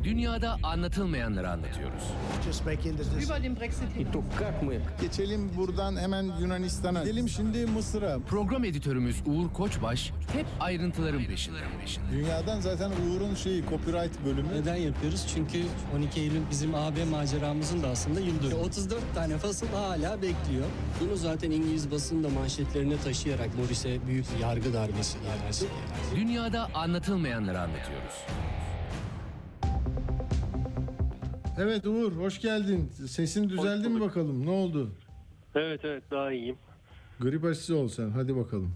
Dünyada 0.04 0.58
anlatılmayanları 0.64 1.50
anlatıyoruz. 1.50 2.04
Geçelim 5.02 5.52
buradan 5.58 5.96
hemen 5.98 6.32
Yunanistan'a. 6.42 7.04
Gidelim 7.04 7.30
şimdi 7.30 7.66
Mısır'a. 7.66 8.20
Program 8.20 8.64
editörümüz 8.64 9.22
Uğur 9.26 9.54
Koçbaş 9.54 10.12
hep 10.34 10.46
ayrıntıların 10.60 11.24
peşinde. 11.24 11.58
Dünyadan 12.12 12.60
zaten 12.60 12.90
Uğur'un 12.92 13.36
şeyi 13.36 13.64
copyright 13.70 14.26
bölümü. 14.26 14.48
Neden 14.62 14.76
yapıyoruz? 14.76 15.26
Çünkü 15.34 15.64
12 15.98 16.20
Eylül 16.22 16.42
bizim 16.52 16.76
AB 16.76 17.06
maceramızın 17.06 17.84
da 17.84 17.88
aslında 17.88 18.20
yıl 18.20 18.44
dönümü. 18.44 18.56
34 18.56 19.00
tane 19.16 19.38
fasıl 19.38 19.68
hala 19.68 20.22
bekliyor. 20.22 20.66
Bunu 21.02 21.16
zaten 21.16 21.52
İngiliz 21.52 21.92
basını 21.92 22.24
da 22.24 22.30
manşetlerine 22.30 22.98
taşıyarak 22.98 23.56
Morris'e 23.56 24.08
büyük 24.08 24.26
bir 24.36 24.40
yargı 24.42 24.74
darbesi. 24.74 25.18
Dünyada 26.16 26.68
anlatılmayanları 26.74 27.62
anlatıyoruz. 27.62 28.14
Evet 31.60 31.88
Uğur 31.88 32.12
hoş 32.12 32.42
geldin. 32.42 32.92
Sesin 33.08 33.50
düzeldi 33.50 33.90
mi 33.90 34.02
bakalım? 34.02 34.46
Ne 34.46 34.50
oldu? 34.50 34.92
Evet 35.56 35.82
evet 35.84 36.04
daha 36.12 36.32
iyiyim. 36.32 36.58
Grip 37.20 37.44
aşısı 37.44 37.76
ol 37.76 37.88
sen. 37.88 38.10
Hadi 38.10 38.36
bakalım. 38.36 38.72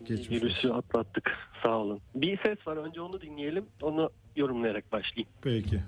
Geçmiş 0.00 0.20
olsun. 0.20 0.34
Virüsü 0.34 0.68
atlattık. 0.68 1.30
Sağ 1.62 1.78
olun. 1.78 2.00
Bir 2.14 2.38
ses 2.42 2.66
var 2.66 2.76
önce 2.76 3.00
onu 3.00 3.20
dinleyelim. 3.20 3.64
Onu 3.82 4.10
yorumlayarak 4.36 4.92
başlayayım. 4.92 5.28
Peki. 5.42 5.80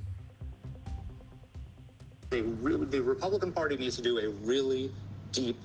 They 2.31 2.43
really, 2.43 2.91
the 2.91 2.99
Republican 2.99 3.53
Party 3.53 3.75
needs 3.75 3.97
to 3.97 4.05
do 4.05 4.17
a 4.17 4.49
really 4.49 4.91
deep 5.37 5.57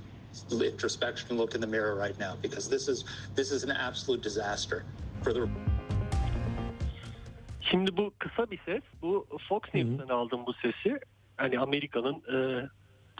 introspection 0.74 1.38
look 1.38 1.56
in 1.56 1.62
the 1.62 1.68
mirror 1.68 2.08
right 2.08 2.20
now 2.20 2.44
because 2.44 2.70
this 2.70 2.90
is 2.90 3.06
this 3.36 3.52
is 3.52 3.64
an 3.64 3.70
absolute 3.70 4.24
disaster 4.24 4.84
for 5.24 5.34
the 5.34 5.71
Şimdi 7.62 7.98
bu 7.98 8.14
kısa 8.20 8.52
bir 8.52 8.60
ses. 8.66 8.82
Bu 9.02 9.28
Fox 9.50 9.62
News'tan 9.74 10.16
aldım 10.16 10.46
bu 10.46 10.54
sesi. 10.54 11.00
Hani 11.38 11.60
Amerika'nın 11.60 12.24
e, 12.34 12.68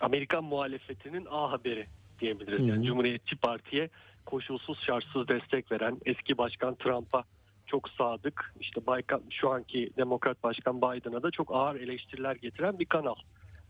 Amerikan 0.02 0.44
muhalefetinin 0.44 1.28
A 1.30 1.52
haberi 1.52 1.88
diyebiliriz. 2.20 2.68
Yani 2.68 2.86
Cumhuriyetçi 2.86 3.36
Parti'ye 3.36 3.90
koşulsuz 4.26 4.80
şartsız 4.80 5.28
destek 5.28 5.72
veren 5.72 5.98
eski 6.06 6.38
başkan 6.38 6.76
Trump'a 6.76 7.24
çok 7.66 7.90
sadık. 7.90 8.54
İşte 8.60 8.86
Baykan, 8.88 9.22
şu 9.30 9.50
anki 9.50 9.90
Demokrat 9.98 10.44
Başkan 10.44 10.78
Biden'a 10.78 11.24
da 11.24 11.32
çok 11.32 11.56
ağır 11.56 11.76
eleştiriler 11.76 12.36
getiren 12.36 12.80
bir 12.80 12.86
kanal. 12.86 13.16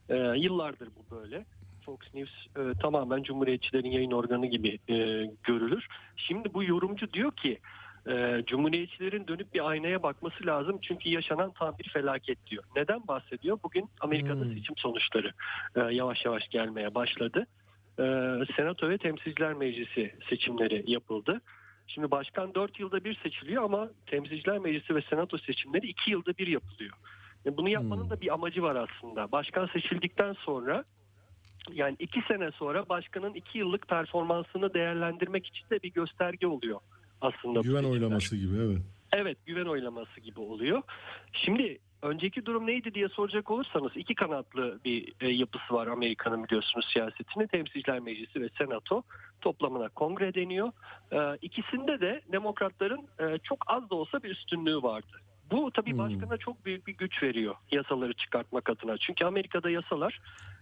E, 0.10 0.16
yıllardır 0.16 0.90
bu 0.96 1.16
böyle. 1.16 1.46
Fox 1.86 2.00
News 2.14 2.32
e, 2.32 2.80
tamamen 2.82 3.24
Cumhuriyetçilerin 3.24 3.92
yayın 3.92 4.12
organı 4.12 4.46
gibi 4.46 4.80
e, 4.90 4.96
görülür. 5.44 5.88
Şimdi 6.16 6.54
bu 6.54 6.64
yorumcu 6.64 7.14
diyor 7.14 7.32
ki 7.32 7.60
e, 8.08 8.44
Cumhuriyetçilerin 8.48 9.28
dönüp 9.28 9.54
bir 9.54 9.70
aynaya 9.70 10.04
bakması 10.04 10.46
lazım 10.46 10.80
çünkü 10.82 11.10
yaşanan 11.10 11.52
tam 11.52 11.78
bir 11.78 11.90
felaket 11.90 12.48
diyor. 12.48 12.64
Neden 12.76 13.08
bahsediyor? 13.08 13.60
Bugün 13.64 13.90
Amerika'da 14.00 14.46
seçim 14.46 14.78
sonuçları 14.78 15.32
e, 15.76 15.80
yavaş 15.80 16.26
yavaş 16.26 16.50
gelmeye 16.50 16.96
başladı. 16.96 17.46
E, 18.00 18.04
Senato 18.56 18.90
ve 18.90 18.98
Temsilciler 18.98 19.54
Meclisi 19.54 20.16
seçimleri 20.30 20.84
yapıldı. 20.92 21.42
Şimdi 21.88 22.12
başkan 22.12 22.54
4 22.54 22.80
yılda 22.80 23.04
bir 23.04 23.16
seçiliyor 23.16 23.64
ama 23.64 23.90
Temsilciler 24.06 24.60
Meclisi 24.60 24.96
ve 24.96 25.02
Senato 25.02 25.38
seçimleri 25.38 25.88
2 25.88 26.12
yılda 26.12 26.38
bir 26.38 26.48
yapılıyor. 26.48 26.94
E, 27.46 27.58
bunu 27.58 27.70
yapmanın 27.70 28.10
da 28.10 28.22
bir 28.22 28.34
amacı 28.34 28.64
var 28.64 28.76
aslında. 28.76 29.32
Başkan 29.32 29.68
seçildikten 29.68 30.34
sonra 30.34 30.84
yani 31.74 31.96
iki 32.00 32.22
sene 32.22 32.52
sonra 32.52 32.90
başkanın 32.90 33.34
iki 33.34 33.58
yıllık 33.58 33.88
performansını 33.88 34.74
değerlendirmek 34.74 35.48
için 35.48 35.70
de 35.70 35.84
bir 35.84 35.94
gösterge 35.94 36.48
oluyor 36.48 36.80
aslında. 37.22 37.60
Güven 37.60 37.84
oylaması 37.84 38.38
gibi 38.38 38.58
evet. 38.58 38.78
Evet 39.14 39.38
güven 39.46 39.66
oylaması 39.66 40.20
gibi 40.20 40.40
oluyor. 40.40 40.82
Şimdi 41.34 41.80
önceki 42.02 42.46
durum 42.46 42.68
neydi 42.68 42.94
diye 42.94 43.10
soracak 43.10 43.52
olursanız 43.52 43.92
iki 43.96 44.16
kanatlı 44.16 44.80
bir 44.86 45.14
e, 45.22 45.28
yapısı 45.28 45.74
var 45.74 45.88
Amerika'nın 45.88 46.44
biliyorsunuz 46.44 46.90
siyasetini. 46.94 47.48
Temsilciler 47.48 48.00
Meclisi 48.00 48.42
ve 48.42 48.50
Senato 48.58 49.04
toplamına 49.42 49.90
kongre 49.90 50.34
deniyor. 50.34 50.72
E, 51.12 51.38
ikisinde 51.42 52.02
de 52.02 52.22
demokratların 52.32 53.02
e, 53.20 53.38
çok 53.44 53.58
az 53.68 53.90
da 53.90 53.96
olsa 53.96 54.24
bir 54.24 54.30
üstünlüğü 54.30 54.84
vardı. 54.84 55.18
Bu 55.52 55.72
tabii 55.72 55.98
başkana 55.98 56.38
çok 56.38 56.66
büyük 56.66 56.88
bir 56.88 56.98
güç 56.98 57.24
veriyor 57.24 57.56
yasaları 57.72 58.14
çıkartmak 58.14 58.70
adına. 58.70 58.98
Çünkü 58.98 59.26
Amerika'da 59.26 59.70
yasalar 59.70 60.20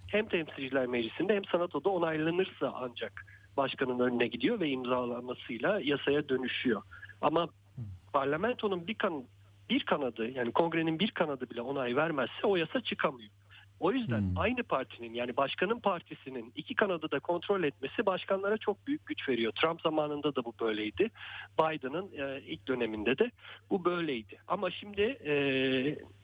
hem 0.08 0.28
temsilciler 0.28 0.88
meclisinde 0.88 1.36
hem 1.36 1.46
senatoda 1.46 1.90
onaylanırsa 1.90 2.74
ancak 2.76 3.26
başkanın 3.60 4.00
önüne 4.00 4.28
gidiyor 4.28 4.60
ve 4.60 4.70
imzalamasıyla 4.70 5.80
yasaya 5.84 6.30
dönüşüyor. 6.30 6.82
Ama 7.22 7.48
parlamentonun 8.14 8.88
bir 8.88 8.96
kan 8.96 9.24
bir 9.70 9.84
kanadı 9.86 10.30
yani 10.30 10.52
kongrenin 10.52 11.00
bir 11.00 11.12
kanadı 11.12 11.50
bile 11.50 11.62
onay 11.62 11.96
vermezse 11.96 12.48
o 12.48 12.56
yasa 12.56 12.82
çıkamıyor. 12.82 13.30
O 13.80 13.92
yüzden 13.92 14.34
aynı 14.36 14.64
partinin 14.64 15.14
yani 15.14 15.38
başkanın 15.38 15.80
partisinin 15.80 16.54
iki 16.56 16.76
kanadı 16.76 17.12
da 17.12 17.20
kontrol 17.20 17.64
etmesi 17.64 18.06
başkanlara 18.06 18.58
çok 18.58 18.88
büyük 18.88 19.06
güç 19.06 19.30
veriyor. 19.30 19.52
Trump 19.52 19.82
zamanında 19.82 20.36
da 20.36 20.46
bu 20.46 20.54
böyleydi. 20.62 21.12
Biden'ın 21.60 22.12
e, 22.18 22.42
ilk 22.42 22.68
döneminde 22.68 23.18
de 23.18 23.32
bu 23.70 23.86
böyleydi. 23.86 24.38
Ama 24.48 24.72
şimdi 24.72 25.02
e, 25.02 25.34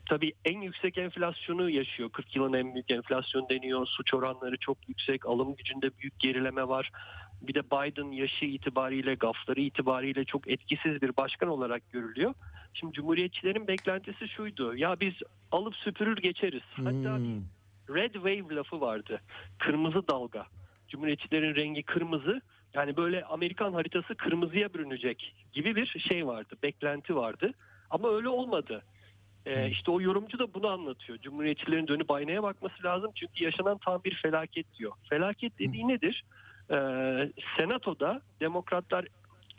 tabii 0.10 0.34
en 0.46 0.62
yüksek 0.62 0.98
enflasyonu 0.98 1.70
yaşıyor. 1.70 2.10
40 2.10 2.36
yılın 2.36 2.54
en 2.54 2.74
büyük 2.74 2.92
enflasyon 2.92 3.50
deniyor. 3.50 3.88
Suç 3.88 4.14
oranları 4.14 4.58
çok 4.58 4.90
yüksek. 4.90 5.26
Alım 5.26 5.56
gücünde 5.56 5.98
büyük 6.00 6.20
gerileme 6.20 6.68
var. 6.68 6.92
Bir 7.48 7.54
de 7.54 7.64
Biden 7.64 8.12
yaşı 8.12 8.46
itibariyle, 8.46 9.16
gafları 9.16 9.62
itibariyle 9.62 10.26
çok 10.26 10.48
etkisiz 10.48 11.02
bir 11.02 11.18
başkan 11.18 11.50
olarak 11.50 11.92
görülüyor. 11.92 12.34
Şimdi 12.74 12.94
Cumhuriyetçilerin 12.94 13.68
beklentisi 13.68 14.28
şuydu. 14.28 14.76
Ya 14.76 15.00
biz 15.00 15.14
alıp 15.52 15.76
süpürür 15.76 16.18
geçeriz. 16.18 16.64
Hatta 16.76 17.20
bir 17.20 17.96
red 17.96 18.14
wave 18.14 18.56
lafı 18.56 18.82
vardı. 18.82 19.22
Kırmızı 19.60 20.08
dalga. 20.08 20.48
Cumhuriyetçilerin 20.88 21.56
rengi 21.56 21.84
kırmızı. 21.84 22.42
Yani 22.74 22.98
böyle 22.98 23.26
Amerikan 23.26 23.74
haritası 23.74 24.16
kırmızıya 24.16 24.74
bürünecek 24.74 25.36
gibi 25.54 25.76
bir 25.76 25.86
şey 26.00 26.28
vardı. 26.28 26.56
Beklenti 26.64 27.16
vardı. 27.16 27.54
Ama 27.90 28.10
öyle 28.10 28.30
olmadı. 28.30 28.84
Ee, 29.46 29.70
işte 29.70 29.92
o 29.92 30.02
yorumcu 30.02 30.40
da 30.40 30.54
bunu 30.54 30.68
anlatıyor. 30.68 31.20
Cumhuriyetçilerin 31.20 31.88
dönüp 31.88 32.12
aynaya 32.12 32.44
bakması 32.44 32.84
lazım. 32.84 33.12
Çünkü 33.16 33.44
yaşanan 33.44 33.78
tam 33.78 34.04
bir 34.04 34.16
felaket 34.16 34.66
diyor. 34.80 34.92
Felaket 35.10 35.60
dediği 35.60 35.88
nedir? 35.88 36.24
Ee, 36.72 37.32
Senato'da 37.58 38.22
demokratlar 38.40 39.06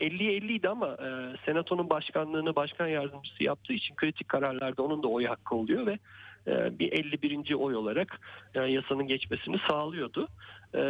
50'ye 0.01 0.35
50 0.35 0.53
idi 0.53 0.69
ama 0.69 0.87
e, 0.87 1.37
Senato'nun 1.45 1.89
başkanlığını 1.89 2.55
başkan 2.55 2.87
yardımcısı 2.87 3.43
yaptığı 3.43 3.73
için 3.73 3.95
kritik 3.95 4.27
kararlarda 4.27 4.83
onun 4.83 5.03
da 5.03 5.07
oy 5.07 5.25
hakkı 5.25 5.55
oluyor 5.55 5.85
ve 5.85 5.99
e, 6.47 6.79
bir 6.79 6.91
51. 6.91 7.53
oy 7.53 7.75
olarak 7.75 8.19
e, 8.55 8.59
yasanın 8.59 9.07
geçmesini 9.07 9.57
sağlıyordu. 9.69 10.27
E, 10.75 10.81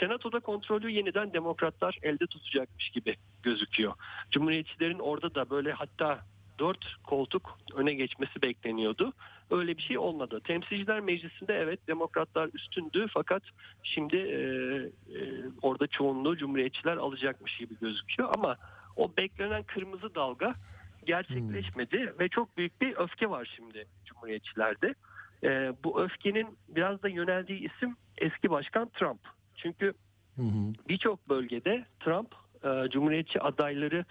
Senato'da 0.00 0.40
kontrolü 0.40 0.90
yeniden 0.90 1.32
demokratlar 1.32 1.98
elde 2.02 2.26
tutacakmış 2.26 2.90
gibi 2.90 3.16
gözüküyor. 3.42 3.92
Cumhuriyetçilerin 4.30 4.98
orada 4.98 5.34
da 5.34 5.50
böyle 5.50 5.72
hatta 5.72 6.18
dört 6.58 6.96
koltuk 7.04 7.58
öne 7.74 7.94
geçmesi 7.94 8.42
bekleniyordu. 8.42 9.12
Öyle 9.50 9.76
bir 9.76 9.82
şey 9.82 9.98
olmadı. 9.98 10.40
Temsilciler 10.44 11.00
Meclisi'nde 11.00 11.54
evet 11.54 11.88
demokratlar 11.88 12.50
üstündü 12.54 13.06
fakat 13.14 13.42
şimdi 13.82 14.16
e, 14.16 14.38
e, 15.16 15.20
orada 15.62 15.86
çoğunluğu 15.86 16.36
cumhuriyetçiler 16.36 16.96
alacakmış 16.96 17.56
gibi 17.56 17.74
gözüküyor 17.80 18.34
ama 18.34 18.56
o 18.96 19.16
beklenen 19.16 19.62
kırmızı 19.62 20.14
dalga 20.14 20.54
gerçekleşmedi 21.06 22.14
ve 22.20 22.28
çok 22.28 22.56
büyük 22.56 22.80
bir 22.80 22.96
öfke 22.96 23.30
var 23.30 23.52
şimdi 23.56 23.86
cumhuriyetçilerde. 24.04 24.94
E, 25.44 25.72
bu 25.84 26.02
öfkenin 26.02 26.46
biraz 26.68 27.02
da 27.02 27.08
yöneldiği 27.08 27.70
isim 27.70 27.96
eski 28.18 28.50
başkan 28.50 28.88
Trump. 28.88 29.20
Çünkü 29.56 29.94
birçok 30.88 31.28
bölgede 31.28 31.84
Trump 32.00 32.34
e, 32.64 32.90
cumhuriyetçi 32.90 33.40
adayları 33.40 34.04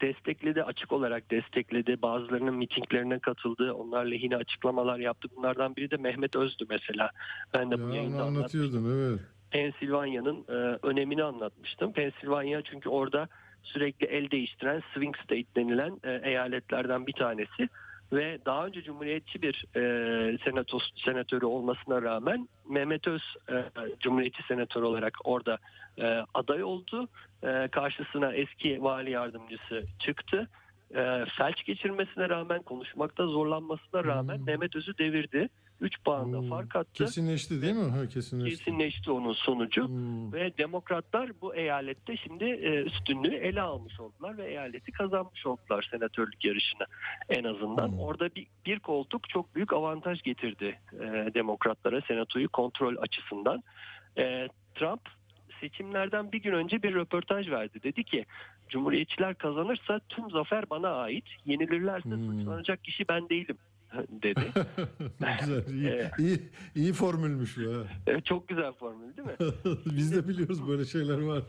destekledi, 0.00 0.62
açık 0.62 0.92
olarak 0.92 1.30
destekledi. 1.30 2.02
Bazılarının 2.02 2.54
mitinglerine 2.54 3.18
katıldı. 3.18 3.72
Onlar 3.72 4.04
lehine 4.04 4.36
açıklamalar 4.36 4.98
yaptı. 4.98 5.28
Bunlardan 5.36 5.76
biri 5.76 5.90
de 5.90 5.96
Mehmet 5.96 6.36
Özdü 6.36 6.64
mesela. 6.68 7.10
Ben 7.54 7.70
de 7.70 7.82
bu 7.82 7.88
Ya, 7.88 7.94
yayında 7.94 8.16
onu 8.16 8.22
anlatıyordun 8.22 9.10
evet. 9.10 9.20
Pensilvanya'nın 9.50 10.44
e, 10.48 10.78
önemini 10.82 11.22
anlatmıştım. 11.24 11.92
Pensilvanya 11.92 12.62
çünkü 12.62 12.88
orada 12.88 13.28
sürekli 13.62 14.06
el 14.06 14.30
değiştiren 14.30 14.82
swing 14.94 15.16
state 15.16 15.54
denilen 15.56 16.00
e, 16.04 16.20
eyaletlerden 16.30 17.06
bir 17.06 17.12
tanesi 17.12 17.68
ve 18.12 18.38
daha 18.46 18.66
önce 18.66 18.82
cumhuriyetçi 18.82 19.42
bir 19.42 19.64
e, 19.76 20.38
senatos, 20.38 20.90
senatörü 21.04 21.46
olmasına 21.46 22.02
rağmen 22.02 22.48
Mehmet 22.68 23.08
Öz 23.08 23.22
e, 23.48 23.64
cumhuriyetçi 24.00 24.42
senatör 24.42 24.82
olarak 24.82 25.18
orada 25.24 25.58
e, 25.98 26.24
aday 26.34 26.62
oldu. 26.64 27.08
E, 27.42 27.68
karşısına 27.68 28.32
eski 28.32 28.82
vali 28.82 29.10
yardımcısı 29.10 29.84
çıktı. 29.98 30.48
E, 30.94 31.24
felç 31.38 31.64
geçirmesine 31.64 32.28
rağmen 32.28 32.62
konuşmakta 32.62 33.26
zorlanmasına 33.26 34.04
rağmen 34.04 34.40
Mehmet 34.40 34.76
Öz'ü 34.76 34.98
devirdi. 34.98 35.48
3 35.80 36.02
puanla 36.04 36.48
fark 36.48 36.76
attı. 36.76 36.92
Kesinleşti 36.92 37.62
değil 37.62 37.76
mi? 37.76 37.90
Ha, 37.90 38.08
kesinleşti. 38.08 38.64
Kesinleşti 38.64 39.10
onun 39.10 39.32
sonucu 39.32 39.90
ve 40.32 40.58
demokratlar 40.58 41.30
bu 41.40 41.54
eyalette 41.54 42.16
şimdi 42.16 42.44
e, 42.44 42.82
üstünlüğü 42.82 43.34
ele 43.34 43.60
almış 43.60 44.00
oldular 44.00 44.38
ve 44.38 44.50
eyaleti 44.50 44.92
kazanmış 44.92 45.46
oldular 45.46 45.88
senatörlük 45.90 46.44
yarışına 46.44 46.86
en 47.28 47.44
azından. 47.44 47.98
Orada 47.98 48.34
bir, 48.34 48.46
bir 48.66 48.78
koltuk 48.78 49.28
çok 49.28 49.54
büyük 49.54 49.72
avantaj 49.72 50.22
getirdi 50.22 50.80
e, 50.92 51.34
demokratlara 51.34 52.00
senatoyu 52.00 52.48
kontrol 52.48 52.96
açısından. 53.00 53.62
E, 54.18 54.48
Trump 54.74 55.00
seçimlerden 55.60 56.32
bir 56.32 56.42
gün 56.42 56.52
önce 56.52 56.82
bir 56.82 56.94
röportaj 56.94 57.50
verdi. 57.50 57.82
Dedi 57.82 58.04
ki 58.04 58.26
Cumhuriyetçiler 58.68 59.34
kazanırsa 59.34 60.00
tüm 60.08 60.30
zafer 60.30 60.70
bana 60.70 60.88
ait. 60.88 61.24
Yenilirlerse 61.44 62.08
suçlanacak 62.08 62.84
kişi 62.84 63.08
ben 63.08 63.28
değilim 63.28 63.58
dedi. 64.08 64.52
güzel, 65.40 65.68
iyi, 65.68 66.10
iyi, 66.18 66.40
iyi 66.74 66.92
formülmüş 66.92 67.58
bu. 67.58 67.86
Evet, 68.06 68.24
çok 68.24 68.48
güzel 68.48 68.72
formül 68.72 69.16
değil 69.16 69.28
mi? 69.28 69.36
Biz 69.96 70.16
de 70.16 70.28
biliyoruz 70.28 70.68
böyle 70.68 70.84
şeyler 70.84 71.20
var. 71.20 71.42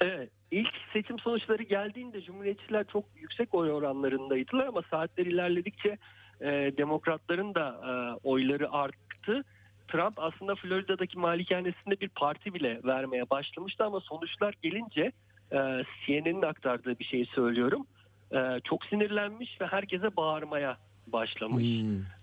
Evet. 0.00 0.30
İlk 0.50 0.74
seçim 0.92 1.18
sonuçları 1.18 1.62
geldiğinde 1.62 2.22
Cumhuriyetçiler 2.22 2.86
çok 2.92 3.04
yüksek 3.16 3.54
oy 3.54 3.72
oranlarındaydılar 3.72 4.66
ama 4.66 4.82
saatler 4.90 5.26
ilerledikçe 5.26 5.98
e, 6.40 6.48
demokratların 6.76 7.54
da 7.54 7.68
e, 7.68 7.92
oyları 8.28 8.72
arttı. 8.72 9.44
Trump 9.88 10.14
aslında 10.16 10.54
Florida'daki 10.54 11.18
malikanesinde 11.18 12.00
bir 12.00 12.08
parti 12.08 12.54
bile 12.54 12.80
vermeye 12.84 13.30
başlamıştı 13.30 13.84
ama 13.84 14.00
sonuçlar 14.00 14.54
gelince 14.62 15.12
e, 15.52 15.58
CNN'in 16.06 16.42
aktardığı 16.42 16.98
bir 16.98 17.04
şeyi 17.04 17.26
söylüyorum. 17.26 17.86
E, 18.32 18.60
çok 18.64 18.84
sinirlenmiş 18.84 19.60
ve 19.60 19.66
herkese 19.66 20.16
bağırmaya 20.16 20.78
başlamış 21.06 21.64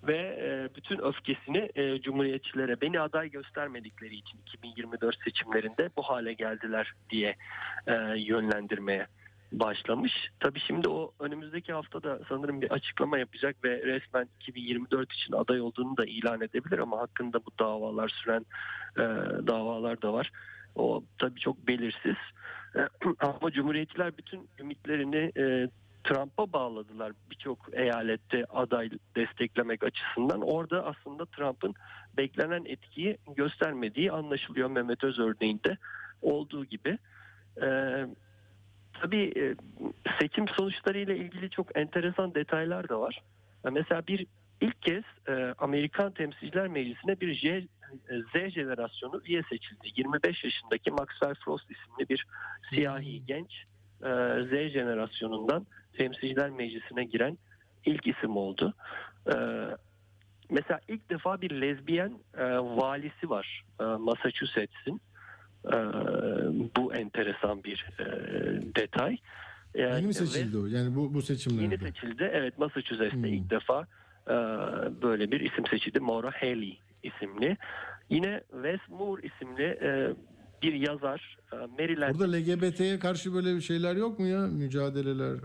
ve 0.03 0.17
e, 0.17 0.75
bütün 0.75 0.97
öfkesini 0.97 1.69
e, 1.75 2.01
cumhuriyetçilere 2.01 2.81
beni 2.81 2.99
aday 2.99 3.29
göstermedikleri 3.29 4.15
için 4.15 4.39
2024 4.47 5.23
seçimlerinde 5.23 5.89
bu 5.97 6.01
hale 6.01 6.33
geldiler 6.33 6.93
diye 7.09 7.35
e, 7.87 7.93
yönlendirmeye 8.17 9.07
başlamış. 9.51 10.31
Tabii 10.39 10.59
şimdi 10.59 10.89
o 10.89 11.13
önümüzdeki 11.19 11.73
hafta 11.73 12.03
da 12.03 12.19
sanırım 12.29 12.61
bir 12.61 12.71
açıklama 12.71 13.17
yapacak 13.17 13.55
ve 13.63 13.81
resmen 13.85 14.27
2024 14.39 15.13
için 15.13 15.33
aday 15.33 15.61
olduğunu 15.61 15.97
da 15.97 16.05
ilan 16.05 16.41
edebilir 16.41 16.79
ama 16.79 16.99
hakkında 16.99 17.45
bu 17.45 17.51
davalar 17.59 18.09
süren 18.09 18.45
e, 18.97 19.03
davalar 19.47 20.01
da 20.01 20.13
var. 20.13 20.31
O 20.75 21.03
tabii 21.17 21.39
çok 21.39 21.67
belirsiz. 21.67 22.15
Ama 23.19 23.51
Cumhuriyetçiler 23.51 24.17
bütün 24.17 24.49
ümitlerini 24.59 25.31
e, 25.37 25.69
Trump'a 26.03 26.53
bağladılar 26.53 27.13
birçok 27.31 27.57
eyalette 27.73 28.45
aday 28.45 28.89
desteklemek 29.15 29.83
açısından. 29.83 30.41
Orada 30.41 30.85
aslında 30.85 31.25
Trump'ın 31.25 31.73
beklenen 32.17 32.65
etkiyi 32.65 33.17
göstermediği 33.35 34.11
anlaşılıyor 34.11 34.69
Mehmet 34.69 35.03
Öz 35.03 35.19
örneğinde 35.19 35.77
olduğu 36.21 36.65
gibi. 36.65 36.97
Ee, 37.61 38.05
tabii 38.93 39.33
e, 39.37 39.55
seçim 40.19 40.47
sonuçlarıyla 40.47 41.13
ilgili 41.13 41.49
çok 41.49 41.77
enteresan 41.77 42.35
detaylar 42.35 42.89
da 42.89 42.99
var. 42.99 43.21
Mesela 43.71 44.07
bir 44.07 44.25
ilk 44.61 44.81
kez 44.81 45.03
e, 45.27 45.53
Amerikan 45.57 46.11
Temsilciler 46.11 46.67
Meclisi'ne 46.67 47.19
bir 47.19 47.33
J, 47.33 47.49
e, 47.49 47.65
Z 48.09 48.53
jenerasyonu 48.53 49.21
üye 49.25 49.43
seçildi. 49.43 49.87
25 49.95 50.43
yaşındaki 50.43 50.91
Maxwell 50.91 51.35
Frost 51.45 51.71
isimli 51.71 52.09
bir 52.09 52.27
siyahi 52.69 53.25
genç 53.25 53.51
e, 54.01 54.09
Z 54.49 54.73
jenerasyonundan 54.73 55.65
Temsilciler 55.97 56.49
Meclisi'ne 56.49 57.03
giren 57.03 57.37
ilk 57.85 58.07
isim 58.07 58.37
oldu. 58.37 58.73
E, 59.27 59.35
mesela 60.49 60.79
ilk 60.87 61.09
defa 61.09 61.41
bir 61.41 61.61
lezbiyen 61.61 62.13
e, 62.37 62.43
valisi 62.57 63.29
var 63.29 63.63
e, 63.79 63.83
Massachusetts'in. 63.83 65.01
E, 65.67 65.75
bu 66.77 66.93
enteresan 66.93 67.63
bir 67.63 67.85
e, 67.99 68.05
detay. 68.75 69.17
Yani 69.75 69.93
Yeni 69.95 70.01
mi 70.01 70.07
ve- 70.09 70.13
seçildi 70.13 70.57
o? 70.57 70.65
Yani 70.65 70.95
bu 70.95 71.13
bu 71.13 71.21
seçimlerde. 71.21 71.63
Yeni 71.63 71.77
seçildi. 71.77 72.29
Evet 72.33 72.57
Massachusetts'te 72.57 73.29
ilk 73.29 73.49
defa 73.49 73.87
e, 74.27 74.33
böyle 75.01 75.31
bir 75.31 75.39
isim 75.39 75.65
seçildi. 75.67 75.99
Maura 75.99 76.31
Haley 76.31 76.79
isimli. 77.03 77.57
Yine 78.09 78.41
Wes 78.51 78.79
Moore 78.89 79.21
isimli 79.27 79.63
e, 79.63 80.13
bir 80.63 80.73
yazar. 80.73 81.37
E, 81.53 81.55
Maryland. 81.55 82.15
Burada 82.15 82.31
LGBT'ye 82.31 82.99
karşı 82.99 83.33
böyle 83.33 83.61
şeyler 83.61 83.95
yok 83.95 84.19
mu 84.19 84.27
ya? 84.27 84.39
Mücadeleler. 84.39 85.37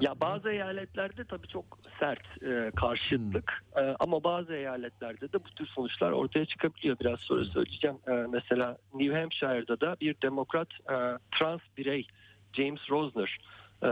Ya 0.00 0.20
bazı 0.20 0.50
eyaletlerde 0.50 1.24
tabii 1.24 1.48
çok 1.48 1.78
sert 2.00 2.42
e, 2.42 2.70
karşıtlık 2.76 3.64
E, 3.76 3.80
ama 4.00 4.24
bazı 4.24 4.52
eyaletlerde 4.54 5.32
de 5.32 5.44
bu 5.44 5.48
tür 5.48 5.66
sonuçlar 5.66 6.10
ortaya 6.10 6.46
çıkabiliyor. 6.46 6.96
Biraz 7.00 7.20
sonra 7.20 7.44
söyleyeceğim. 7.44 7.96
E, 8.08 8.12
mesela 8.12 8.78
New 8.94 9.20
Hampshire'da 9.20 9.80
da 9.80 9.96
bir 10.00 10.16
demokrat 10.22 10.68
e, 10.72 10.96
trans 11.38 11.60
birey 11.76 12.06
James 12.52 12.90
Rosner 12.90 13.38
e, 13.84 13.88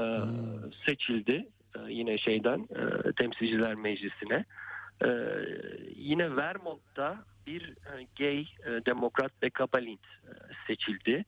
seçildi. 0.86 1.48
E, 1.76 1.92
yine 1.92 2.18
şeyden 2.18 2.68
e, 2.70 3.12
temsilciler 3.12 3.74
meclisine. 3.74 4.44
E, 5.04 5.08
yine 5.96 6.36
Vermont'ta 6.36 7.24
bir 7.50 7.68
e, 7.68 8.06
gay 8.18 8.40
e, 8.40 8.86
demokrat 8.86 9.42
Becca 9.42 9.66
Balint 9.72 10.00
e, 10.00 10.30
seçildi. 10.66 11.24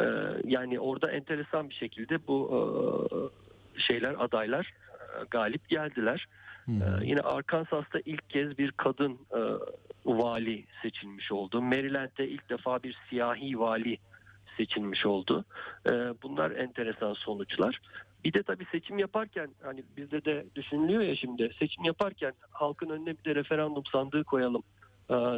E, 0.00 0.04
yani 0.44 0.80
orada 0.80 1.10
enteresan 1.10 1.70
bir 1.70 1.74
şekilde 1.74 2.26
bu 2.26 2.38
e, 2.50 3.80
şeyler 3.80 4.14
adaylar 4.18 4.74
e, 5.00 5.24
galip 5.30 5.68
geldiler. 5.68 6.26
E, 6.68 6.86
yine 7.02 7.20
Arkansas'ta 7.20 7.98
ilk 8.04 8.30
kez 8.30 8.58
bir 8.58 8.70
kadın 8.72 9.12
e, 9.12 9.40
vali 10.06 10.64
seçilmiş 10.82 11.32
oldu. 11.32 11.62
Maryland'de 11.62 12.28
ilk 12.28 12.50
defa 12.50 12.82
bir 12.82 12.98
siyahi 13.10 13.58
vali 13.58 13.98
seçilmiş 14.56 15.06
oldu. 15.06 15.44
E, 15.86 15.90
bunlar 16.22 16.50
enteresan 16.50 17.12
sonuçlar. 17.12 17.80
Bir 18.24 18.32
de 18.32 18.42
tabii 18.42 18.66
seçim 18.72 18.98
yaparken 18.98 19.48
hani 19.62 19.84
bizde 19.96 20.24
de 20.24 20.46
düşünülüyor 20.54 21.02
ya 21.02 21.16
şimdi 21.16 21.50
seçim 21.58 21.84
yaparken 21.84 22.32
halkın 22.50 22.90
önüne 22.90 23.14
bir 23.18 23.24
de 23.24 23.34
referandum 23.34 23.82
sandığı 23.92 24.24
koyalım 24.24 24.62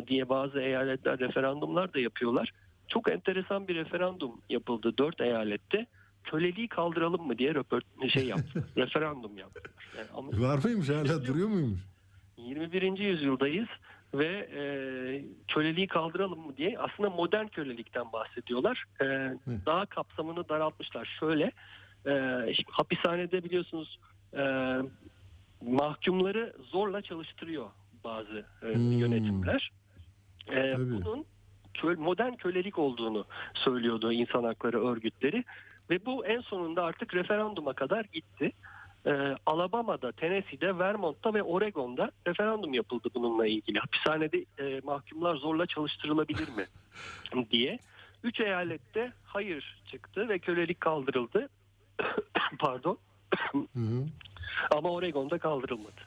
diye 0.06 0.28
bazı 0.28 0.60
eyaletler 0.60 1.18
referandumlar 1.18 1.94
da 1.94 1.98
yapıyorlar. 2.00 2.52
Çok 2.88 3.10
enteresan 3.10 3.68
bir 3.68 3.74
referandum 3.74 4.32
yapıldı 4.48 4.98
dört 4.98 5.20
eyalette. 5.20 5.86
Köleliği 6.24 6.68
kaldıralım 6.68 7.26
mı 7.26 7.38
diye 7.38 7.54
röport 7.54 7.84
şey 8.12 8.26
yaptı. 8.26 8.68
referandum 8.76 9.38
yaptı. 9.38 9.70
Yani 9.98 10.06
ama- 10.16 10.48
Var 10.48 10.64
mıymış 10.64 10.88
hala 10.88 11.26
duruyor 11.26 11.48
muymuş? 11.48 11.80
21. 12.36 12.98
yüzyıldayız 12.98 13.68
ve 14.14 14.26
e, 14.56 14.60
köleliği 15.54 15.86
kaldıralım 15.86 16.46
mı 16.46 16.56
diye 16.56 16.78
aslında 16.78 17.10
modern 17.10 17.46
kölelikten 17.46 18.12
bahsediyorlar. 18.12 18.84
E, 19.00 19.04
daha 19.66 19.86
kapsamını 19.86 20.48
daraltmışlar. 20.48 21.16
Şöyle 21.20 21.52
e, 22.06 22.12
hapishanede 22.70 23.44
biliyorsunuz 23.44 23.98
e, 24.36 24.42
mahkumları 25.62 26.52
zorla 26.70 27.02
çalıştırıyor 27.02 27.66
bazı 28.08 28.46
e, 28.62 28.68
yönetimler. 28.78 29.70
E, 30.52 30.78
bunun 30.78 31.24
kö- 31.74 31.96
modern 31.96 32.32
kölelik 32.34 32.78
olduğunu 32.78 33.24
söylüyordu 33.54 34.12
insan 34.12 34.44
hakları 34.44 34.86
örgütleri 34.88 35.44
ve 35.90 36.06
bu 36.06 36.26
en 36.26 36.40
sonunda 36.40 36.84
artık 36.84 37.14
referanduma 37.14 37.72
kadar 37.72 38.04
gitti. 38.04 38.52
Ee, 39.06 39.36
Alabama'da, 39.46 40.12
Tennessee'de, 40.12 40.78
Vermont'ta 40.78 41.34
ve 41.34 41.42
Oregon'da 41.42 42.10
referandum 42.26 42.74
yapıldı 42.74 43.08
bununla 43.14 43.46
ilgili. 43.46 43.78
Hapishanede 43.78 44.44
e, 44.58 44.80
mahkumlar 44.84 45.36
zorla 45.36 45.66
çalıştırılabilir 45.66 46.48
mi 46.48 46.66
diye. 47.50 47.78
Üç 48.22 48.40
eyalette 48.40 49.12
hayır 49.24 49.82
çıktı 49.90 50.28
ve 50.28 50.38
kölelik 50.38 50.80
kaldırıldı. 50.80 51.48
Pardon. 52.58 52.98
Ama 54.70 54.90
Oregon'da 54.90 55.38
kaldırılmadı. 55.38 56.00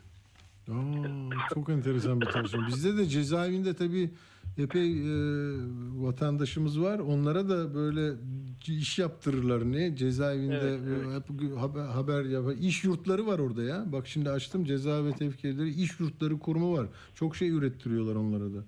Aa, 0.71 1.53
çok 1.53 1.69
enteresan 1.69 2.21
bir 2.21 2.25
tartışma. 2.25 2.67
Bizde 2.67 2.97
de 2.97 3.05
cezaevinde 3.05 3.73
tabii 3.73 4.09
epey 4.57 4.91
e, 4.91 5.13
vatandaşımız 5.95 6.81
var. 6.81 6.99
Onlara 6.99 7.49
da 7.49 7.75
böyle 7.75 8.13
iş 8.67 8.99
yaptırırlar 8.99 9.71
ne? 9.71 9.95
Cezaevinde 9.95 10.55
Evet, 10.55 10.81
e, 10.81 11.15
hep 11.15 11.57
haber, 11.57 11.85
haber 11.85 12.25
yapar. 12.25 12.53
İş 12.59 12.83
yurtları 12.83 13.27
var 13.27 13.39
orada 13.39 13.63
ya. 13.63 13.83
Bak 13.87 14.07
şimdi 14.07 14.29
açtım 14.29 14.65
ceza 14.65 15.05
ve 15.05 15.11
tevkiyeleri 15.11 15.69
iş 15.69 15.99
yurtları 15.99 16.39
kurumu 16.39 16.77
var. 16.77 16.87
Çok 17.15 17.35
şey 17.35 17.49
ürettiriyorlar 17.49 18.15
onlara 18.15 18.43
da. 18.53 18.63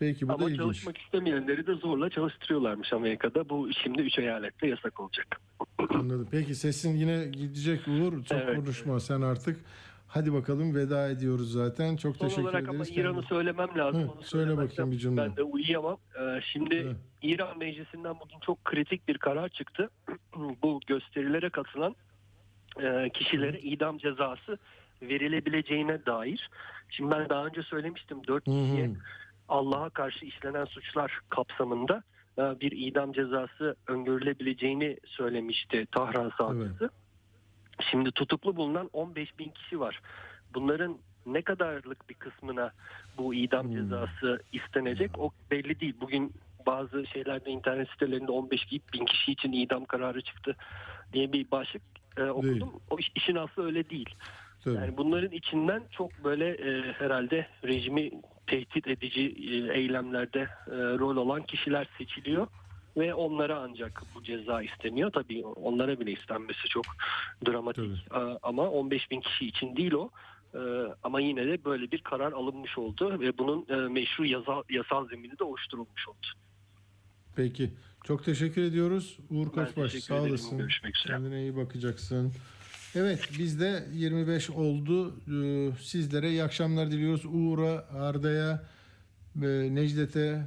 Peki 0.00 0.24
bu 0.24 0.28
da 0.28 0.34
Ama 0.34 0.44
ilginç. 0.44 0.58
çalışmak 0.60 0.98
istemeyenleri 0.98 1.66
de 1.66 1.74
zorla 1.74 2.10
çalıştırıyorlarmış 2.10 2.92
Amerika'da. 2.92 3.48
Bu 3.48 3.68
şimdi 3.82 4.02
üç 4.02 4.18
eyalette 4.18 4.66
yasak 4.66 5.00
olacak. 5.00 5.40
Anladım. 5.90 6.28
Peki 6.30 6.54
sesin 6.54 6.96
yine 6.96 7.24
gidecek 7.26 7.88
Uğur. 7.88 8.24
Çok 8.24 8.38
Evet. 8.38 8.56
konuşma 8.56 9.00
sen 9.00 9.20
artık. 9.20 9.60
Hadi 10.12 10.32
bakalım 10.32 10.74
veda 10.74 11.08
ediyoruz 11.10 11.52
zaten. 11.52 11.96
Çok 11.96 12.16
Son 12.16 12.28
teşekkür 12.28 12.42
olarak 12.48 12.68
ama 12.68 12.84
ederiz. 12.84 12.96
İran'ı 12.98 13.22
söylemem 13.22 13.68
lazım. 13.76 14.02
Hı, 14.02 14.10
Onu 14.12 14.22
söyle 14.22 14.56
bakayım 14.56 14.92
bir 14.92 14.96
cümle. 14.98 15.20
Ben 15.22 15.36
de 15.36 15.42
uyuyamam. 15.42 15.98
Ee, 16.20 16.40
şimdi 16.52 16.96
İran 17.22 17.58
Meclisi'nden 17.58 18.14
bugün 18.20 18.38
çok 18.40 18.64
kritik 18.64 19.08
bir 19.08 19.18
karar 19.18 19.48
çıktı. 19.48 19.90
Bu 20.62 20.80
gösterilere 20.86 21.50
katılan 21.50 21.96
e, 22.82 23.10
kişilere 23.14 23.60
idam 23.60 23.98
cezası 23.98 24.58
verilebileceğine 25.02 26.06
dair. 26.06 26.50
Şimdi 26.90 27.10
ben 27.10 27.28
daha 27.28 27.46
önce 27.46 27.62
söylemiştim. 27.62 28.18
Dört 28.28 28.44
kişiye 28.44 28.90
Allah'a 29.48 29.90
karşı 29.90 30.26
işlenen 30.26 30.64
suçlar 30.64 31.20
kapsamında 31.28 32.02
e, 32.38 32.42
bir 32.60 32.72
idam 32.72 33.12
cezası 33.12 33.76
öngörülebileceğini 33.86 34.96
söylemişti 35.06 35.86
Tahran 35.92 36.32
savcısı. 36.38 36.90
Şimdi 37.90 38.12
tutuklu 38.12 38.56
bulunan 38.56 38.90
15 38.92 39.38
bin 39.38 39.50
kişi 39.50 39.80
var. 39.80 40.00
Bunların 40.54 40.98
ne 41.26 41.42
kadarlık 41.42 42.08
bir 42.08 42.14
kısmına 42.14 42.72
bu 43.18 43.34
idam 43.34 43.72
cezası 43.72 44.42
istenecek 44.52 45.18
o 45.18 45.30
belli 45.50 45.80
değil. 45.80 45.94
Bugün 46.00 46.34
bazı 46.66 47.06
şeylerde 47.06 47.50
internet 47.50 47.88
sitelerinde 47.90 48.32
15 48.32 48.72
bin 48.94 49.04
kişi 49.04 49.32
için 49.32 49.52
idam 49.52 49.84
kararı 49.84 50.20
çıktı 50.22 50.56
diye 51.12 51.32
bir 51.32 51.50
başlık 51.50 51.82
e, 52.16 52.22
okudum. 52.22 52.72
O 52.90 52.98
iş- 52.98 53.12
işin 53.14 53.34
aslı 53.36 53.64
öyle 53.66 53.90
değil. 53.90 54.14
Tabii. 54.64 54.74
Yani 54.74 54.96
bunların 54.96 55.30
içinden 55.30 55.82
çok 55.90 56.24
böyle 56.24 56.48
e, 56.50 56.92
herhalde 56.92 57.46
rejimi 57.64 58.10
tehdit 58.46 58.86
edici 58.86 59.20
e, 59.22 59.78
eylemlerde 59.78 60.40
e, 60.40 60.74
rol 60.76 61.16
olan 61.16 61.42
kişiler 61.42 61.88
seçiliyor 61.98 62.46
ve 62.96 63.14
onlara 63.14 63.58
ancak 63.58 64.02
bu 64.14 64.22
ceza 64.22 64.62
isteniyor. 64.62 65.12
Tabii 65.12 65.46
onlara 65.46 66.00
bile 66.00 66.12
istenmesi 66.12 66.68
çok 66.68 66.84
dramatik 67.46 67.84
E, 68.14 68.18
ama 68.42 68.70
15 68.70 69.10
bin 69.10 69.20
kişi 69.20 69.46
için 69.46 69.76
değil 69.76 69.92
o. 69.92 70.10
E, 70.54 70.60
ama 71.02 71.20
yine 71.20 71.46
de 71.46 71.64
böyle 71.64 71.90
bir 71.90 72.00
karar 72.00 72.32
alınmış 72.32 72.78
oldu 72.78 73.20
ve 73.20 73.38
bunun 73.38 73.66
e, 73.68 73.74
meşru 73.88 74.26
yasal, 74.26 74.62
yasal 74.70 75.08
zemini 75.08 75.38
de 75.38 75.44
oluşturulmuş 75.44 76.08
oldu. 76.08 76.26
Peki. 77.36 77.70
Çok 78.04 78.24
teşekkür 78.24 78.62
ediyoruz. 78.62 79.18
Uğur 79.30 79.48
Koçbaş 79.48 79.92
sağ 79.92 80.22
olasın. 80.22 80.58
Görüşmek 80.58 80.96
üzere. 80.96 81.12
Kendine 81.12 81.40
iyi 81.40 81.56
bakacaksın. 81.56 82.32
Evet 82.94 83.28
bizde 83.38 83.84
25 83.92 84.50
oldu. 84.50 85.14
Ee, 85.28 85.70
Sizlere 85.80 86.30
iyi 86.30 86.42
akşamlar 86.44 86.90
diliyoruz. 86.90 87.24
Uğur'a, 87.24 87.86
Arda'ya, 87.98 88.62
e, 89.42 89.74
Necdet'e 89.74 90.46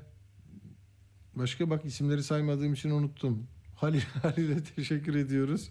başka 1.36 1.70
bak 1.70 1.86
isimleri 1.86 2.24
saymadığım 2.24 2.74
için 2.74 2.90
unuttum. 2.90 3.48
Halil 3.76 4.02
Halil'e 4.22 4.64
teşekkür 4.76 5.16
ediyoruz. 5.16 5.70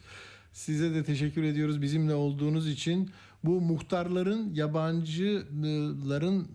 Size 0.52 0.94
de 0.94 1.04
teşekkür 1.04 1.42
ediyoruz 1.42 1.82
bizimle 1.82 2.14
olduğunuz 2.14 2.68
için. 2.68 3.10
Bu 3.44 3.60
muhtarların 3.60 4.54
yabancıların 4.54 6.40
e, 6.40 6.46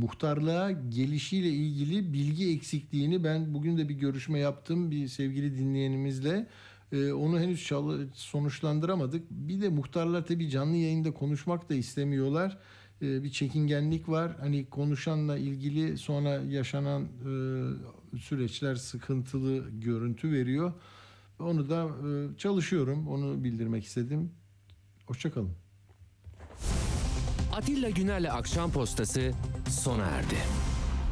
muhtarlığa 0.00 0.70
gelişiyle 0.70 1.48
ilgili 1.48 2.12
bilgi 2.12 2.50
eksikliğini 2.50 3.24
ben 3.24 3.54
bugün 3.54 3.78
de 3.78 3.88
bir 3.88 3.94
görüşme 3.94 4.38
yaptım 4.38 4.90
bir 4.90 5.08
sevgili 5.08 5.58
dinleyenimizle. 5.58 6.46
Ee, 6.92 7.12
onu 7.12 7.40
henüz 7.40 7.70
sonuçlandıramadık. 8.14 9.30
Bir 9.30 9.62
de 9.62 9.68
muhtarlar 9.68 10.26
tabii 10.26 10.50
canlı 10.50 10.76
yayında 10.76 11.10
konuşmak 11.14 11.70
da 11.70 11.74
istemiyorlar. 11.74 12.58
Ee, 13.02 13.22
bir 13.22 13.30
çekingenlik 13.30 14.08
var. 14.08 14.36
Hani 14.40 14.66
konuşanla 14.66 15.38
ilgili 15.38 15.98
sonra 15.98 16.28
yaşanan 16.30 17.02
e, 17.02 18.18
süreçler 18.18 18.74
sıkıntılı 18.74 19.70
görüntü 19.70 20.32
veriyor. 20.32 20.72
Onu 21.38 21.70
da 21.70 21.84
e, 21.84 22.36
çalışıyorum. 22.36 23.08
Onu 23.08 23.44
bildirmek 23.44 23.84
istedim. 23.84 24.30
Hoşçakalın. 25.06 25.52
Atilla 27.52 27.90
Güner'le 27.90 28.30
Akşam 28.32 28.72
Postası 28.72 29.32
sona 29.68 30.04
erdi. 30.04 30.36